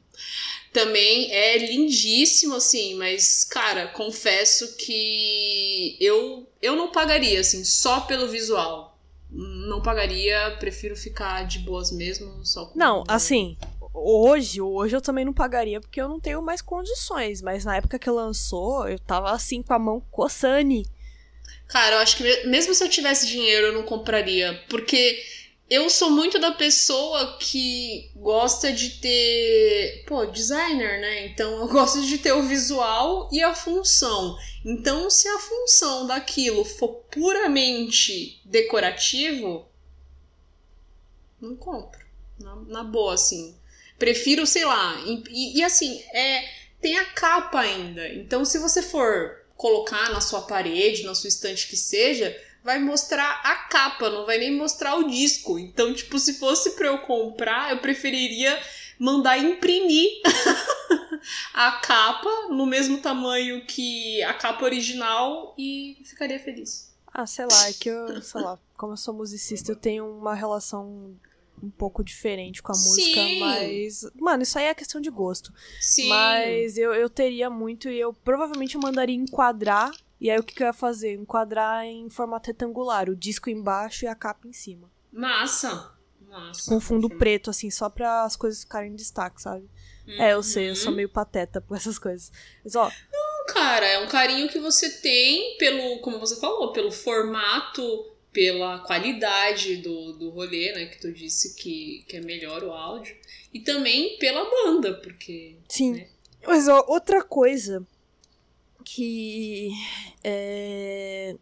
Também 0.72 1.30
é 1.32 1.58
lindíssimo, 1.58 2.54
assim, 2.54 2.94
mas, 2.96 3.44
cara, 3.44 3.88
confesso 3.88 4.76
que 4.76 5.96
eu, 6.00 6.48
eu 6.62 6.74
não 6.74 6.90
pagaria, 6.90 7.40
assim, 7.40 7.64
só 7.64 8.00
pelo 8.00 8.28
visual. 8.28 8.98
Não 9.30 9.82
pagaria, 9.82 10.56
prefiro 10.60 10.96
ficar 10.96 11.44
de 11.44 11.58
boas 11.60 11.90
mesmo, 11.90 12.44
só 12.46 12.66
com. 12.66 12.78
Não, 12.78 13.02
assim, 13.08 13.56
hoje, 13.95 14.61
hoje 14.61 14.97
eu 14.97 15.01
também 15.01 15.24
não 15.24 15.32
pagaria 15.32 15.80
porque 15.80 16.01
eu 16.01 16.09
não 16.09 16.20
tenho 16.20 16.42
mais 16.42 16.61
condições, 16.61 17.40
mas 17.40 17.64
na 17.64 17.76
época 17.76 17.99
que 17.99 18.11
lançou, 18.11 18.88
eu 18.88 18.99
tava 18.99 19.30
assim 19.30 19.62
com 19.62 19.72
a 19.72 19.78
mão 19.78 20.01
coçane. 20.11 20.86
Cara, 21.68 21.97
eu 21.97 22.01
acho 22.01 22.16
que 22.16 22.47
mesmo 22.47 22.74
se 22.74 22.84
eu 22.84 22.88
tivesse 22.88 23.26
dinheiro, 23.26 23.68
eu 23.68 23.72
não 23.72 23.84
compraria, 23.84 24.62
porque 24.68 25.22
eu 25.68 25.88
sou 25.88 26.11
muito 26.11 26.38
da 26.38 26.53
pessoa 26.53 27.38
que 27.38 28.11
gosta 28.14 28.72
de 28.72 28.90
ter, 29.01 30.05
pô, 30.07 30.26
designer, 30.26 31.01
né? 31.01 31.26
Então 31.26 31.61
eu 31.61 31.68
gosto 31.68 32.05
de 32.05 32.18
ter 32.18 32.32
o 32.32 32.42
visual 32.42 33.28
e 33.32 33.42
a 33.42 33.55
função. 33.55 34.36
Então, 34.64 35.09
se 35.11 35.28
a 35.28 35.38
função 35.38 36.07
daquilo 36.07 36.64
for 36.64 37.05
puramente 37.11 38.40
decorativo, 38.45 39.66
não 41.40 41.57
compro. 41.57 42.05
Na, 42.38 42.57
na 42.57 42.84
boa, 42.84 43.14
assim. 43.14 43.57
Prefiro, 44.05 44.46
sei 44.46 44.66
lá. 44.66 45.00
E, 45.07 45.59
e, 45.59 45.64
assim, 45.64 45.98
é, 46.12 46.46
tem 46.78 46.98
a 46.98 47.07
capa 47.07 47.61
ainda. 47.61 48.07
Então, 48.09 48.44
se 48.44 48.59
você 48.59 48.82
for 48.82 49.34
colocar 49.57 50.11
na 50.11 50.20
sua 50.20 50.42
parede, 50.42 51.05
na 51.05 51.14
sua 51.14 51.28
estante 51.28 51.66
que 51.68 51.76
seja, 51.76 52.38
vai 52.62 52.78
mostrar 52.78 53.40
a 53.42 53.57
capa, 53.57 54.11
não 54.11 54.26
vai 54.26 54.36
nem 54.36 54.55
mostrar 54.55 54.96
o 54.96 55.09
disco. 55.09 55.59
Então, 55.59 55.94
tipo, 55.94 56.18
se 56.18 56.34
fosse 56.34 56.72
para 56.72 56.88
eu 56.88 56.98
comprar, 56.98 57.70
eu 57.70 57.78
preferiria 57.78 58.61
mandar 58.98 59.38
imprimir 59.38 60.20
a 61.55 61.72
capa 61.72 62.48
no 62.50 62.66
mesmo 62.66 62.98
tamanho 62.98 63.64
que 63.64 64.22
a 64.22 64.34
capa 64.34 64.66
original 64.66 65.55
e 65.57 65.96
ficaria 66.05 66.38
feliz. 66.38 66.92
Ah, 67.07 67.26
sei 67.26 67.46
lá, 67.50 67.70
é 67.70 67.72
que 67.72 67.88
eu, 67.88 68.20
sei 68.20 68.42
lá, 68.42 68.59
como 68.76 68.92
eu 68.92 68.96
sou 68.98 69.14
musicista, 69.14 69.72
eu 69.72 69.76
tenho 69.76 70.07
uma 70.07 70.34
relação 70.34 71.16
um 71.62 71.70
pouco 71.70 72.05
diferente 72.05 72.62
com 72.62 72.72
a 72.72 72.76
música, 72.76 73.20
Sim. 73.20 73.40
mas. 73.40 74.11
Mano, 74.14 74.42
isso 74.42 74.59
aí 74.59 74.66
é 74.66 74.74
questão 74.74 75.00
de 75.00 75.11
gosto. 75.11 75.52
Sim. 75.80 76.09
Mas 76.09 76.76
eu, 76.76 76.92
eu 76.92 77.09
teria 77.09 77.48
muito 77.48 77.88
e 77.88 77.98
eu 77.98 78.12
provavelmente 78.12 78.76
mandaria 78.76 79.16
enquadrar 79.16 79.90
e 80.20 80.30
aí 80.30 80.38
o 80.38 80.42
que, 80.42 80.55
que 80.55 80.62
eu 80.62 80.68
ia 80.68 80.72
fazer? 80.72 81.14
Enquadrar 81.14 81.84
em 81.84 82.09
formato 82.09 82.46
retangular, 82.46 83.11
o 83.11 83.16
disco 83.16 83.50
embaixo 83.50 84.07
e 84.07 84.09
a 84.09 84.14
capa 84.14 84.48
em 84.48 84.55
cima. 84.55 84.90
Massa! 85.12 85.92
Massa. 86.26 86.70
Com 86.70 86.80
fundo 86.80 87.09
preto, 87.11 87.50
assim, 87.50 87.70
só 87.70 87.90
para 87.90 88.24
as 88.24 88.34
coisas 88.34 88.62
ficarem 88.62 88.92
em 88.92 88.96
destaque, 88.96 89.42
sabe? 89.42 89.68
Uhum. 90.07 90.22
É, 90.22 90.32
eu 90.32 90.42
sei, 90.42 90.70
eu 90.70 90.76
sou 90.76 90.90
uhum. 90.90 90.96
meio 90.96 91.09
pateta 91.11 91.61
por 91.61 91.76
essas 91.76 91.98
coisas. 91.98 92.32
Mas, 92.64 92.74
ó. 92.74 92.90
Não, 93.12 93.46
cara, 93.55 93.86
é 93.86 93.98
um 93.98 94.09
carinho 94.09 94.48
que 94.48 94.59
você 94.59 94.90
tem 95.00 95.59
pelo, 95.59 96.00
como 96.00 96.18
você 96.18 96.36
falou, 96.36 96.72
pelo 96.72 96.90
formato, 96.90 98.13
pela 98.35 98.80
qualidade 98.80 99.76
do, 99.76 100.12
do 100.12 100.28
rolê, 100.28 100.72
né? 100.72 100.87
Que 100.87 101.01
tu 101.01 101.12
disse 101.12 101.55
que, 101.55 102.05
que 102.09 102.16
é 102.16 102.20
melhor 102.20 102.62
o 102.64 102.72
áudio. 102.72 103.16
E 103.53 103.61
também 103.61 104.18
pela 104.18 104.45
banda, 104.51 104.95
porque. 104.95 105.57
Sim. 105.68 105.93
Né? 105.93 106.09
Mas, 106.45 106.68
ó, 106.68 106.85
outra 106.89 107.22
coisa 107.22 107.87
que, 108.85 109.70
é, 110.22 111.37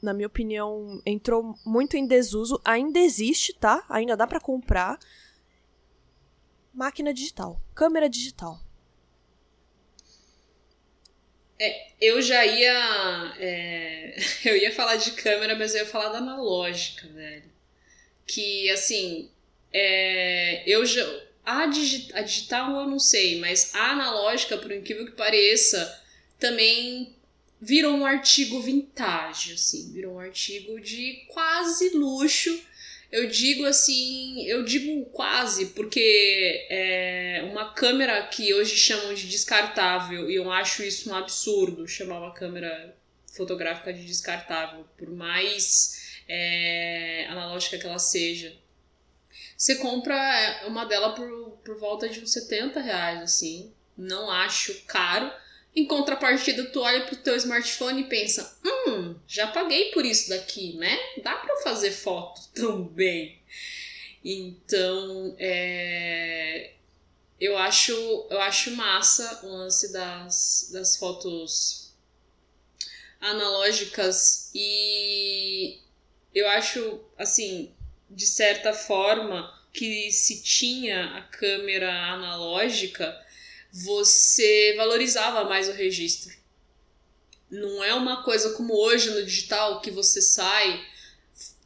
na 0.00 0.14
minha 0.14 0.28
opinião, 0.28 1.02
entrou 1.04 1.56
muito 1.66 1.96
em 1.96 2.06
desuso. 2.06 2.60
Ainda 2.64 3.00
existe, 3.00 3.52
tá? 3.52 3.84
Ainda 3.88 4.16
dá 4.16 4.26
para 4.26 4.40
comprar. 4.40 4.98
Máquina 6.72 7.12
digital, 7.12 7.60
câmera 7.74 8.08
digital. 8.08 8.60
É, 11.60 11.88
eu 12.00 12.22
já 12.22 12.46
ia. 12.46 13.34
É, 13.38 14.16
eu 14.44 14.56
ia 14.56 14.72
falar 14.72 14.96
de 14.96 15.12
câmera, 15.12 15.56
mas 15.56 15.74
eu 15.74 15.80
ia 15.80 15.86
falar 15.86 16.10
da 16.10 16.18
analógica, 16.18 17.06
velho. 17.08 17.50
Que, 18.26 18.70
assim. 18.70 19.30
É, 19.72 20.62
eu 20.66 20.84
já. 20.86 21.04
A, 21.44 21.66
digi, 21.66 22.10
a 22.12 22.20
digital 22.20 22.80
eu 22.80 22.86
não 22.86 22.98
sei, 22.98 23.40
mas 23.40 23.74
a 23.74 23.92
analógica, 23.92 24.58
por 24.58 24.70
incrível 24.70 25.06
que 25.06 25.12
pareça, 25.12 26.02
também 26.38 27.14
virou 27.60 27.94
um 27.94 28.06
artigo 28.06 28.60
vintage, 28.60 29.54
assim, 29.54 29.90
virou 29.92 30.14
um 30.14 30.20
artigo 30.20 30.78
de 30.80 31.24
quase 31.28 31.90
luxo. 31.90 32.62
Eu 33.10 33.26
digo 33.28 33.64
assim, 33.64 34.44
eu 34.46 34.64
digo 34.64 35.06
quase, 35.06 35.66
porque 35.66 36.66
é 36.68 37.42
uma 37.50 37.72
câmera 37.72 38.26
que 38.26 38.52
hoje 38.52 38.76
chamam 38.76 39.14
de 39.14 39.26
descartável, 39.26 40.30
e 40.30 40.34
eu 40.34 40.52
acho 40.52 40.82
isso 40.82 41.10
um 41.10 41.14
absurdo 41.14 41.88
chamar 41.88 42.18
uma 42.18 42.34
câmera 42.34 42.94
fotográfica 43.32 43.92
de 43.92 44.04
descartável, 44.04 44.84
por 44.98 45.08
mais 45.10 46.20
é, 46.28 47.26
analógica 47.30 47.78
que 47.78 47.86
ela 47.86 47.98
seja. 47.98 48.54
Você 49.56 49.76
compra 49.76 50.64
uma 50.66 50.84
dela 50.84 51.14
por, 51.14 51.58
por 51.64 51.78
volta 51.78 52.08
de 52.08 52.20
uns 52.20 52.32
70 52.32 52.80
reais, 52.80 53.22
assim. 53.22 53.72
Não 53.96 54.30
acho 54.30 54.82
caro 54.86 55.32
em 55.78 55.84
contrapartida, 55.86 56.64
tu 56.66 56.80
olha 56.80 57.06
pro 57.06 57.16
teu 57.16 57.36
smartphone 57.36 58.02
e 58.02 58.08
pensa: 58.08 58.58
hum, 58.64 59.14
já 59.28 59.46
paguei 59.46 59.92
por 59.92 60.04
isso 60.04 60.28
daqui, 60.28 60.74
né? 60.76 60.98
Dá 61.22 61.36
para 61.36 61.56
fazer 61.58 61.92
foto 61.92 62.40
também. 62.52 63.38
Então, 64.24 65.36
é, 65.38 66.72
eu 67.40 67.56
acho 67.56 67.92
eu 68.28 68.40
acho 68.40 68.72
massa 68.72 69.40
o 69.44 69.48
lance 69.48 69.92
das, 69.92 70.70
das 70.72 70.96
fotos 70.96 71.92
analógicas 73.20 74.50
e 74.54 75.78
eu 76.34 76.48
acho 76.48 77.00
assim 77.16 77.72
de 78.10 78.26
certa 78.26 78.72
forma 78.72 79.56
que 79.72 80.10
se 80.10 80.42
tinha 80.42 81.16
a 81.16 81.22
câmera 81.22 81.92
analógica 82.12 83.16
você 83.72 84.74
valorizava 84.76 85.44
mais 85.44 85.68
o 85.68 85.72
registro. 85.72 86.36
Não 87.50 87.82
é 87.82 87.94
uma 87.94 88.22
coisa 88.22 88.52
como 88.54 88.74
hoje 88.74 89.10
no 89.10 89.24
digital 89.24 89.80
que 89.80 89.90
você 89.90 90.20
sai 90.20 90.84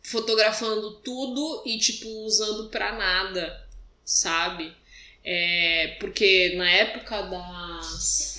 fotografando 0.03 1.01
tudo 1.01 1.63
e 1.67 1.79
tipo 1.79 2.09
usando 2.25 2.69
para 2.69 2.93
nada, 2.97 3.69
sabe? 4.05 4.75
É, 5.25 5.97
porque 6.01 6.55
na 6.57 6.71
época 6.71 7.23
das 7.23 8.33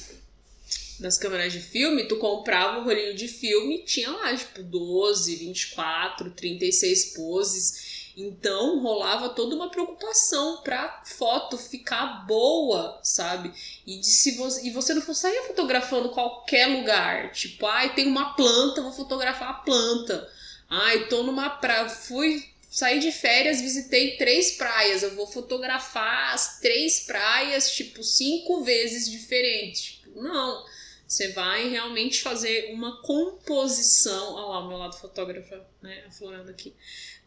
das 0.99 1.18
câmeras 1.18 1.51
de 1.51 1.59
filme, 1.59 2.07
tu 2.07 2.18
comprava 2.18 2.80
um 2.80 2.84
rolinho 2.84 3.14
de 3.16 3.28
filme, 3.28 3.84
tinha 3.84 4.09
lá 4.09 4.36
tipo 4.36 4.64
12, 4.64 5.36
24, 5.36 6.32
36 6.32 7.05
poses 7.14 7.93
então 8.16 8.80
rolava 8.80 9.30
toda 9.30 9.55
uma 9.55 9.70
preocupação 9.70 10.61
pra 10.61 11.01
foto 11.05 11.57
ficar 11.57 12.26
boa, 12.28 12.99
sabe? 13.03 13.51
E, 13.86 13.97
de 13.97 14.05
se 14.05 14.36
você, 14.38 14.68
e 14.68 14.72
você 14.72 14.93
não 14.93 15.14
sair 15.14 15.47
fotografando 15.47 16.09
qualquer 16.09 16.68
lugar. 16.68 17.32
Tipo, 17.32 17.66
ai, 17.66 17.93
tem 17.95 18.07
uma 18.07 18.36
planta, 18.36 18.82
vou 18.82 18.93
fotografar 18.93 19.49
a 19.49 19.53
planta. 19.55 20.30
Ai, 20.70 21.07
tô 21.07 21.24
numa 21.24 21.49
praia, 21.49 21.89
fui 21.89 22.47
sair 22.70 22.99
de 22.99 23.11
férias, 23.11 23.61
visitei 23.61 24.16
três 24.18 24.51
praias. 24.51 25.01
Eu 25.01 25.16
vou 25.16 25.26
fotografar 25.26 26.34
as 26.34 26.59
três 26.59 27.01
praias, 27.01 27.72
tipo, 27.72 28.03
cinco 28.03 28.64
vezes 28.64 29.09
diferentes. 29.09 29.82
Tipo, 29.82 30.22
não. 30.22 30.64
Você 31.07 31.30
vai 31.30 31.70
realmente 31.70 32.22
fazer 32.22 32.72
uma 32.74 33.01
composição. 33.01 34.34
Olha 34.34 34.45
lá, 34.45 34.59
o 34.59 34.68
meu 34.68 34.78
lado 34.78 34.97
fotógrafo, 34.97 35.55
né? 35.82 36.05
Aflorando 36.07 36.49
aqui 36.49 36.74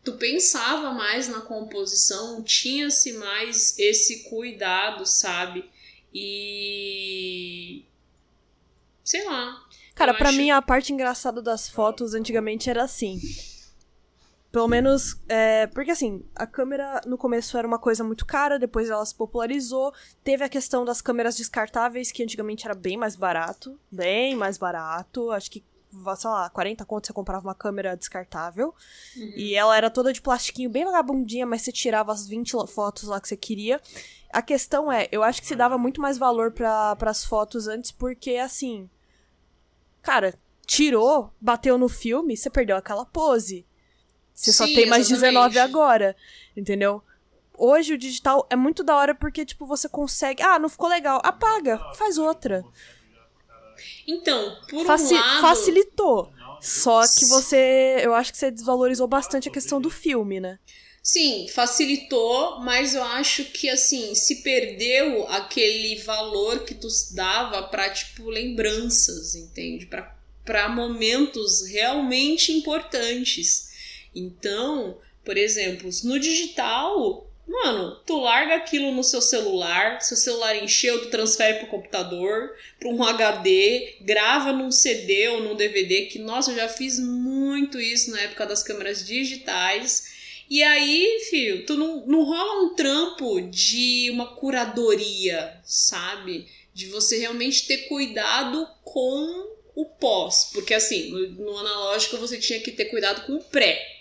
tu 0.07 0.13
pensava 0.13 0.93
mais 0.93 1.27
na 1.27 1.41
composição, 1.41 2.41
tinha-se 2.41 3.15
mais 3.15 3.77
esse 3.77 4.23
cuidado, 4.31 5.05
sabe? 5.05 5.69
E. 6.15 7.85
Sei 9.03 9.25
lá. 9.25 9.67
Cara, 9.97 10.15
para 10.15 10.29
acho... 10.29 10.39
mim 10.39 10.51
a 10.51 10.63
parte 10.63 10.93
engraçada 10.93 11.43
das 11.43 11.69
fotos 11.69 12.15
antigamente 12.15 12.71
era 12.71 12.85
assim. 12.85 13.19
Pelo 14.53 14.69
menos, 14.69 15.21
é, 15.29 15.67
porque 15.67 15.91
assim, 15.91 16.25
a 16.37 16.47
câmera 16.47 17.01
no 17.05 17.19
começo 17.19 17.59
era 17.59 17.67
uma 17.67 17.79
coisa 17.79 18.05
muito 18.05 18.25
cara, 18.25 18.61
depois 18.61 18.89
ela 18.89 19.05
se 19.05 19.15
popularizou. 19.15 19.93
Teve 20.23 20.45
a 20.45 20.49
questão 20.49 20.85
das 20.85 21.01
câmeras 21.01 21.37
descartáveis, 21.37 22.13
que 22.13 22.23
antigamente 22.23 22.65
era 22.65 22.77
bem 22.77 22.97
mais 22.97 23.17
barato. 23.17 23.77
Bem 23.91 24.37
mais 24.37 24.57
barato. 24.57 25.33
Acho 25.33 25.51
que 25.51 25.65
sei 26.17 26.31
lá, 26.31 26.51
40 26.51 26.85
conto 26.85 27.07
você 27.07 27.13
comprava 27.13 27.47
uma 27.47 27.55
câmera 27.55 27.97
descartável. 27.97 28.75
Uhum. 29.17 29.33
E 29.37 29.55
ela 29.55 29.77
era 29.77 29.91
toda 29.91 30.13
de 30.13 30.21
plastiquinho, 30.21 30.71
bem 30.71 30.85
vagabundinha, 30.85 31.47
mas 31.47 31.63
você 31.63 31.73
tirava 31.73 32.13
as 32.13 32.27
20 32.27 32.53
fotos 32.69 33.05
lá 33.05 33.21
que 33.21 33.29
você 33.29 33.37
queria. 33.37 33.81
A 34.33 34.43
questão 34.43 34.91
é, 34.91 35.09
eu 35.11 35.23
acho 35.23 35.41
que 35.41 35.47
se 35.47 35.57
dava 35.57 35.79
muito 35.79 36.01
mais 36.01 36.19
valor 36.19 36.53
para 36.53 36.97
as 37.03 37.25
fotos 37.25 37.69
antes, 37.69 37.91
porque 37.91 38.37
assim. 38.37 38.89
Cara, 40.03 40.35
tirou, 40.67 41.33
bateu 41.41 41.77
no 41.77 41.89
filme, 41.89 42.37
você 42.37 42.49
perdeu 42.49 42.77
aquela 42.77 43.05
pose. 43.05 43.67
Você 44.33 44.53
Sim, 44.53 44.59
só 44.59 44.65
tem 44.67 44.87
mais 44.87 45.11
exatamente. 45.11 45.55
19 45.55 45.59
agora, 45.59 46.17
entendeu? 46.57 47.03
hoje 47.59 47.95
o 47.95 47.99
digital 47.99 48.47
é 48.51 48.57
muito 48.57 48.85
da 48.85 48.95
hora 48.97 49.15
porque, 49.15 49.45
tipo, 49.45 49.67
você 49.67 49.89
consegue. 49.89 50.43
Ah, 50.43 50.59
não 50.59 50.69
ficou 50.69 50.89
legal. 50.89 51.21
Apaga, 51.25 51.79
faz 51.95 52.19
outra. 52.19 52.65
Então, 54.07 54.59
por 54.69 54.85
Faci 54.85 55.15
um 55.15 55.17
lado... 55.17 55.41
Facilitou. 55.41 56.33
Só 56.61 57.03
que 57.07 57.27
você. 57.27 58.01
Eu 58.03 58.15
acho 58.15 58.33
que 58.33 58.39
você 58.39 58.51
desvalorizou 58.51 59.07
bastante 59.07 59.49
a 59.49 59.53
questão 59.53 59.81
do 59.81 59.91
filme, 59.91 60.41
né? 60.41 60.59
Sim, 61.03 61.47
facilitou, 61.49 62.61
mas 62.61 62.95
eu 62.95 63.05
acho 63.05 63.45
que 63.45 63.69
assim, 63.69 64.15
se 64.15 64.43
perdeu 64.43 65.29
aquele 65.29 65.97
valor 66.03 66.65
que 66.65 66.75
tu 66.75 66.89
dava 67.15 67.63
para 67.65 67.91
tipo 67.91 68.29
lembranças, 68.29 69.37
entende? 69.37 69.87
Para 69.87 70.17
para 70.47 70.69
momentos 70.69 71.67
realmente 71.67 72.53
importantes. 72.53 73.69
Então, 74.15 74.97
por 75.25 75.37
exemplo, 75.37 75.91
no 76.05 76.21
digital, 76.21 77.26
mano, 77.47 78.01
tu 78.05 78.21
larga 78.21 78.57
aquilo 78.57 78.93
no 78.93 79.05
seu 79.05 79.23
celular, 79.23 80.01
seu 80.01 80.17
celular 80.17 80.57
encheu, 80.57 81.01
tu 81.03 81.11
transfere 81.11 81.61
pro 81.61 81.69
computador, 81.69 82.55
para 82.79 82.89
um 82.89 83.03
HD, 83.03 83.97
grava 84.01 84.53
num 84.53 84.71
CD 84.71 85.29
ou 85.29 85.43
num 85.43 85.55
DVD, 85.55 86.07
que 86.07 86.19
nossa, 86.19 86.51
eu 86.51 86.57
já 86.57 86.69
fiz 86.69 86.99
muito 86.99 87.81
isso 87.81 88.11
na 88.11 88.21
época 88.21 88.47
das 88.47 88.63
câmeras 88.63 89.07
digitais. 89.07 90.15
E 90.49 90.63
aí, 90.63 91.21
filho, 91.29 91.65
tu 91.67 91.77
não, 91.77 92.07
não 92.07 92.23
rola 92.23 92.65
um 92.65 92.75
trampo 92.75 93.41
de 93.43 94.11
uma 94.13 94.35
curadoria, 94.37 95.61
sabe? 95.65 96.47
De 96.73 96.87
você 96.87 97.19
realmente 97.19 97.67
ter 97.67 97.89
cuidado 97.89 98.69
com 98.85 99.57
o 99.75 99.85
pós. 99.85 100.51
Porque 100.53 100.73
assim, 100.73 101.11
no, 101.11 101.29
no 101.31 101.59
analógico 101.59 102.17
você 102.17 102.39
tinha 102.39 102.61
que 102.61 102.71
ter 102.71 102.87
cuidado 102.87 103.27
com 103.27 103.35
o 103.35 103.43
pré. 103.43 103.96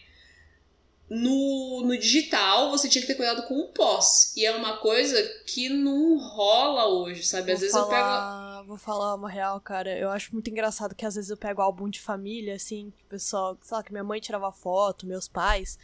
No, 1.10 1.84
no 1.86 1.98
digital, 1.98 2.72
você 2.72 2.90
tinha 2.90 3.02
que 3.02 3.08
ter 3.08 3.16
cuidado 3.16 3.48
com 3.48 3.60
o 3.60 3.68
pós. 3.68 4.36
E 4.36 4.46
é 4.46 4.56
uma 4.56 4.78
coisa 4.78 5.22
que 5.46 5.70
não 5.70 6.18
rola 6.18 6.88
hoje, 6.88 7.24
sabe? 7.24 7.52
Às 7.52 7.60
vou 7.60 7.70
vezes 7.70 7.72
falar, 7.72 7.86
eu 7.86 8.58
pego. 8.58 8.68
Vou 8.68 8.78
falar 8.78 9.16
uma 9.16 9.30
real, 9.30 9.62
cara. 9.62 9.96
Eu 9.98 10.10
acho 10.10 10.34
muito 10.34 10.50
engraçado 10.50 10.96
que 10.96 11.06
às 11.06 11.16
vezes 11.16 11.30
eu 11.30 11.38
pego 11.38 11.62
álbum 11.62 11.90
de 11.90 12.02
família, 12.02 12.56
assim, 12.56 12.92
que 12.98 13.04
o 13.04 13.08
pessoal, 13.08 13.56
sei 13.62 13.78
lá, 13.78 13.84
que 13.84 13.92
minha 13.92 14.04
mãe 14.04 14.20
tirava 14.20 14.52
foto, 14.52 15.06
meus 15.06 15.28
pais. 15.28 15.78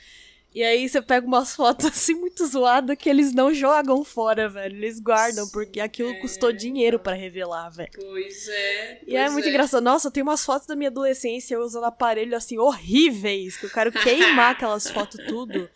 E 0.54 0.64
aí 0.64 0.88
você 0.88 1.02
pega 1.02 1.26
umas 1.26 1.56
fotos 1.56 1.86
assim 1.88 2.14
muito 2.14 2.46
zoadas 2.46 2.98
que 2.98 3.10
eles 3.10 3.34
não 3.34 3.54
jogam 3.54 4.04
fora, 4.04 4.50
velho. 4.50 4.76
Eles 4.76 5.00
guardam, 5.00 5.48
porque 5.50 5.80
aquilo 5.80 6.12
é, 6.12 6.20
custou 6.20 6.52
dinheiro 6.52 7.00
para 7.00 7.16
revelar, 7.16 7.70
velho. 7.70 7.92
Pois 7.96 8.48
é. 8.50 8.96
Pois 8.96 9.14
e 9.14 9.16
é 9.16 9.30
muito 9.30 9.48
é. 9.48 9.50
engraçado. 9.50 9.82
Nossa, 9.82 10.12
tem 10.12 10.22
umas 10.22 10.44
fotos 10.44 10.68
da 10.68 10.76
minha 10.76 10.90
adolescência 10.90 11.60
usando 11.60 11.86
aparelho 11.86 12.36
assim 12.36 12.58
horríveis, 12.58 13.56
que 13.56 13.66
eu 13.66 13.70
quero 13.70 13.92
queimar 13.92 14.52
aquelas 14.56 14.90
fotos 14.90 15.24
tudo. 15.26 15.70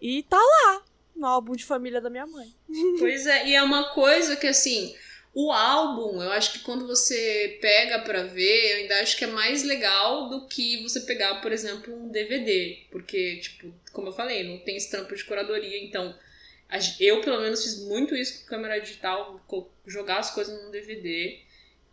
E 0.00 0.22
tá 0.22 0.38
lá, 0.38 0.82
no 1.14 1.26
álbum 1.26 1.54
de 1.54 1.64
família 1.64 2.00
da 2.00 2.08
minha 2.08 2.26
mãe. 2.26 2.52
Pois 2.98 3.26
é, 3.26 3.48
e 3.48 3.54
é 3.54 3.62
uma 3.62 3.90
coisa 3.90 4.36
que 4.36 4.46
assim 4.46 4.94
o 5.34 5.50
álbum, 5.50 6.22
eu 6.22 6.30
acho 6.32 6.52
que 6.52 6.58
quando 6.58 6.86
você 6.86 7.58
pega 7.60 8.00
para 8.00 8.24
ver, 8.24 8.72
eu 8.72 8.76
ainda 8.78 9.00
acho 9.00 9.16
que 9.16 9.24
é 9.24 9.28
mais 9.28 9.62
legal 9.62 10.28
do 10.28 10.46
que 10.46 10.82
você 10.82 11.00
pegar, 11.00 11.40
por 11.40 11.50
exemplo, 11.52 11.94
um 11.94 12.10
DVD. 12.10 12.84
Porque, 12.90 13.38
tipo, 13.38 13.74
como 13.92 14.08
eu 14.08 14.12
falei, 14.12 14.44
não 14.44 14.58
tem 14.58 14.76
estampa 14.76 15.14
de 15.14 15.24
curadoria, 15.24 15.82
então. 15.82 16.14
Eu, 17.00 17.20
pelo 17.22 17.40
menos, 17.40 17.62
fiz 17.62 17.78
muito 17.84 18.14
isso 18.14 18.40
com 18.42 18.48
câmera 18.48 18.80
digital, 18.80 19.40
jogar 19.86 20.18
as 20.18 20.30
coisas 20.34 20.62
num 20.62 20.70
DVD. 20.70 21.40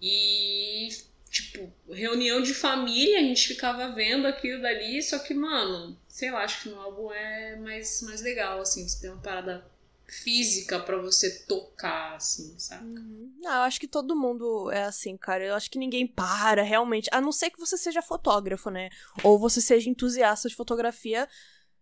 E, 0.01 0.89
tipo, 1.29 1.71
reunião 1.89 2.41
de 2.41 2.53
família, 2.53 3.19
a 3.19 3.23
gente 3.23 3.47
ficava 3.47 3.93
vendo 3.93 4.27
aquilo 4.27 4.61
dali, 4.61 5.01
só 5.01 5.19
que, 5.19 5.33
mano, 5.33 5.97
sei 6.07 6.31
lá, 6.31 6.43
acho 6.43 6.63
que 6.63 6.69
no 6.69 6.79
álbum 6.79 7.11
é 7.11 7.55
mais, 7.57 8.01
mais 8.01 8.21
legal, 8.21 8.61
assim, 8.61 8.87
você 8.87 9.01
tem 9.01 9.09
uma 9.09 9.21
parada 9.21 9.65
física 10.09 10.79
para 10.79 10.97
você 10.97 11.45
tocar, 11.45 12.15
assim, 12.15 12.57
sabe? 12.57 12.85
Uhum. 12.85 13.33
Não, 13.39 13.51
eu 13.51 13.61
acho 13.61 13.79
que 13.79 13.87
todo 13.87 14.15
mundo 14.15 14.71
é 14.71 14.83
assim, 14.83 15.15
cara. 15.15 15.43
Eu 15.43 15.55
acho 15.55 15.69
que 15.69 15.77
ninguém 15.77 16.07
para 16.07 16.61
realmente. 16.61 17.09
A 17.11 17.21
não 17.21 17.31
ser 17.31 17.49
que 17.49 17.59
você 17.59 17.77
seja 17.77 18.01
fotógrafo, 18.01 18.69
né? 18.69 18.89
Ou 19.23 19.37
você 19.37 19.61
seja 19.61 19.89
entusiasta 19.89 20.49
de 20.49 20.55
fotografia. 20.55 21.27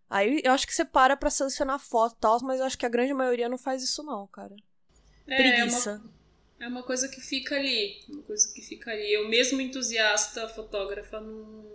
Aí 0.10 0.42
eu 0.44 0.52
acho 0.52 0.66
que 0.66 0.74
você 0.74 0.86
para 0.86 1.18
pra 1.18 1.30
selecionar 1.30 1.80
foto 1.80 2.16
e 2.16 2.20
tal, 2.20 2.40
mas 2.44 2.60
eu 2.60 2.66
acho 2.66 2.78
que 2.78 2.86
a 2.86 2.90
grande 2.90 3.14
maioria 3.14 3.50
não 3.50 3.58
faz 3.58 3.84
isso, 3.84 4.04
não, 4.04 4.28
cara. 4.28 4.56
É, 5.28 5.36
Preguiça. 5.36 5.92
É 5.92 5.94
uma, 5.96 6.66
é 6.66 6.68
uma 6.68 6.84
coisa 6.84 7.08
que 7.08 7.20
fica 7.20 7.56
ali. 7.56 8.04
Uma 8.10 8.24
coisa 8.24 8.54
que 8.54 8.62
fica 8.62 8.92
ali. 8.92 9.14
Eu 9.14 9.28
mesmo 9.28 9.60
entusiasta 9.60 10.48
fotógrafa, 10.50 11.20
não. 11.20 11.66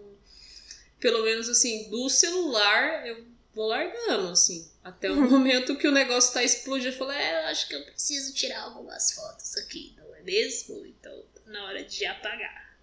Pelo 0.98 1.24
menos 1.24 1.48
assim, 1.48 1.90
do 1.90 2.08
celular, 2.08 3.06
eu 3.06 3.31
vou 3.54 3.66
largando, 3.66 4.28
assim. 4.28 4.68
Até 4.82 5.10
o 5.10 5.16
momento 5.28 5.76
que 5.76 5.88
o 5.88 5.92
negócio 5.92 6.32
tá 6.32 6.42
explodindo, 6.42 6.90
eu 6.90 6.98
falo, 6.98 7.12
é, 7.12 7.50
acho 7.50 7.68
que 7.68 7.74
eu 7.74 7.84
preciso 7.84 8.34
tirar 8.34 8.62
algumas 8.62 9.12
fotos 9.12 9.56
aqui, 9.56 9.94
não 9.96 10.14
é 10.14 10.22
mesmo? 10.22 10.84
Então, 10.86 11.22
tá 11.34 11.40
na 11.50 11.64
hora 11.66 11.84
de 11.84 12.04
apagar. 12.06 12.76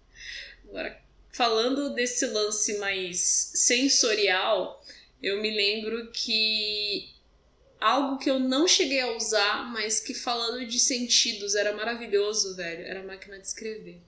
Agora, 0.68 1.00
falando 1.32 1.94
desse 1.94 2.26
lance 2.26 2.78
mais 2.78 3.18
sensorial, 3.54 4.84
eu 5.22 5.40
me 5.40 5.50
lembro 5.50 6.10
que 6.12 7.12
algo 7.80 8.18
que 8.18 8.30
eu 8.30 8.38
não 8.38 8.68
cheguei 8.68 9.00
a 9.00 9.12
usar, 9.16 9.70
mas 9.72 10.00
que 10.00 10.14
falando 10.14 10.64
de 10.66 10.78
sentidos 10.78 11.54
era 11.54 11.72
maravilhoso, 11.72 12.54
velho, 12.56 12.84
era 12.84 13.00
a 13.00 13.04
máquina 13.04 13.38
de 13.38 13.46
escrever. 13.46 14.00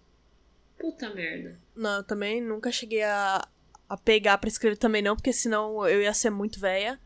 Puta 0.79 1.11
merda. 1.11 1.57
Não, 1.75 1.99
eu 1.99 2.05
também 2.05 2.41
nunca 2.41 2.73
cheguei 2.73 3.03
a, 3.03 3.47
a 3.93 3.97
pegar 3.99 4.39
pra 4.39 4.49
escrever 4.49 4.79
também 4.79 5.03
não, 5.03 5.15
porque 5.15 5.35
senão 5.35 5.87
eu 5.87 6.01
ia 6.01 6.15
ser 6.15 6.31
muito 6.31 6.59
velha. 6.59 6.99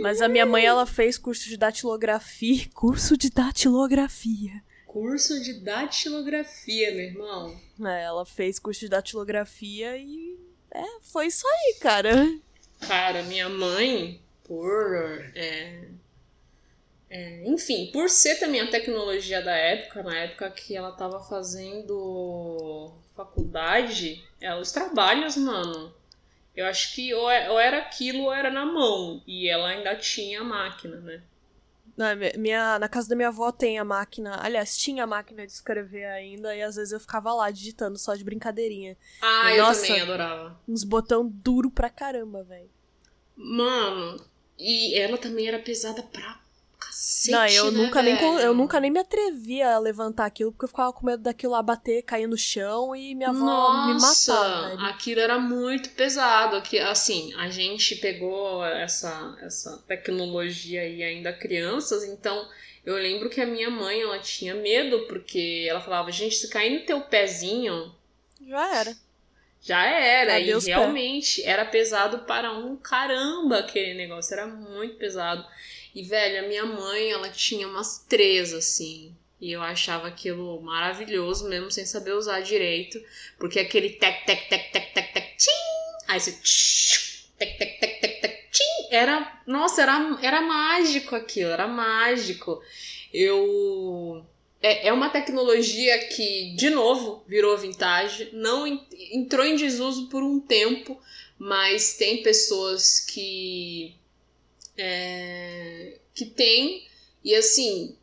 Mas 0.00 0.22
a 0.22 0.28
minha 0.28 0.46
mãe, 0.46 0.64
ela 0.64 0.86
fez 0.86 1.18
curso 1.18 1.44
de 1.46 1.58
datilografia. 1.58 2.66
Curso 2.72 3.14
de 3.14 3.28
datilografia. 3.28 4.62
Curso 4.86 5.38
de 5.42 5.60
datilografia, 5.60 6.92
meu 6.92 7.04
irmão. 7.04 7.60
É, 7.84 8.04
ela 8.04 8.24
fez 8.24 8.58
curso 8.58 8.80
de 8.80 8.88
datilografia 8.88 9.98
e. 9.98 10.38
É, 10.70 10.82
foi 11.02 11.26
isso 11.26 11.46
aí, 11.46 11.76
cara. 11.78 12.38
Cara, 12.80 13.22
minha 13.24 13.50
mãe, 13.50 14.18
por. 14.44 14.94
É, 15.34 15.88
é, 17.10 17.46
enfim, 17.46 17.90
por 17.92 18.08
ser 18.08 18.36
também 18.36 18.62
a 18.62 18.70
tecnologia 18.70 19.42
da 19.42 19.54
época, 19.54 20.02
na 20.02 20.18
época 20.18 20.50
que 20.50 20.74
ela 20.74 20.92
tava 20.92 21.20
fazendo 21.20 22.94
faculdade, 23.14 24.24
é, 24.40 24.54
os 24.54 24.70
trabalhos, 24.70 25.36
mano, 25.36 25.92
eu 26.58 26.66
acho 26.66 26.92
que 26.92 27.14
ou, 27.14 27.30
é, 27.30 27.48
ou 27.48 27.58
era 27.58 27.78
aquilo 27.78 28.24
ou 28.24 28.32
era 28.32 28.50
na 28.50 28.66
mão. 28.66 29.22
E 29.24 29.48
ela 29.48 29.68
ainda 29.68 29.94
tinha 29.94 30.40
a 30.40 30.44
máquina, 30.44 30.96
né? 30.96 31.22
Na, 31.96 32.16
minha, 32.16 32.80
na 32.80 32.88
casa 32.88 33.08
da 33.08 33.14
minha 33.14 33.28
avó 33.28 33.52
tem 33.52 33.78
a 33.78 33.84
máquina. 33.84 34.36
Aliás, 34.42 34.76
tinha 34.76 35.04
a 35.04 35.06
máquina 35.06 35.46
de 35.46 35.52
escrever 35.52 36.04
ainda. 36.06 36.56
E 36.56 36.60
às 36.60 36.74
vezes 36.74 36.92
eu 36.92 36.98
ficava 36.98 37.32
lá 37.32 37.48
digitando 37.52 37.96
só 37.96 38.16
de 38.16 38.24
brincadeirinha. 38.24 38.96
Ah, 39.22 39.52
e, 39.52 39.58
eu 39.58 39.64
nossa, 39.64 39.86
também 39.86 40.00
adorava. 40.00 40.60
Uns 40.66 40.82
botão 40.82 41.28
duro 41.28 41.70
pra 41.70 41.88
caramba, 41.88 42.42
velho. 42.42 42.70
Mano, 43.36 44.20
e 44.58 44.98
ela 44.98 45.16
também 45.16 45.46
era 45.46 45.60
pesada 45.60 46.02
pra 46.02 46.40
cacete, 46.78 47.30
Não, 47.30 47.46
eu 47.46 47.70
né, 47.72 47.78
nunca 47.82 48.02
velho? 48.02 48.04
nem 48.04 48.18
eu 48.40 48.54
nunca 48.54 48.80
nem 48.80 48.90
me 48.90 48.98
atrevia 49.00 49.74
a 49.74 49.78
levantar 49.78 50.26
aquilo 50.26 50.52
porque 50.52 50.64
eu 50.64 50.68
ficava 50.68 50.92
com 50.92 51.06
medo 51.06 51.22
daquilo 51.22 51.52
lá 51.52 51.62
bater, 51.62 52.02
cair 52.02 52.26
no 52.26 52.36
chão 52.38 52.94
e 52.96 53.14
minha 53.14 53.30
avó 53.30 53.40
Nossa, 53.44 53.82
me 53.84 53.94
matar. 53.94 54.76
Velho. 54.76 54.80
aquilo 54.80 55.20
era 55.20 55.38
muito 55.38 55.90
pesado. 55.90 56.56
Aqui, 56.56 56.78
assim, 56.78 57.32
a 57.34 57.48
gente 57.50 57.96
pegou 57.96 58.64
essa 58.64 59.36
essa 59.42 59.78
tecnologia 59.86 60.82
aí 60.82 61.02
ainda 61.02 61.32
crianças, 61.32 62.04
então 62.04 62.48
eu 62.84 62.94
lembro 62.96 63.28
que 63.30 63.40
a 63.40 63.46
minha 63.46 63.70
mãe 63.70 64.00
ela 64.02 64.18
tinha 64.18 64.54
medo 64.54 65.06
porque 65.06 65.66
ela 65.68 65.80
falava, 65.80 66.10
gente, 66.12 66.36
se 66.36 66.48
cair 66.48 66.78
no 66.80 66.86
teu 66.86 67.00
pezinho, 67.02 67.94
já 68.46 68.76
era. 68.76 68.96
Já 69.60 69.84
era, 69.86 70.36
Adeus 70.36 70.66
e 70.66 70.66
realmente 70.66 71.42
pé. 71.42 71.48
era 71.48 71.64
pesado 71.64 72.20
para 72.20 72.52
um 72.52 72.76
caramba 72.76 73.58
aquele 73.58 73.94
negócio, 73.94 74.32
era 74.34 74.46
muito 74.46 74.96
pesado. 74.96 75.44
E, 75.98 76.02
velho, 76.04 76.44
a 76.44 76.48
minha 76.48 76.64
mãe, 76.64 77.10
ela 77.10 77.28
tinha 77.28 77.66
umas 77.66 78.04
três, 78.08 78.54
assim. 78.54 79.12
E 79.40 79.50
eu 79.50 79.60
achava 79.60 80.06
aquilo 80.06 80.62
maravilhoso, 80.62 81.48
mesmo 81.48 81.72
sem 81.72 81.84
saber 81.84 82.12
usar 82.12 82.38
direito. 82.40 83.02
Porque 83.36 83.58
aquele 83.58 83.90
tec, 83.90 84.24
tec, 84.24 84.48
tec, 84.48 84.70
tec, 84.70 84.92
tec, 84.92 85.12
tec, 85.12 85.36
tchim! 85.36 85.50
Aí 86.06 86.20
você. 86.20 86.30
Tch, 86.40 87.24
tec, 87.36 87.58
tec, 87.58 87.80
tec, 87.80 88.00
tec, 88.00 88.20
tec, 88.20 88.48
tchim! 88.52 88.88
Era. 88.92 89.42
Nossa, 89.44 89.82
era, 89.82 90.20
era 90.22 90.40
mágico 90.40 91.16
aquilo, 91.16 91.50
era 91.50 91.66
mágico. 91.66 92.62
Eu. 93.12 94.24
É, 94.62 94.86
é 94.86 94.92
uma 94.92 95.10
tecnologia 95.10 95.98
que, 96.10 96.54
de 96.54 96.70
novo, 96.70 97.24
virou 97.26 97.58
vintage. 97.58 98.28
Não 98.32 98.68
entrou 99.12 99.44
em 99.44 99.56
desuso 99.56 100.08
por 100.08 100.22
um 100.22 100.38
tempo, 100.38 100.96
mas 101.36 101.96
tem 101.96 102.22
pessoas 102.22 103.00
que 103.00 103.97
é, 104.78 105.98
que 106.14 106.24
tem. 106.24 106.86
E 107.22 107.34
assim, 107.34 107.96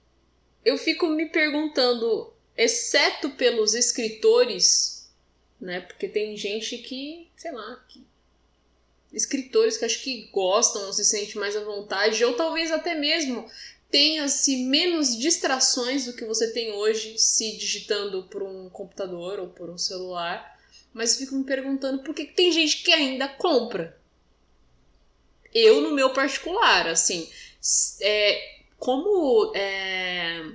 eu 0.64 0.78
fico 0.78 1.08
me 1.08 1.28
perguntando, 1.28 2.34
exceto 2.56 3.30
pelos 3.32 3.74
escritores, 3.74 5.10
né? 5.60 5.80
Porque 5.80 6.08
tem 6.08 6.36
gente 6.36 6.78
que, 6.80 7.30
sei 7.38 7.52
lá, 7.52 7.84
que 7.88 8.06
escritores 9.14 9.78
que 9.78 9.86
acho 9.86 10.04
que 10.04 10.30
gostam, 10.32 10.92
se 10.92 11.06
sente 11.06 11.38
mais 11.38 11.56
à 11.56 11.64
vontade, 11.64 12.24
ou 12.26 12.34
talvez 12.34 12.70
até 12.70 12.96
mesmo 12.96 13.50
tenha-se 13.90 14.58
menos 14.66 15.18
distrações 15.18 16.06
do 16.06 16.14
que 16.14 16.26
você 16.26 16.52
tem 16.52 16.74
hoje 16.74 17.18
se 17.18 17.56
digitando 17.56 18.24
por 18.24 18.44
um 18.44 18.70
computador 18.70 19.40
ou 19.40 19.48
por 19.48 19.70
um 19.70 19.78
celular. 19.78 20.60
Mas 20.94 21.16
fico 21.18 21.36
me 21.36 21.46
perguntando 21.46 22.04
por 22.04 22.14
que 22.14 22.26
tem 22.26 22.52
gente 22.52 22.84
que 22.84 22.92
ainda 22.92 23.28
compra. 23.28 23.98
Eu, 25.56 25.80
no 25.80 25.94
meu 25.94 26.10
particular, 26.10 26.86
assim, 26.86 27.30
é, 28.02 28.60
como 28.78 29.54
é, 29.56 30.52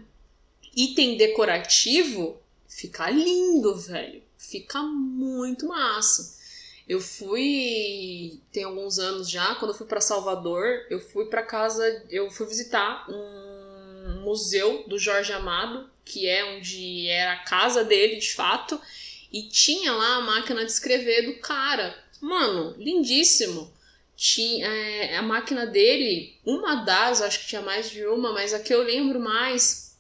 item 0.77 1.17
decorativo, 1.17 2.39
fica 2.69 3.09
lindo, 3.09 3.75
velho. 3.77 4.23
Fica 4.37 4.83
muito 4.83 5.67
massa. 5.69 6.39
Eu 6.87 7.01
fui 7.01 8.41
tem 8.53 8.65
alguns 8.65 8.99
anos 8.99 9.31
já, 9.31 9.55
quando 9.55 9.71
eu 9.71 9.77
fui 9.77 9.87
para 9.87 10.01
Salvador, 10.01 10.87
eu 10.91 11.01
fui 11.01 11.27
para 11.27 11.43
casa, 11.43 12.05
eu 12.11 12.31
fui 12.31 12.47
visitar 12.47 13.09
um 13.09 14.21
museu 14.23 14.85
do 14.87 14.99
Jorge 14.99 15.33
Amado, 15.33 15.89
que 16.05 16.29
é 16.29 16.57
onde 16.57 17.09
era 17.09 17.35
a 17.35 17.45
casa 17.45 17.85
dele, 17.85 18.17
de 18.17 18.35
fato, 18.35 18.79
e 19.33 19.45
tinha 19.45 19.93
lá 19.93 20.17
a 20.17 20.21
máquina 20.21 20.65
de 20.65 20.73
escrever 20.73 21.27
do 21.27 21.41
cara. 21.41 21.97
Mano, 22.21 22.75
lindíssimo. 22.77 23.73
Tinha 24.21 24.67
é, 24.67 25.17
a 25.17 25.23
máquina 25.23 25.65
dele, 25.65 26.39
uma 26.45 26.85
das, 26.85 27.23
acho 27.23 27.41
que 27.41 27.47
tinha 27.47 27.63
mais 27.63 27.89
de 27.89 28.05
uma, 28.05 28.35
mas 28.35 28.53
a 28.53 28.61
que 28.61 28.73
eu 28.73 28.83
lembro 28.83 29.19
mais 29.19 29.97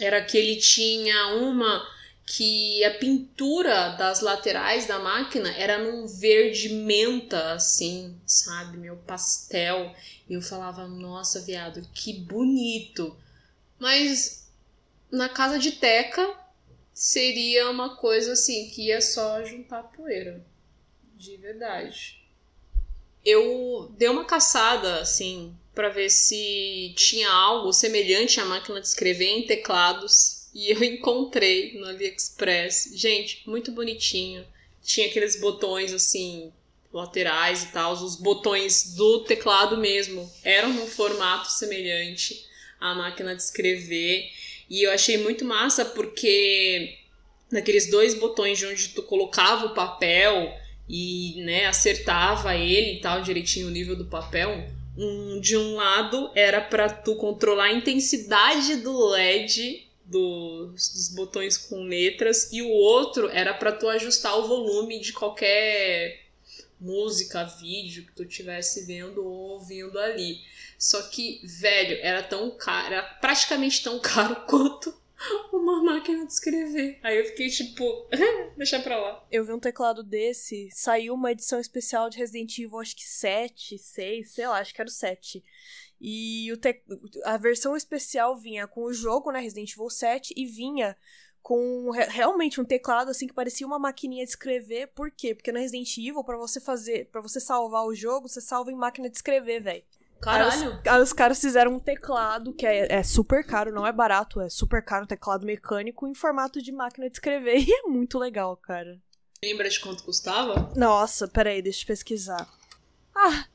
era 0.00 0.20
que 0.20 0.36
ele 0.36 0.56
tinha 0.56 1.28
uma 1.36 1.88
que 2.26 2.84
a 2.84 2.90
pintura 2.98 3.90
das 3.90 4.20
laterais 4.20 4.88
da 4.88 4.98
máquina 4.98 5.48
era 5.56 5.78
num 5.78 6.08
verde 6.08 6.70
menta, 6.70 7.52
assim, 7.52 8.18
sabe? 8.26 8.78
Meu 8.78 8.96
pastel. 8.96 9.94
E 10.28 10.34
eu 10.34 10.42
falava, 10.42 10.88
nossa, 10.88 11.40
viado, 11.42 11.86
que 11.94 12.14
bonito. 12.14 13.16
Mas 13.78 14.50
na 15.08 15.28
casa 15.28 15.56
de 15.56 15.70
Teca 15.70 16.36
seria 16.92 17.70
uma 17.70 17.94
coisa 17.94 18.32
assim 18.32 18.68
que 18.70 18.88
ia 18.88 19.00
só 19.00 19.44
juntar 19.44 19.84
poeira. 19.84 20.44
De 21.14 21.36
verdade. 21.36 22.21
Eu 23.24 23.92
dei 23.96 24.08
uma 24.08 24.24
caçada, 24.24 25.00
assim, 25.00 25.54
para 25.74 25.88
ver 25.88 26.10
se 26.10 26.92
tinha 26.96 27.30
algo 27.30 27.72
semelhante 27.72 28.40
à 28.40 28.44
máquina 28.44 28.80
de 28.80 28.86
escrever 28.86 29.28
em 29.28 29.46
teclados 29.46 30.48
e 30.54 30.70
eu 30.70 30.82
encontrei 30.84 31.78
no 31.78 31.86
AliExpress. 31.86 32.92
Gente, 32.94 33.42
muito 33.46 33.72
bonitinho. 33.72 34.44
Tinha 34.82 35.06
aqueles 35.06 35.40
botões 35.40 35.92
assim, 35.92 36.52
laterais 36.92 37.64
e 37.64 37.66
tal. 37.68 37.92
Os 37.92 38.16
botões 38.16 38.94
do 38.94 39.20
teclado 39.20 39.76
mesmo 39.76 40.30
eram 40.44 40.72
num 40.72 40.86
formato 40.86 41.50
semelhante 41.50 42.44
à 42.80 42.94
máquina 42.94 43.34
de 43.34 43.42
escrever. 43.42 44.28
E 44.68 44.82
eu 44.82 44.90
achei 44.90 45.16
muito 45.18 45.44
massa 45.44 45.84
porque 45.84 46.98
naqueles 47.50 47.90
dois 47.90 48.14
botões 48.14 48.58
de 48.58 48.66
onde 48.66 48.88
tu 48.88 49.02
colocava 49.02 49.66
o 49.66 49.74
papel 49.74 50.52
e 50.92 51.42
né, 51.42 51.64
acertava 51.64 52.54
ele 52.54 52.98
e 52.98 53.00
tal, 53.00 53.22
direitinho 53.22 53.68
o 53.68 53.70
nível 53.70 53.96
do 53.96 54.04
papel. 54.04 54.68
Um, 54.96 55.40
de 55.40 55.56
um 55.56 55.76
lado 55.76 56.30
era 56.34 56.60
para 56.60 56.86
tu 56.90 57.16
controlar 57.16 57.64
a 57.64 57.72
intensidade 57.72 58.76
do 58.76 59.06
LED 59.08 59.88
dos, 60.04 60.90
dos 60.90 61.08
botões 61.08 61.56
com 61.56 61.82
letras 61.84 62.52
e 62.52 62.60
o 62.60 62.68
outro 62.68 63.30
era 63.30 63.54
para 63.54 63.72
tu 63.72 63.88
ajustar 63.88 64.38
o 64.38 64.46
volume 64.46 65.00
de 65.00 65.14
qualquer 65.14 66.20
música, 66.78 67.44
vídeo 67.44 68.04
que 68.04 68.12
tu 68.12 68.24
estivesse 68.24 68.84
vendo 68.84 69.24
ou 69.24 69.52
ouvindo 69.52 69.98
ali. 69.98 70.40
Só 70.78 71.00
que, 71.02 71.40
velho, 71.42 71.96
era 72.02 72.22
tão 72.22 72.50
caro, 72.50 72.92
era 72.92 73.02
praticamente 73.02 73.82
tão 73.82 73.98
caro 74.02 74.36
quanto 74.46 74.92
uma 75.52 75.82
máquina 75.82 76.26
de 76.26 76.32
escrever. 76.32 76.98
Aí 77.02 77.16
eu 77.16 77.24
fiquei 77.26 77.48
tipo, 77.48 78.06
deixa 78.62 78.80
pra 78.80 78.96
lá. 78.96 79.26
Eu 79.30 79.44
vi 79.44 79.52
um 79.52 79.58
teclado 79.58 80.02
desse, 80.02 80.68
saiu 80.72 81.14
uma 81.14 81.32
edição 81.32 81.58
especial 81.58 82.08
de 82.08 82.18
Resident 82.18 82.56
Evil, 82.58 82.78
acho 82.78 82.96
que 82.96 83.04
7, 83.04 83.76
6, 83.76 84.30
sei 84.30 84.46
lá, 84.46 84.58
acho 84.58 84.72
que 84.72 84.80
era 84.80 84.88
o 84.88 84.92
7. 84.92 85.42
E 86.00 86.50
o 86.52 86.56
te... 86.56 86.82
a 87.24 87.36
versão 87.36 87.76
especial 87.76 88.36
vinha 88.36 88.66
com 88.66 88.84
o 88.84 88.92
jogo, 88.92 89.30
né, 89.30 89.40
Resident 89.40 89.72
Evil 89.72 89.90
7, 89.90 90.32
e 90.36 90.46
vinha 90.46 90.96
com 91.42 91.90
realmente 91.90 92.60
um 92.60 92.64
teclado 92.64 93.10
assim 93.10 93.26
que 93.26 93.34
parecia 93.34 93.66
uma 93.66 93.78
maquininha 93.78 94.24
de 94.24 94.30
escrever. 94.30 94.88
Por 94.88 95.10
quê? 95.10 95.34
Porque 95.34 95.50
no 95.50 95.58
Resident 95.58 95.96
Evil, 95.98 96.22
para 96.22 96.36
você 96.36 96.60
fazer, 96.60 97.08
para 97.10 97.20
você 97.20 97.40
salvar 97.40 97.84
o 97.84 97.94
jogo, 97.94 98.28
você 98.28 98.40
salva 98.40 98.70
em 98.70 98.76
máquina 98.76 99.10
de 99.10 99.16
escrever, 99.16 99.60
velho. 99.60 99.82
Caralho! 100.22 100.52
Aí 100.52 100.68
os, 100.68 100.80
aí 100.86 101.02
os, 101.02 101.12
caras 101.12 101.40
fizeram 101.40 101.74
um 101.74 101.80
teclado 101.80 102.54
que 102.54 102.64
é, 102.64 102.92
é, 102.92 103.02
super 103.02 103.44
caro, 103.44 103.72
não 103.72 103.84
é 103.84 103.90
barato, 103.92 104.40
é 104.40 104.48
super 104.48 104.84
caro, 104.84 105.02
um 105.04 105.08
teclado 105.08 105.44
mecânico 105.44 106.06
em 106.06 106.14
formato 106.14 106.62
de 106.62 106.70
máquina 106.70 107.10
de 107.10 107.16
escrever. 107.16 107.58
E 107.66 107.72
é 107.72 107.82
muito 107.82 108.16
legal, 108.18 108.56
cara. 108.56 109.00
Lembra 109.44 109.68
de 109.68 109.80
quanto 109.80 110.04
custava? 110.04 110.70
Nossa, 110.76 111.26
peraí, 111.26 111.60
deixa 111.60 111.82
eu 111.82 111.88
pesquisar. 111.88 112.48
Ah, 113.14 113.46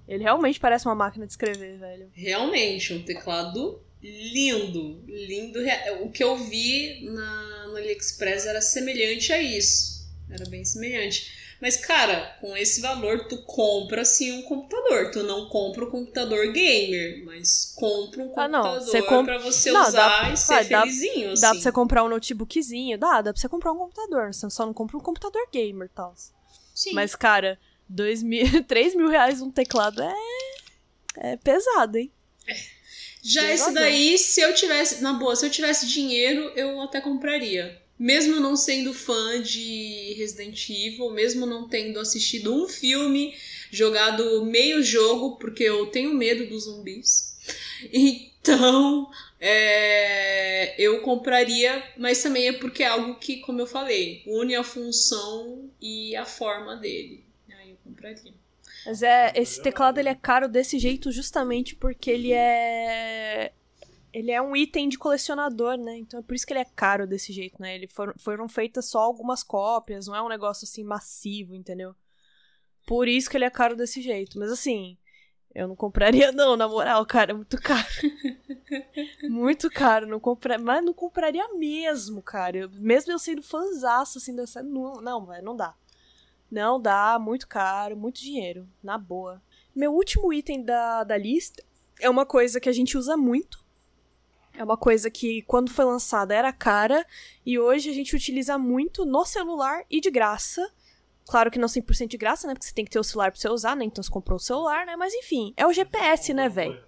Ele 0.08 0.24
realmente 0.24 0.60
parece 0.60 0.86
uma 0.86 0.96
máquina 0.96 1.26
de 1.26 1.34
escrever, 1.34 1.78
velho. 1.80 2.10
Realmente, 2.14 2.94
um 2.94 3.04
teclado 3.04 3.82
lindo. 4.02 5.04
Lindo. 5.08 5.60
O 6.02 6.12
que 6.12 6.24
eu 6.24 6.38
vi 6.38 7.06
na, 7.06 7.68
no 7.68 7.78
AliExpress 7.78 8.46
era 8.46 8.62
semelhante 8.62 9.32
a 9.32 9.42
isso. 9.42 10.10
Era 10.30 10.46
bem 10.50 10.66
semelhante. 10.66 11.41
Mas, 11.62 11.78
cara, 11.78 12.36
com 12.42 12.58
esse 12.58 12.82
valor, 12.82 13.28
tu 13.28 13.38
compra 13.44 14.04
sim 14.04 14.32
um 14.32 14.42
computador. 14.42 15.12
Tu 15.12 15.22
não 15.22 15.48
compra 15.48 15.86
um 15.86 15.92
computador 15.92 16.52
gamer, 16.52 17.24
mas 17.24 17.76
compra 17.76 18.24
um 18.24 18.30
computador 18.30 18.44
ah, 18.44 18.48
não. 18.48 18.82
Você 18.82 19.02
compra... 19.04 19.36
pra 19.36 19.44
você 19.44 19.72
não, 19.72 19.88
usar 19.88 20.24
dá, 20.24 20.34
e 20.34 20.38
ser 20.38 20.68
dá, 20.68 20.82
felizinho. 20.82 21.28
Dá, 21.28 21.34
assim. 21.34 21.42
dá 21.42 21.52
pra 21.52 21.62
você 21.62 21.72
comprar 21.72 22.04
um 22.04 22.10
notebookzinho? 22.10 22.98
Dá, 22.98 23.22
dá 23.22 23.32
pra 23.32 23.40
você 23.40 23.48
comprar 23.48 23.74
um 23.74 23.78
computador. 23.78 24.34
Você 24.34 24.50
só 24.50 24.66
não 24.66 24.74
compra 24.74 24.98
um 24.98 25.02
computador 25.02 25.48
gamer 25.54 25.86
e 25.86 25.96
tal. 25.96 26.16
Sim. 26.74 26.94
Mas, 26.94 27.14
cara, 27.14 27.60
dois 27.88 28.24
mil, 28.24 28.46
3 28.66 28.96
mil 28.96 29.08
reais 29.08 29.40
um 29.40 29.52
teclado 29.52 30.02
é. 30.02 30.14
É 31.18 31.38
pesado, 31.38 31.98
hein? 31.98 32.12
É. 32.48 32.56
Já 33.24 33.52
esse 33.52 33.72
daí, 33.72 34.18
se 34.18 34.42
eu 34.42 34.52
tivesse. 34.56 35.04
Na 35.04 35.14
boa, 35.14 35.36
se 35.36 35.46
eu 35.46 35.50
tivesse 35.52 35.86
dinheiro, 35.86 36.52
eu 36.56 36.82
até 36.82 37.00
compraria 37.00 37.81
mesmo 38.02 38.40
não 38.40 38.56
sendo 38.56 38.96
fã 38.96 39.40
de 39.40 40.16
Resident 40.18 40.68
Evil, 40.72 41.12
mesmo 41.12 41.46
não 41.46 41.70
tendo 41.70 42.00
assistido 42.00 42.52
um 42.52 42.68
filme, 42.68 43.36
jogado 43.70 44.44
meio 44.44 44.82
jogo, 44.82 45.38
porque 45.38 45.64
eu 45.64 45.86
tenho 45.86 46.12
medo 46.16 46.48
dos 46.48 46.64
zumbis. 46.64 47.30
Então, 48.44 49.08
é, 49.40 50.74
eu 50.82 51.02
compraria, 51.02 51.84
mas 51.96 52.24
também 52.24 52.48
é 52.48 52.54
porque 52.54 52.82
é 52.82 52.88
algo 52.88 53.20
que, 53.20 53.38
como 53.38 53.62
eu 53.62 53.68
falei, 53.68 54.24
une 54.26 54.56
a 54.56 54.64
função 54.64 55.70
e 55.80 56.16
a 56.16 56.26
forma 56.26 56.76
dele. 56.76 57.24
Aí 57.52 57.70
eu 57.70 57.78
compraria. 57.84 58.34
Mas 58.84 59.04
é, 59.04 59.32
esse 59.36 59.62
teclado 59.62 60.00
ele 60.00 60.10
é 60.10 60.16
caro 60.16 60.48
desse 60.48 60.80
jeito 60.80 61.12
justamente 61.12 61.76
porque 61.76 62.10
ele 62.10 62.34
é 62.34 63.52
ele 64.14 64.32
é 64.32 64.42
um 64.42 64.56
item 64.56 64.90
de 64.90 64.98
colecionador, 64.98 65.78
né? 65.78 65.98
Então 65.98 66.20
é 66.20 66.24
por 66.24 66.36
isso 66.36 66.46
que 66.46 66.54
ele 66.54 66.60
é 66.60 66.66
caro 66.66 67.08
desse 67.08 67.32
jeito, 67.32 67.62
né? 67.62 67.76
Ele 67.76 67.88
for, 67.88 68.14
foram 68.18 68.48
feitas 68.50 68.86
só 68.86 69.00
algumas 69.00 69.44
cópias, 69.44 70.08
não 70.08 70.16
é 70.16 70.22
um 70.22 70.30
negócio 70.30 70.66
assim 70.66 70.84
massivo, 70.84 71.56
entendeu? 71.56 71.96
Por 72.86 73.08
isso 73.08 73.30
que 73.30 73.38
ele 73.38 73.46
é 73.46 73.50
caro 73.50 73.76
desse 73.76 74.02
jeito. 74.02 74.38
Mas 74.38 74.52
assim, 74.52 74.98
eu 75.54 75.68
não 75.68 75.76
compraria 75.76 76.32
não, 76.34 76.56
na 76.56 76.68
moral, 76.68 77.06
cara, 77.06 77.32
é 77.32 77.34
muito 77.34 77.62
caro. 77.62 77.88
muito 79.30 79.70
caro, 79.70 80.08
não 80.08 80.20
compra... 80.20 80.58
mas 80.58 80.84
não 80.84 80.94
compraria 80.94 81.48
mesmo, 81.56 82.22
cara. 82.22 82.58
Eu, 82.58 82.70
mesmo 82.74 83.12
eu 83.12 83.20
sendo 83.20 83.42
fãzaço 83.42 84.18
assim 84.18 84.36
dessa, 84.36 84.62
não, 84.62 85.02
não, 85.02 85.28
não 85.42 85.56
dá. 85.56 85.74
Não 86.50 86.82
dá, 86.82 87.18
muito 87.18 87.48
caro, 87.48 87.96
muito 87.96 88.20
dinheiro, 88.20 88.68
na 88.84 88.98
boa. 88.98 89.42
Meu 89.74 89.94
último 89.94 90.34
item 90.34 90.64
da, 90.64 91.06
da 91.06 91.18
lista 91.18 91.64
é 91.98 92.10
uma 92.10 92.26
coisa 92.26 92.60
que 92.60 92.68
a 92.68 92.74
gente 92.74 92.98
usa 92.98 93.16
muito, 93.16 93.61
é 94.54 94.64
uma 94.64 94.78
coisa 94.78 95.10
que, 95.10 95.42
quando 95.44 95.72
foi 95.72 95.86
lançada, 95.86 96.34
era 96.34 96.52
cara 96.52 97.06
e 97.46 97.58
hoje 97.60 97.90
a 97.90 97.94
gente 97.94 98.16
utiliza 98.16 98.58
muito 98.58 99.06
no 99.06 99.26
celular 99.26 99.84
e 99.90 100.00
de 100.00 100.12
graça. 100.12 100.70
Claro 101.26 101.50
que 101.50 101.60
não 101.60 101.68
100% 101.68 102.08
de 102.08 102.18
graça, 102.18 102.48
né? 102.48 102.54
Porque 102.54 102.68
você 102.68 102.74
tem 102.74 102.86
que 102.86 102.92
ter 102.92 103.00
o 103.00 103.04
celular 103.04 103.32
pra 103.32 103.40
você 103.40 103.50
usar, 103.50 103.76
né? 103.76 103.86
Então 103.86 104.04
você 104.04 104.10
comprou 104.10 104.38
o 104.38 104.40
celular, 104.40 104.86
né? 104.86 104.96
Mas 104.96 105.14
enfim, 105.14 105.54
é 105.56 105.66
o 105.66 105.74
GPS, 105.74 106.34
né, 106.34 106.50
velho? 106.50 106.82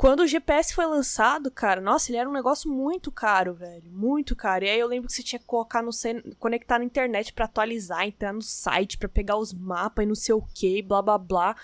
quando 0.00 0.20
o 0.20 0.26
GPS 0.26 0.74
foi 0.74 0.86
lançado, 0.86 1.50
cara, 1.50 1.78
nossa, 1.78 2.10
ele 2.10 2.16
era 2.16 2.26
um 2.26 2.32
negócio 2.32 2.70
muito 2.70 3.12
caro, 3.12 3.52
velho. 3.52 3.84
Muito 3.92 4.34
caro. 4.34 4.64
E 4.64 4.70
aí 4.70 4.80
eu 4.80 4.86
lembro 4.86 5.08
que 5.08 5.12
você 5.12 5.22
tinha 5.22 5.38
que 5.38 5.44
colocar 5.44 5.82
no 5.82 5.90
conectar 6.38 6.78
na 6.78 6.86
internet 6.86 7.34
para 7.34 7.44
atualizar, 7.44 8.06
entrar 8.06 8.32
no 8.32 8.40
site 8.40 8.96
para 8.96 9.10
pegar 9.10 9.36
os 9.36 9.52
mapas 9.52 10.02
e 10.02 10.08
não 10.08 10.14
sei 10.14 10.34
o 10.34 10.40
que, 10.40 10.80
blá 10.80 11.02
blá 11.02 11.18
blá. 11.18 11.54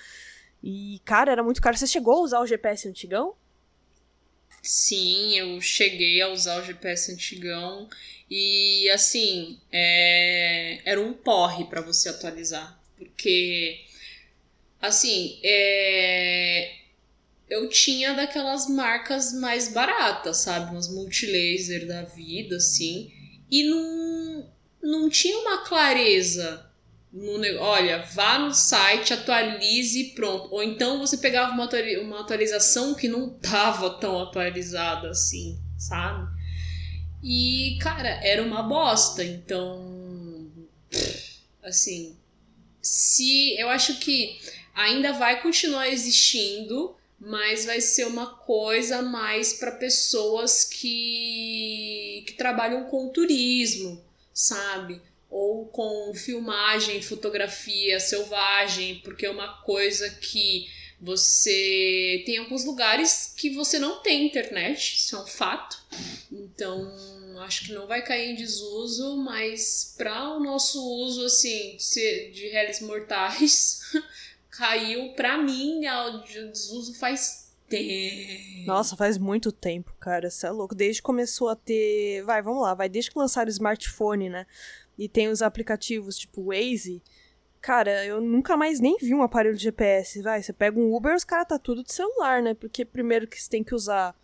E, 0.62 1.00
cara, 1.02 1.32
era 1.32 1.42
muito 1.42 1.62
caro. 1.62 1.78
Você 1.78 1.86
chegou 1.86 2.12
a 2.12 2.20
usar 2.20 2.40
o 2.40 2.46
GPS 2.46 2.86
antigão? 2.86 3.34
Sim, 4.66 5.38
eu 5.38 5.60
cheguei 5.60 6.20
a 6.20 6.28
usar 6.28 6.60
o 6.60 6.64
GPS 6.64 7.12
antigão. 7.12 7.88
E 8.28 8.90
assim, 8.90 9.60
é... 9.70 10.80
era 10.84 11.00
um 11.00 11.12
porre 11.12 11.64
para 11.66 11.80
você 11.80 12.08
atualizar. 12.08 12.76
Porque, 12.98 13.80
assim, 14.80 15.38
é... 15.44 16.74
eu 17.48 17.68
tinha 17.68 18.12
daquelas 18.14 18.68
marcas 18.68 19.32
mais 19.32 19.68
baratas, 19.68 20.38
sabe? 20.38 20.72
Umas 20.72 20.88
multilaser 20.88 21.86
da 21.86 22.02
vida, 22.02 22.56
assim. 22.56 23.12
E 23.48 23.62
não, 23.62 24.52
não 24.82 25.08
tinha 25.08 25.38
uma 25.38 25.64
clareza 25.64 26.68
no, 27.16 27.60
olha, 27.60 28.02
vá 28.14 28.38
no 28.38 28.52
site, 28.52 29.14
atualize 29.14 29.98
e 30.00 30.10
pronto. 30.10 30.52
Ou 30.52 30.62
então 30.62 30.98
você 30.98 31.16
pegava 31.16 31.50
uma, 31.52 31.68
uma 32.02 32.20
atualização 32.20 32.94
que 32.94 33.08
não 33.08 33.30
tava 33.30 33.98
tão 33.98 34.20
atualizada 34.20 35.08
assim, 35.08 35.58
sabe? 35.78 36.28
E, 37.22 37.78
cara, 37.80 38.20
era 38.22 38.42
uma 38.42 38.62
bosta. 38.62 39.24
Então, 39.24 40.52
assim, 41.62 42.14
se 42.82 43.58
eu 43.58 43.70
acho 43.70 43.98
que 43.98 44.38
ainda 44.74 45.14
vai 45.14 45.40
continuar 45.40 45.88
existindo, 45.88 46.94
mas 47.18 47.64
vai 47.64 47.80
ser 47.80 48.06
uma 48.06 48.26
coisa 48.26 49.00
mais 49.00 49.54
para 49.54 49.72
pessoas 49.72 50.64
que 50.64 52.24
que 52.26 52.34
trabalham 52.34 52.84
com 52.84 53.08
turismo, 53.08 54.04
sabe? 54.34 55.00
Ou 55.30 55.66
com 55.66 56.14
filmagem, 56.14 57.02
fotografia 57.02 57.98
selvagem, 58.00 59.00
porque 59.04 59.26
é 59.26 59.30
uma 59.30 59.62
coisa 59.62 60.08
que 60.10 60.68
você 61.00 62.22
tem 62.24 62.38
alguns 62.38 62.64
lugares 62.64 63.34
que 63.36 63.50
você 63.50 63.78
não 63.78 64.00
tem 64.00 64.26
internet, 64.26 64.96
isso 64.96 65.16
é 65.16 65.20
um 65.20 65.26
fato. 65.26 65.76
Então, 66.32 66.90
acho 67.40 67.66
que 67.66 67.72
não 67.72 67.86
vai 67.86 68.02
cair 68.02 68.30
em 68.30 68.34
desuso, 68.34 69.16
mas 69.18 69.94
para 69.96 70.36
o 70.36 70.40
nosso 70.40 70.82
uso 70.82 71.24
assim 71.24 71.76
de 72.32 72.48
réis 72.48 72.80
mortais, 72.80 73.80
caiu 74.50 75.12
para 75.12 75.38
mim 75.38 75.80
de 76.26 76.48
desuso 76.50 76.94
faz 76.94 77.45
Nossa, 78.66 78.96
faz 78.96 79.18
muito 79.18 79.50
tempo, 79.50 79.92
cara. 79.98 80.30
Você 80.30 80.46
é 80.46 80.50
louco. 80.50 80.74
Desde 80.74 81.00
que 81.00 81.06
começou 81.06 81.48
a 81.48 81.56
ter. 81.56 82.22
Vai, 82.24 82.42
vamos 82.42 82.62
lá, 82.62 82.74
vai. 82.74 82.88
Desde 82.88 83.10
que 83.10 83.18
lançaram 83.18 83.48
o 83.48 83.50
smartphone, 83.50 84.28
né? 84.28 84.46
e 84.98 85.08
tem 85.08 85.28
os 85.28 85.42
aplicativos 85.42 86.16
tipo 86.16 86.46
Waze, 86.46 87.02
cara, 87.60 88.04
eu 88.04 88.20
nunca 88.20 88.56
mais 88.56 88.80
nem 88.80 88.96
vi 88.98 89.14
um 89.14 89.22
aparelho 89.22 89.56
de 89.56 89.64
GPS, 89.64 90.22
vai, 90.22 90.42
você 90.42 90.52
pega 90.52 90.78
um 90.78 90.94
Uber, 90.94 91.14
os 91.14 91.24
caras 91.24 91.48
tá 91.48 91.58
tudo 91.58 91.82
de 91.82 91.92
celular, 91.92 92.42
né? 92.42 92.54
Porque 92.54 92.84
primeiro 92.84 93.26
que 93.26 93.40
você 93.40 93.50
tem 93.50 93.62
que 93.62 93.74
usar 93.74 94.14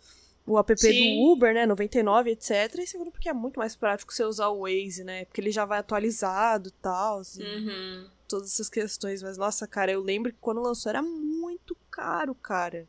o 0.45 0.57
app 0.57 0.75
Sim. 0.77 0.91
do 0.91 1.31
Uber, 1.31 1.53
né, 1.53 1.65
99, 1.65 2.31
etc. 2.31 2.51
E 2.79 2.87
segundo 2.87 3.11
porque 3.11 3.29
é 3.29 3.33
muito 3.33 3.59
mais 3.59 3.75
prático 3.75 4.13
você 4.13 4.23
usar 4.23 4.47
o 4.49 4.61
Waze, 4.61 5.03
né? 5.03 5.25
Porque 5.25 5.39
ele 5.39 5.51
já 5.51 5.65
vai 5.65 5.79
atualizado 5.79 6.69
e 6.69 6.73
tal, 6.81 7.19
assim, 7.19 7.43
uhum. 7.43 8.07
todas 8.27 8.51
essas 8.51 8.69
questões. 8.69 9.21
Mas, 9.21 9.37
nossa, 9.37 9.67
cara, 9.67 9.91
eu 9.91 10.01
lembro 10.01 10.31
que 10.33 10.39
quando 10.41 10.61
lançou 10.61 10.89
era 10.89 11.01
muito 11.01 11.77
caro, 11.89 12.33
cara. 12.35 12.87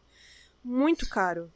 Muito 0.65 1.09
caro. 1.09 1.53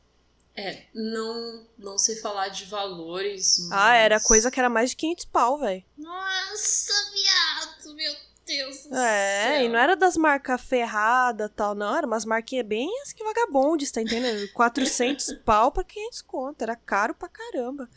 É, 0.55 0.87
não, 0.93 1.67
não 1.79 1.97
sei 1.99 2.17
falar 2.17 2.49
de 2.49 2.65
valores. 2.67 3.59
Mas... 3.69 3.73
Ah, 3.73 3.95
era 3.95 4.21
coisa 4.21 4.51
que 4.51 4.59
era 4.59 4.69
mais 4.69 4.91
de 4.91 4.97
500 4.97 5.25
pau, 5.27 5.59
velho. 5.59 5.85
Nossa, 5.97 6.93
viado, 7.15 7.95
meu 7.95 8.13
Deus 8.45 8.83
do 8.87 8.97
É, 8.97 9.53
céu. 9.59 9.65
e 9.65 9.69
não 9.69 9.79
era 9.79 9.95
das 9.95 10.17
marcas 10.17 10.61
ferrada 10.61 11.49
tal, 11.49 11.75
não. 11.77 11.97
Era 11.97 12.07
umas 12.07 12.25
marquinhas 12.25 12.67
bem 12.67 12.91
assim 13.03 13.15
que 13.15 13.23
vagabondes, 13.25 13.91
tá 13.93 14.03
entendendo? 14.03 14.49
400 14.53 15.33
pau 15.45 15.71
pra 15.71 15.85
500 15.85 16.23
conto. 16.23 16.63
Era 16.63 16.75
caro 16.75 17.15
pra 17.15 17.29
caramba. 17.29 17.89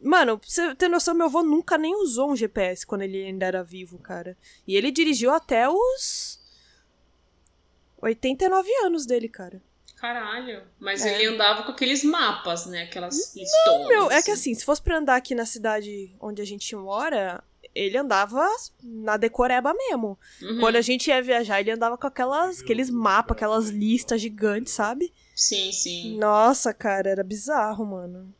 Mano, 0.00 0.38
pra 0.38 0.48
você 0.48 0.74
ter 0.74 0.88
noção, 0.88 1.14
meu 1.14 1.26
avô 1.26 1.42
nunca 1.42 1.76
nem 1.78 1.94
usou 1.94 2.30
um 2.32 2.36
GPS 2.36 2.86
quando 2.86 3.02
ele 3.02 3.22
ainda 3.24 3.44
era 3.46 3.62
vivo, 3.62 3.98
cara. 3.98 4.36
E 4.66 4.74
ele 4.76 4.90
dirigiu 4.90 5.30
até 5.30 5.68
os 5.68 6.40
89 8.00 8.68
anos 8.84 9.06
dele, 9.06 9.28
cara. 9.28 9.62
Caralho. 10.02 10.64
Mas 10.80 11.06
é. 11.06 11.14
ele 11.14 11.32
andava 11.32 11.62
com 11.62 11.70
aqueles 11.70 12.02
mapas, 12.02 12.66
né? 12.66 12.82
Aquelas 12.82 13.32
Não, 13.66 13.86
meu, 13.86 14.06
assim. 14.06 14.14
é 14.16 14.22
que 14.22 14.32
assim. 14.32 14.50
assim, 14.50 14.54
se 14.56 14.64
fosse 14.64 14.82
pra 14.82 14.98
andar 14.98 15.14
aqui 15.14 15.32
na 15.32 15.46
cidade 15.46 16.12
onde 16.20 16.42
a 16.42 16.44
gente 16.44 16.74
mora, 16.74 17.40
ele 17.72 17.96
andava 17.96 18.44
na 18.82 19.16
decoreba 19.16 19.72
mesmo. 19.72 20.18
Uhum. 20.42 20.58
Quando 20.58 20.74
a 20.74 20.80
gente 20.80 21.06
ia 21.06 21.22
viajar, 21.22 21.60
ele 21.60 21.70
andava 21.70 21.96
com 21.96 22.04
aquelas, 22.04 22.62
aqueles 22.62 22.90
mapas, 22.90 23.36
aquelas 23.36 23.68
listas 23.68 24.20
gigantes, 24.20 24.72
sabe? 24.72 25.12
Sim, 25.36 25.70
sim. 25.70 26.18
Nossa, 26.18 26.74
cara, 26.74 27.08
era 27.08 27.22
bizarro, 27.22 27.86
mano. 27.86 28.34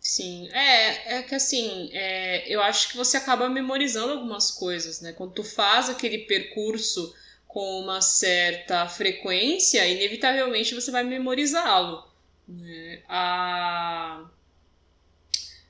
Sim, 0.00 0.48
é, 0.50 1.18
é 1.18 1.22
que 1.24 1.34
assim, 1.34 1.90
é, 1.92 2.48
eu 2.48 2.62
acho 2.62 2.88
que 2.88 2.96
você 2.96 3.18
acaba 3.18 3.50
memorizando 3.50 4.12
algumas 4.12 4.50
coisas, 4.50 5.02
né? 5.02 5.12
Quando 5.12 5.34
tu 5.34 5.44
faz 5.44 5.90
aquele 5.90 6.20
percurso 6.20 7.14
com 7.56 7.80
uma 7.80 8.02
certa 8.02 8.86
frequência, 8.86 9.88
inevitavelmente 9.88 10.74
você 10.74 10.90
vai 10.90 11.02
memorizá-lo. 11.02 12.06
Né? 12.46 13.02
A... 13.08 14.28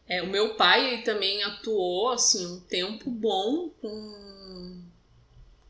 É, 0.08 0.20
o 0.20 0.26
meu 0.26 0.56
pai 0.56 1.02
também 1.02 1.44
atuou 1.44 2.10
assim 2.10 2.44
um 2.44 2.58
tempo 2.58 3.08
bom 3.08 3.68
com, 3.80 4.82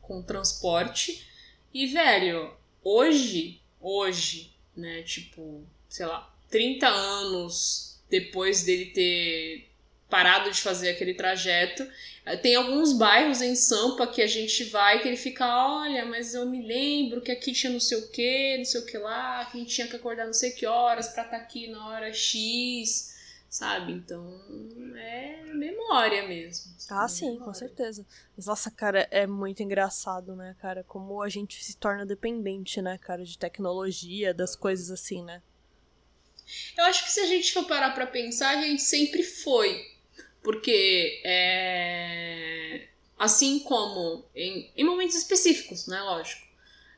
com 0.01 0.23
transporte 0.23 1.23
e 1.71 1.85
velho 1.85 2.51
hoje 2.83 3.61
hoje 3.79 4.51
né 4.75 5.03
tipo 5.03 5.63
sei 5.87 6.07
lá 6.07 6.35
30 6.49 6.87
anos 6.87 7.99
depois 8.09 8.63
dele 8.63 8.87
ter 8.87 9.69
parado 10.09 10.51
de 10.51 10.61
fazer 10.61 10.89
aquele 10.89 11.13
trajeto. 11.13 11.87
Tem 12.41 12.55
alguns 12.55 12.93
bairros 12.93 13.41
em 13.41 13.55
Sampa 13.55 14.05
que 14.07 14.21
a 14.21 14.27
gente 14.27 14.65
vai 14.65 15.01
que 15.01 15.07
ele 15.07 15.17
fica, 15.17 15.45
olha, 15.45 16.05
mas 16.05 16.33
eu 16.33 16.45
me 16.45 16.61
lembro 16.61 17.21
que 17.21 17.31
aqui 17.31 17.53
tinha 17.53 17.71
não 17.71 17.79
sei 17.79 17.97
o 17.97 18.09
que, 18.09 18.57
não 18.57 18.65
sei 18.65 18.81
o 18.81 18.85
que 18.85 18.97
lá, 18.97 19.45
que 19.45 19.57
a 19.57 19.59
gente 19.61 19.73
tinha 19.73 19.87
que 19.87 19.95
acordar 19.95 20.25
não 20.25 20.33
sei 20.33 20.51
que 20.51 20.65
horas 20.65 21.07
pra 21.07 21.23
estar 21.23 21.37
tá 21.37 21.43
aqui 21.43 21.67
na 21.67 21.87
hora 21.87 22.11
X, 22.11 23.15
sabe? 23.49 23.93
Então 23.93 24.41
é 24.97 25.41
memória 25.53 26.27
mesmo. 26.27 26.73
Ah, 26.89 27.07
sim, 27.07 27.31
memória. 27.31 27.45
com 27.45 27.53
certeza. 27.53 28.05
Mas 28.35 28.45
nossa, 28.45 28.69
cara, 28.69 29.07
é 29.09 29.25
muito 29.25 29.63
engraçado, 29.63 30.35
né, 30.35 30.53
cara? 30.59 30.83
Como 30.83 31.21
a 31.21 31.29
gente 31.29 31.63
se 31.63 31.77
torna 31.77 32.05
dependente, 32.05 32.81
né, 32.81 32.97
cara, 32.97 33.23
de 33.23 33.37
tecnologia, 33.37 34.33
das 34.33 34.53
coisas 34.53 34.91
assim, 34.91 35.23
né? 35.23 35.41
Eu 36.77 36.85
acho 36.85 37.05
que 37.05 37.11
se 37.11 37.19
a 37.19 37.25
gente 37.25 37.53
for 37.53 37.65
parar 37.65 37.91
pra 37.91 38.07
pensar, 38.07 38.57
a 38.57 38.61
gente 38.61 38.81
sempre 38.81 39.23
foi 39.23 39.96
porque 40.47 41.19
é, 41.25 42.87
assim 43.19 43.59
como 43.59 44.23
em, 44.33 44.71
em 44.77 44.83
momentos 44.85 45.17
específicos, 45.17 45.87
né? 45.87 46.01
Lógico. 46.01 46.41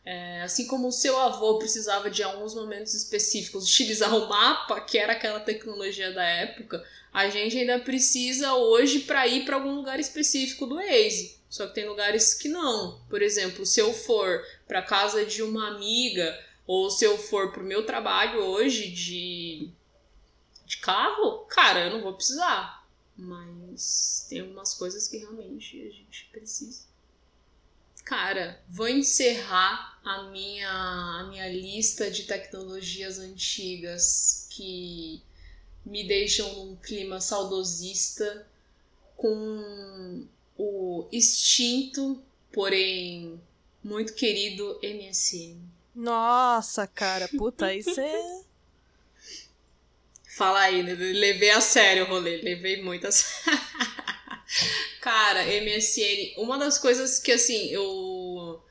É, 0.05 0.43
assim 0.43 0.67
como 0.67 0.89
o 0.89 0.91
seu 0.91 1.17
avô 1.17 1.57
precisava 1.57 2.11
de 2.11 2.21
alguns 2.21 2.53
momentos 2.53 2.93
específicos 2.93 3.65
utilizar 3.65 4.15
o 4.15 4.29
mapa, 4.29 4.79
que 4.81 4.99
era 4.99 5.13
aquela 5.13 5.39
tecnologia 5.39 6.11
da 6.11 6.23
época, 6.23 6.85
a 7.11 7.27
gente 7.27 7.57
ainda 7.57 7.79
precisa 7.79 8.53
hoje 8.53 8.99
para 8.99 9.25
ir 9.25 9.45
para 9.45 9.55
algum 9.55 9.73
lugar 9.73 9.99
específico 9.99 10.67
do 10.67 10.75
Waze. 10.75 11.39
Só 11.49 11.65
que 11.65 11.73
tem 11.73 11.89
lugares 11.89 12.35
que 12.35 12.49
não. 12.49 13.01
Por 13.09 13.19
exemplo, 13.19 13.65
se 13.65 13.79
eu 13.79 13.91
for 13.91 14.45
para 14.67 14.83
casa 14.83 15.25
de 15.25 15.41
uma 15.41 15.69
amiga 15.69 16.39
ou 16.67 16.91
se 16.91 17.03
eu 17.03 17.17
for 17.17 17.51
pro 17.51 17.63
meu 17.63 17.83
trabalho 17.83 18.41
hoje 18.41 18.91
de 18.91 19.71
de 20.67 20.77
carro, 20.77 21.47
cara, 21.49 21.85
eu 21.85 21.93
não 21.93 22.01
vou 22.03 22.13
precisar. 22.13 22.78
Mas 23.19 24.25
tem 24.29 24.39
algumas 24.39 24.73
coisas 24.73 25.07
que 25.07 25.17
realmente 25.17 25.81
a 25.81 25.91
gente 25.91 26.29
precisa. 26.31 26.87
Cara, 28.05 28.59
vou 28.69 28.87
encerrar 28.87 29.99
a 30.03 30.23
minha, 30.31 30.69
a 30.69 31.27
minha 31.29 31.47
lista 31.49 32.09
de 32.09 32.23
tecnologias 32.23 33.19
antigas 33.19 34.47
que 34.49 35.21
me 35.85 36.07
deixam 36.07 36.65
num 36.65 36.75
clima 36.77 37.19
saudosista 37.19 38.47
com 39.15 40.25
o 40.57 41.07
extinto, 41.11 42.23
porém 42.51 43.39
muito 43.83 44.13
querido 44.13 44.79
MSN. 44.81 45.59
Nossa, 45.93 46.87
cara, 46.87 47.27
puta, 47.27 47.73
isso 47.73 47.99
é 47.99 48.41
Fala 50.39 50.61
aí, 50.61 50.83
né? 50.83 50.95
levei 50.95 51.49
a 51.49 51.59
sério 51.59 52.05
o 52.05 52.07
rolê, 52.07 52.37
levei 52.37 52.81
sério. 52.81 53.25
Cara, 55.01 55.43
MSN, 55.43 56.35
uma 56.37 56.57
das 56.57 56.77
coisas 56.77 57.19
que 57.19 57.33
assim, 57.33 57.67
eu 57.67 58.63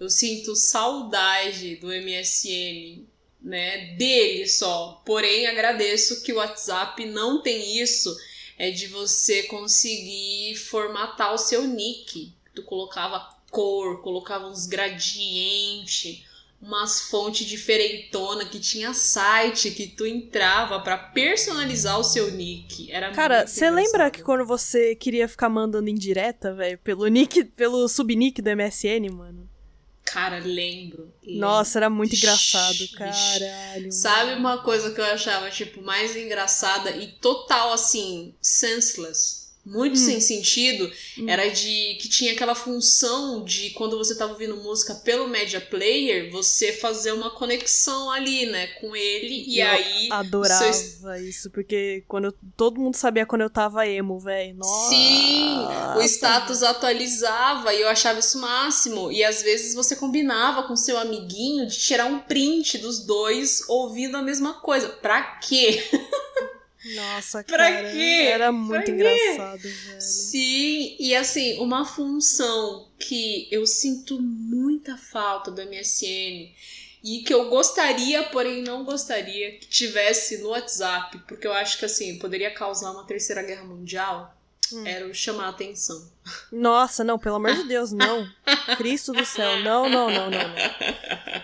eu 0.00 0.10
sinto 0.10 0.56
saudade 0.56 1.76
do 1.76 1.86
MSN 1.86 3.06
né, 3.40 3.94
dele 3.94 4.48
só. 4.48 5.00
Porém, 5.06 5.46
agradeço 5.46 6.24
que 6.24 6.32
o 6.32 6.38
WhatsApp 6.38 7.04
não 7.04 7.40
tem 7.40 7.78
isso, 7.80 8.12
é 8.58 8.72
de 8.72 8.88
você 8.88 9.44
conseguir 9.44 10.56
formatar 10.56 11.32
o 11.32 11.38
seu 11.38 11.68
nick. 11.68 12.32
Tu 12.52 12.64
colocava 12.64 13.20
cor, 13.48 14.02
colocava 14.02 14.48
uns 14.48 14.66
gradientes, 14.66 16.24
umas 16.62 17.00
fontes 17.02 17.44
diferentona 17.44 18.44
que 18.44 18.60
tinha 18.60 18.94
site 18.94 19.72
que 19.72 19.88
tu 19.88 20.06
entrava 20.06 20.78
para 20.80 20.96
personalizar 20.96 21.98
o 21.98 22.04
seu 22.04 22.30
nick. 22.30 22.90
Era 22.90 23.10
Cara, 23.10 23.46
você 23.48 23.68
lembra 23.68 24.10
que 24.10 24.22
quando 24.22 24.46
você 24.46 24.94
queria 24.94 25.26
ficar 25.26 25.48
mandando 25.48 25.90
indireta, 25.90 26.54
velho, 26.54 26.78
pelo 26.78 27.06
nick, 27.08 27.42
pelo 27.44 27.88
subnick 27.88 28.40
do 28.40 28.50
MSN, 28.56 29.10
mano? 29.10 29.50
Cara, 30.04 30.38
lembro. 30.38 31.12
Nossa, 31.26 31.78
era 31.78 31.90
muito 31.90 32.14
engraçado, 32.14 32.86
caralho. 32.96 33.90
Sabe 33.90 34.34
uma 34.34 34.58
coisa 34.62 34.92
que 34.92 35.00
eu 35.00 35.04
achava, 35.04 35.50
tipo, 35.50 35.82
mais 35.82 36.14
engraçada 36.14 36.90
e 36.90 37.08
total, 37.12 37.72
assim, 37.72 38.34
senseless? 38.40 39.41
Muito 39.64 39.94
hum. 39.94 40.04
sem 40.04 40.20
sentido. 40.20 40.90
Hum. 41.18 41.28
era 41.28 41.48
de 41.48 41.96
que 42.00 42.08
tinha 42.08 42.32
aquela 42.32 42.54
função 42.54 43.44
de 43.44 43.70
quando 43.70 43.96
você 43.96 44.12
estava 44.12 44.32
ouvindo 44.32 44.56
música 44.56 44.94
pelo 44.94 45.28
media 45.28 45.60
player 45.60 46.30
você 46.30 46.72
fazer 46.72 47.12
uma 47.12 47.30
conexão 47.30 48.10
ali 48.10 48.46
né 48.46 48.66
com 48.80 48.94
ele. 48.94 49.44
E 49.46 49.60
eu 49.60 49.68
aí 49.68 50.08
adorava 50.10 50.72
seu... 50.72 51.14
isso 51.16 51.50
porque 51.50 52.04
quando 52.08 52.26
eu, 52.26 52.34
todo 52.56 52.80
mundo 52.80 52.96
sabia 52.96 53.26
quando 53.26 53.42
eu 53.42 53.50
tava 53.50 53.86
emo 53.86 54.18
velho 54.18 54.58
sim 54.88 55.62
o 55.96 56.02
status 56.02 56.62
atualizava 56.62 57.72
e 57.74 57.80
eu 57.80 57.88
achava 57.88 58.18
isso 58.18 58.40
máximo. 58.40 59.10
E 59.12 59.22
às 59.24 59.42
vezes 59.42 59.74
você 59.74 59.96
combinava 59.96 60.64
com 60.64 60.76
seu 60.76 60.98
amiguinho 60.98 61.66
de 61.66 61.78
tirar 61.78 62.06
um 62.06 62.18
print 62.20 62.78
dos 62.78 63.00
dois 63.00 63.68
ouvindo 63.68 64.16
a 64.16 64.22
mesma 64.22 64.54
coisa. 64.54 64.88
Pra 64.88 65.22
quê 65.22 65.82
Nossa, 66.94 67.44
pra 67.44 67.70
cara. 67.70 67.90
Quê? 67.90 68.28
Era 68.30 68.52
muito 68.52 68.84
pra 68.84 68.90
engraçado, 68.90 69.62
quê? 69.62 69.68
velho. 69.68 70.00
Sim, 70.00 70.96
e 70.98 71.14
assim, 71.14 71.58
uma 71.58 71.84
função 71.84 72.90
que 72.98 73.48
eu 73.50 73.66
sinto 73.66 74.20
muita 74.20 74.96
falta 74.96 75.50
do 75.50 75.62
MSN 75.62 76.52
e 77.04 77.22
que 77.24 77.34
eu 77.34 77.48
gostaria, 77.48 78.22
porém 78.24 78.62
não 78.62 78.84
gostaria 78.84 79.58
que 79.58 79.66
tivesse 79.66 80.38
no 80.38 80.50
WhatsApp, 80.50 81.18
porque 81.26 81.46
eu 81.46 81.52
acho 81.52 81.78
que 81.78 81.84
assim, 81.84 82.18
poderia 82.18 82.50
causar 82.52 82.92
uma 82.92 83.06
terceira 83.06 83.42
guerra 83.42 83.64
mundial 83.64 84.36
hum. 84.72 84.86
era 84.86 85.06
o 85.06 85.14
chamar 85.14 85.46
a 85.46 85.48
atenção. 85.50 86.10
Nossa, 86.50 87.02
não, 87.02 87.18
pelo 87.18 87.36
amor 87.36 87.54
de 87.54 87.64
Deus, 87.64 87.92
não. 87.92 88.28
Cristo 88.76 89.12
do 89.12 89.24
céu, 89.24 89.60
não, 89.62 89.88
não, 89.88 90.10
não, 90.10 90.30
não, 90.30 90.48
não. 90.48 90.54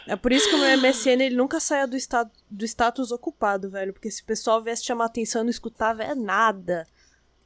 É 0.06 0.16
por 0.16 0.32
isso 0.32 0.48
que 0.48 0.54
o 0.54 0.58
meu 0.58 0.78
MSN 0.78 1.22
ele 1.22 1.36
nunca 1.36 1.60
saia 1.60 1.86
do, 1.86 1.96
estado, 1.96 2.30
do 2.50 2.64
status 2.64 3.10
ocupado, 3.10 3.70
velho. 3.70 3.92
Porque 3.92 4.10
se 4.10 4.22
o 4.22 4.24
pessoal 4.24 4.62
viesse 4.62 4.84
chamar 4.84 5.06
atenção 5.06 5.42
e 5.42 5.44
não 5.44 5.50
escutava, 5.50 6.02
é 6.02 6.14
nada. 6.14 6.86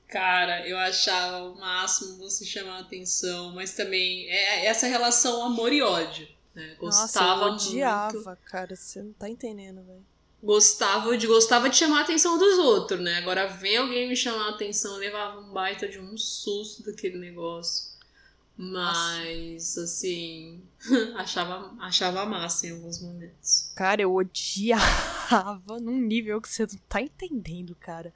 Cara, 0.09 0.67
eu 0.69 0.77
achava 0.79 1.43
o 1.45 1.59
máximo 1.59 2.19
você 2.19 2.45
chamar 2.45 2.81
atenção, 2.81 3.55
mas 3.55 3.75
também 3.75 4.29
é 4.29 4.67
essa 4.67 4.87
relação 4.87 5.43
amor 5.43 5.73
e 5.73 5.83
ódio. 5.83 6.29
Né? 6.55 6.77
Gostava 6.79 7.51
Nossa, 7.51 7.65
eu 7.65 7.71
odiava, 7.71 8.13
muito. 8.13 8.43
cara. 8.45 8.77
Você 8.77 9.03
não 9.03 9.13
tá 9.15 9.29
entendendo, 9.29 9.83
velho 9.83 10.12
gostava 10.43 11.17
de 11.17 11.27
gostava 11.27 11.71
de 11.71 11.77
chamar 11.77 11.99
a 11.99 12.03
atenção 12.03 12.37
dos 12.37 12.59
outros, 12.59 13.01
né? 13.01 13.19
Agora 13.19 13.47
vem 13.47 13.77
alguém 13.77 14.09
me 14.09 14.17
chamar 14.17 14.47
a 14.47 14.51
atenção, 14.51 14.97
levava 14.97 15.41
um 15.41 15.53
baita 15.53 15.89
de 15.89 15.99
um 15.99 16.17
susto 16.19 16.83
daquele 16.83 17.19
negócio. 17.19 17.93
Mas, 18.57 19.77
Nossa. 19.77 19.83
assim, 19.85 20.63
achava, 21.17 21.75
achava 21.81 22.27
massa 22.27 22.67
em 22.67 22.73
alguns 22.73 23.01
momentos. 23.01 23.73
Cara, 23.75 24.03
eu 24.03 24.15
odiava 24.15 25.81
num 25.81 26.01
nível 26.01 26.41
que 26.41 26.49
você 26.49 26.67
não 26.67 26.79
tá 26.89 27.01
entendendo, 27.01 27.75
cara. 27.75 28.13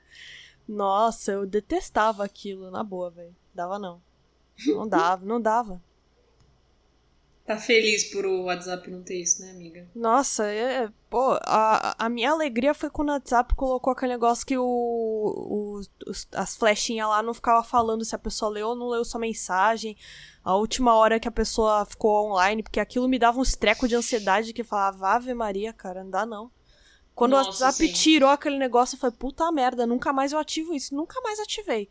Nossa, 0.69 1.33
eu 1.33 1.47
detestava 1.47 2.25
aquilo, 2.25 2.71
na 2.71 2.83
boa, 2.83 3.11
velho. 3.11 3.35
Dava 3.55 3.79
não. 3.79 4.03
Não 4.67 4.87
dava, 4.87 5.25
não 5.25 5.41
dava. 5.41 5.83
Tá 7.47 7.57
feliz 7.57 8.11
por 8.11 8.27
o 8.27 8.45
WhatsApp 8.45 8.91
não 8.91 9.05
ter 9.05 9.23
isso, 9.23 9.41
né, 9.41 9.53
amiga? 9.53 9.87
Nossa, 9.95 10.49
é, 10.49 10.85
é, 10.85 10.89
pô, 11.09 11.39
a, 11.43 11.95
a 11.97 12.09
minha 12.09 12.33
alegria 12.33 12.75
foi 12.75 12.91
quando 12.91 13.11
o 13.11 13.13
WhatsApp 13.13 13.55
colocou 13.55 13.93
aquele 13.93 14.15
negócio 14.15 14.45
que 14.45 14.59
o, 14.59 14.65
o 14.65 15.81
os, 16.07 16.27
as 16.33 16.57
flechinhas 16.57 17.09
lá 17.09 17.23
não 17.23 17.33
ficava 17.33 17.63
falando 17.63 18.05
se 18.05 18.17
a 18.17 18.19
pessoa 18.19 18.51
leu 18.51 18.71
ou 18.71 18.75
não 18.75 18.89
leu 18.89 19.05
sua 19.05 19.21
mensagem. 19.21 19.97
A 20.43 20.57
última 20.57 20.95
hora 20.95 21.21
que 21.21 21.29
a 21.29 21.33
pessoa 21.33 21.87
ficou 21.87 22.33
online, 22.33 22.65
porque 22.65 22.81
aquilo 22.81 23.09
me 23.09 23.19
dava 23.19 23.39
uns 23.39 23.55
trecos 23.55 23.89
de 23.89 23.95
ansiedade 23.95 24.53
que 24.53 24.65
falava, 24.65 25.11
Ave 25.11 25.33
Maria, 25.33 25.73
cara, 25.73 26.03
não 26.03 26.11
dá 26.11 26.27
não. 26.27 26.51
Quando 27.15 27.33
Nossa, 27.33 27.49
o 27.49 27.53
WhatsApp 27.53 27.87
sim. 27.87 27.93
tirou 27.93 28.29
aquele 28.29 28.59
negócio, 28.59 28.97
eu 28.97 29.01
falei, 29.01 29.17
puta 29.17 29.51
merda, 29.51 29.87
nunca 29.87 30.13
mais 30.13 30.33
eu 30.33 30.39
ativo 30.39 30.75
isso. 30.75 30.95
Nunca 30.95 31.19
mais 31.23 31.41
ativei. 31.41 31.89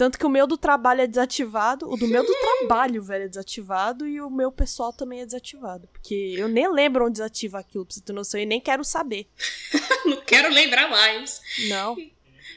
Tanto 0.00 0.18
que 0.18 0.24
o 0.24 0.30
meu 0.30 0.46
do 0.46 0.56
trabalho 0.56 1.02
é 1.02 1.06
desativado, 1.06 1.86
o 1.86 1.94
do 1.94 2.08
meu 2.08 2.24
do 2.24 2.32
trabalho, 2.32 3.02
velho, 3.02 3.24
é 3.24 3.28
desativado 3.28 4.08
e 4.08 4.18
o 4.18 4.30
meu 4.30 4.50
pessoal 4.50 4.94
também 4.94 5.20
é 5.20 5.26
desativado. 5.26 5.86
Porque 5.88 6.36
eu 6.38 6.48
nem 6.48 6.72
lembro 6.72 7.04
onde 7.04 7.18
desativa 7.18 7.58
aquilo, 7.58 7.84
pra 7.84 7.94
você 7.94 8.00
ter 8.00 8.14
noção, 8.14 8.40
e 8.40 8.46
nem 8.46 8.62
quero 8.62 8.82
saber. 8.82 9.28
Não 10.06 10.22
quero 10.22 10.48
lembrar 10.48 10.88
mais. 10.88 11.42
Não. 11.68 11.98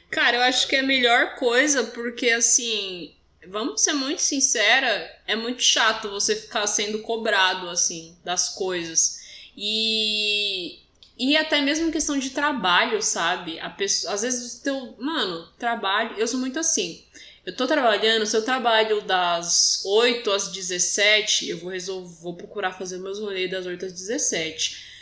Cara, 0.09 0.37
eu 0.37 0.41
acho 0.43 0.69
que 0.69 0.77
é 0.77 0.79
a 0.79 0.83
melhor 0.83 1.35
coisa, 1.35 1.83
porque 1.83 2.29
assim, 2.29 3.13
vamos 3.45 3.81
ser 3.81 3.91
muito 3.91 4.21
sincera, 4.21 5.13
é 5.27 5.35
muito 5.35 5.61
chato 5.61 6.09
você 6.09 6.37
ficar 6.37 6.65
sendo 6.65 6.99
cobrado, 6.99 7.67
assim, 7.67 8.15
das 8.23 8.55
coisas. 8.55 9.19
E. 9.57 10.79
E 11.15 11.37
até 11.37 11.61
mesmo 11.61 11.91
questão 11.91 12.17
de 12.17 12.31
trabalho, 12.31 13.01
sabe? 13.01 13.59
A 13.59 13.69
pessoa, 13.69 14.13
às 14.13 14.21
vezes 14.21 14.59
o 14.59 14.63
teu. 14.63 14.95
Mano, 14.97 15.47
trabalho. 15.59 16.15
Eu 16.17 16.27
sou 16.27 16.39
muito 16.39 16.57
assim. 16.57 17.03
Eu 17.45 17.53
tô 17.53 17.67
trabalhando, 17.67 18.25
se 18.25 18.37
eu 18.37 18.45
trabalho 18.45 19.01
das 19.01 19.83
8 19.85 20.31
às 20.31 20.47
17, 20.47 21.49
eu 21.49 21.57
vou 21.57 21.71
resolver, 21.71 22.15
vou 22.21 22.35
procurar 22.35 22.71
fazer 22.71 22.99
meus 22.99 23.19
rolês 23.19 23.51
das 23.51 23.65
8 23.65 23.85
às 23.85 23.91
17. 23.91 24.93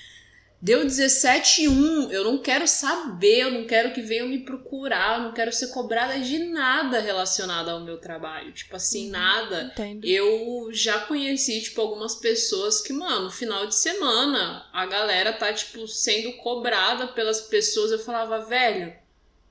Deu 0.60 0.84
17 0.84 1.64
e 1.64 1.68
1, 1.68 2.12
eu 2.12 2.24
não 2.24 2.38
quero 2.40 2.68
saber, 2.68 3.42
eu 3.42 3.52
não 3.52 3.66
quero 3.66 3.94
que 3.94 4.02
venham 4.02 4.28
me 4.28 4.40
procurar, 4.40 5.18
eu 5.18 5.24
não 5.26 5.34
quero 5.34 5.52
ser 5.52 5.68
cobrada 5.68 6.20
de 6.20 6.38
nada 6.38 7.00
relacionado 7.00 7.70
ao 7.70 7.80
meu 7.80 7.98
trabalho. 7.98 8.52
Tipo 8.52 8.76
assim, 8.76 9.06
uhum, 9.06 9.12
nada. 9.12 9.72
Entendo. 9.74 10.06
Eu 10.06 10.70
já 10.72 11.00
conheci, 11.02 11.62
tipo, 11.62 11.82
algumas 11.82 12.16
pessoas 12.16 12.80
que, 12.80 12.94
mano, 12.94 13.32
final 13.32 13.66
de 13.66 13.74
semana, 13.76 14.68
a 14.72 14.86
galera 14.86 15.34
tá, 15.34 15.52
tipo, 15.52 15.88
sendo 15.88 16.34
cobrada 16.34 17.08
pelas 17.08 17.42
pessoas. 17.42 17.92
Eu 17.92 18.00
falava, 18.00 18.46
velho, 18.46 18.94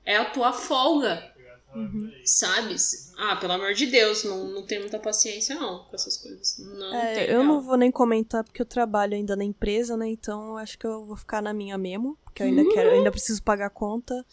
é 0.05 0.15
a 0.15 0.25
tua 0.25 0.53
folga. 0.53 1.31
Uhum. 1.75 2.10
Sabe? 2.23 2.75
Ah, 3.17 3.35
pelo 3.35 3.53
amor 3.53 3.73
de 3.73 3.87
Deus, 3.87 4.23
não, 4.23 4.47
não 4.47 4.65
tenho 4.65 4.81
muita 4.81 4.99
paciência 4.99 5.55
não 5.55 5.85
com 5.85 5.95
essas 5.95 6.17
coisas. 6.17 6.57
Não 6.59 6.93
é, 6.93 7.23
eu 7.25 7.27
real. 7.27 7.43
não 7.43 7.61
vou 7.61 7.77
nem 7.77 7.91
comentar 7.91 8.43
porque 8.43 8.61
eu 8.61 8.65
trabalho 8.65 9.15
ainda 9.15 9.35
na 9.35 9.43
empresa, 9.43 9.97
né? 9.97 10.07
Então 10.07 10.57
acho 10.57 10.77
que 10.77 10.85
eu 10.85 11.05
vou 11.05 11.15
ficar 11.15 11.41
na 11.41 11.53
minha 11.53 11.77
mesmo, 11.77 12.17
porque 12.23 12.43
eu 12.43 12.47
ainda 12.47 12.63
quero, 12.69 12.89
eu 12.89 12.97
ainda 12.97 13.11
preciso 13.11 13.41
pagar 13.43 13.69
conta. 13.69 14.25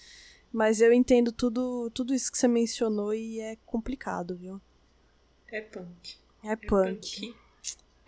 Mas 0.53 0.81
eu 0.81 0.93
entendo 0.93 1.31
tudo, 1.31 1.91
tudo 1.91 2.15
isso 2.15 2.33
que 2.33 2.39
você 2.39 2.49
mencionou 2.49 3.13
e 3.13 3.41
é 3.41 3.57
complicado, 3.67 4.37
viu? 4.37 4.61
É 5.51 5.61
punk. 5.61 6.17
É, 6.43 6.53
é 6.53 6.57
punk. 6.57 7.21
punk. 7.21 7.37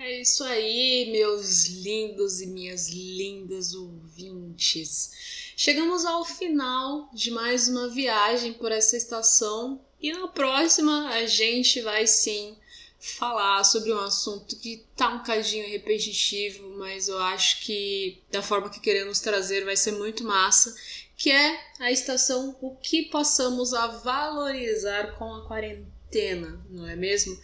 É 0.03 0.19
isso 0.23 0.43
aí, 0.45 1.11
meus 1.13 1.67
lindos 1.67 2.41
e 2.41 2.47
minhas 2.47 2.89
lindas 2.89 3.75
ouvintes. 3.75 5.53
Chegamos 5.55 6.07
ao 6.07 6.25
final 6.25 7.11
de 7.13 7.31
mais 7.31 7.69
uma 7.69 7.87
viagem 7.87 8.55
por 8.55 8.73
essa 8.73 8.97
estação 8.97 9.79
e 10.01 10.11
na 10.11 10.27
próxima 10.29 11.11
a 11.11 11.27
gente 11.27 11.83
vai 11.83 12.07
sim 12.07 12.57
falar 12.99 13.63
sobre 13.63 13.93
um 13.93 14.01
assunto 14.01 14.57
que 14.57 14.87
tá 14.97 15.11
um 15.11 15.23
cadinho 15.23 15.69
repetitivo, 15.69 16.79
mas 16.79 17.09
eu 17.09 17.19
acho 17.19 17.61
que 17.61 18.23
da 18.31 18.41
forma 18.41 18.71
que 18.71 18.81
queremos 18.81 19.21
trazer 19.21 19.67
vai 19.67 19.77
ser 19.77 19.93
muito 19.93 20.25
massa, 20.25 20.75
que 21.15 21.31
é 21.31 21.61
a 21.79 21.93
estação 21.93 22.57
o 22.63 22.75
que 22.75 23.03
passamos 23.11 23.75
a 23.75 23.87
valorizar 23.87 25.19
com 25.19 25.35
a 25.35 25.47
quarentena, 25.47 26.59
não 26.71 26.89
é 26.89 26.97
mesmo? 26.97 27.39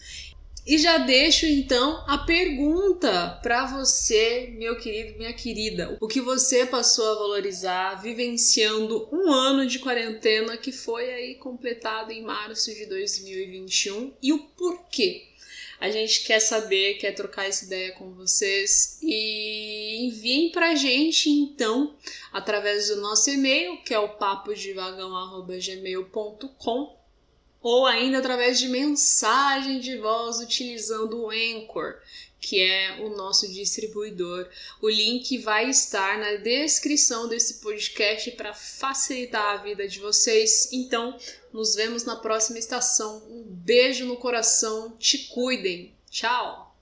E 0.67 0.77
já 0.79 0.99
deixo 0.99 1.47
então 1.47 2.03
a 2.09 2.19
pergunta 2.19 3.39
para 3.41 3.67
você, 3.67 4.53
meu 4.59 4.77
querido, 4.77 5.17
minha 5.17 5.33
querida. 5.33 5.97
O 6.01 6.09
que 6.09 6.21
você 6.21 6.67
passou 6.67 7.09
a 7.13 7.15
valorizar 7.15 8.03
vivenciando 8.03 9.09
um 9.13 9.33
ano 9.33 9.65
de 9.65 9.79
quarentena 9.79 10.57
que 10.57 10.73
foi 10.73 11.09
aí 11.09 11.37
completado 11.37 12.11
em 12.11 12.21
março 12.21 12.75
de 12.75 12.85
2021 12.87 14.13
e 14.21 14.33
o 14.33 14.41
porquê? 14.57 15.29
A 15.79 15.89
gente 15.89 16.25
quer 16.25 16.41
saber, 16.41 16.95
quer 16.95 17.13
trocar 17.13 17.47
essa 17.47 17.65
ideia 17.65 17.93
com 17.93 18.13
vocês 18.15 18.99
e 19.03 20.07
enviem 20.07 20.51
pra 20.51 20.75
gente 20.75 21.31
então 21.31 21.95
através 22.33 22.89
do 22.89 22.97
nosso 22.97 23.31
e-mail, 23.31 23.77
que 23.85 23.95
é 23.95 24.01
o 24.01 24.17
papodivagão@gmail.com 24.17 26.96
ou 27.69 27.85
ainda 27.85 28.19
através 28.19 28.61
de 28.61 28.69
mensagem 28.69 29.81
de 29.81 29.99
voz 29.99 30.39
utilizando 30.39 31.21
o 31.21 31.31
Anchor, 31.31 31.97
que 32.41 32.63
é 32.63 33.01
o 33.01 33.09
nosso 33.09 33.53
distribuidor. 33.53 34.49
O 34.81 34.89
link 34.89 35.37
vai 35.39 35.69
estar 35.69 36.17
na 36.17 36.37
descrição 36.37 37.27
desse 37.27 37.55
podcast 37.55 38.31
para 38.31 38.55
facilitar 38.55 39.55
a 39.55 39.57
vida 39.65 39.89
de 39.89 39.99
vocês. 39.99 40.69
Então, 40.71 41.19
nos 41.53 41.75
vemos 41.75 42.05
na 42.05 42.15
próxima 42.15 42.57
estação. 42.57 43.21
Um 43.29 43.43
beijo 43.43 44.07
no 44.07 44.17
coração, 44.17 44.93
te 44.97 45.27
cuidem. 45.27 45.93
Tchau! 46.09 46.73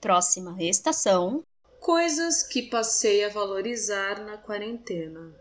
Próxima 0.00 0.56
estação. 0.58 1.44
Coisas 1.78 2.42
que 2.42 2.62
passei 2.62 3.22
a 3.22 3.28
valorizar 3.28 4.24
na 4.24 4.36
quarentena. 4.38 5.32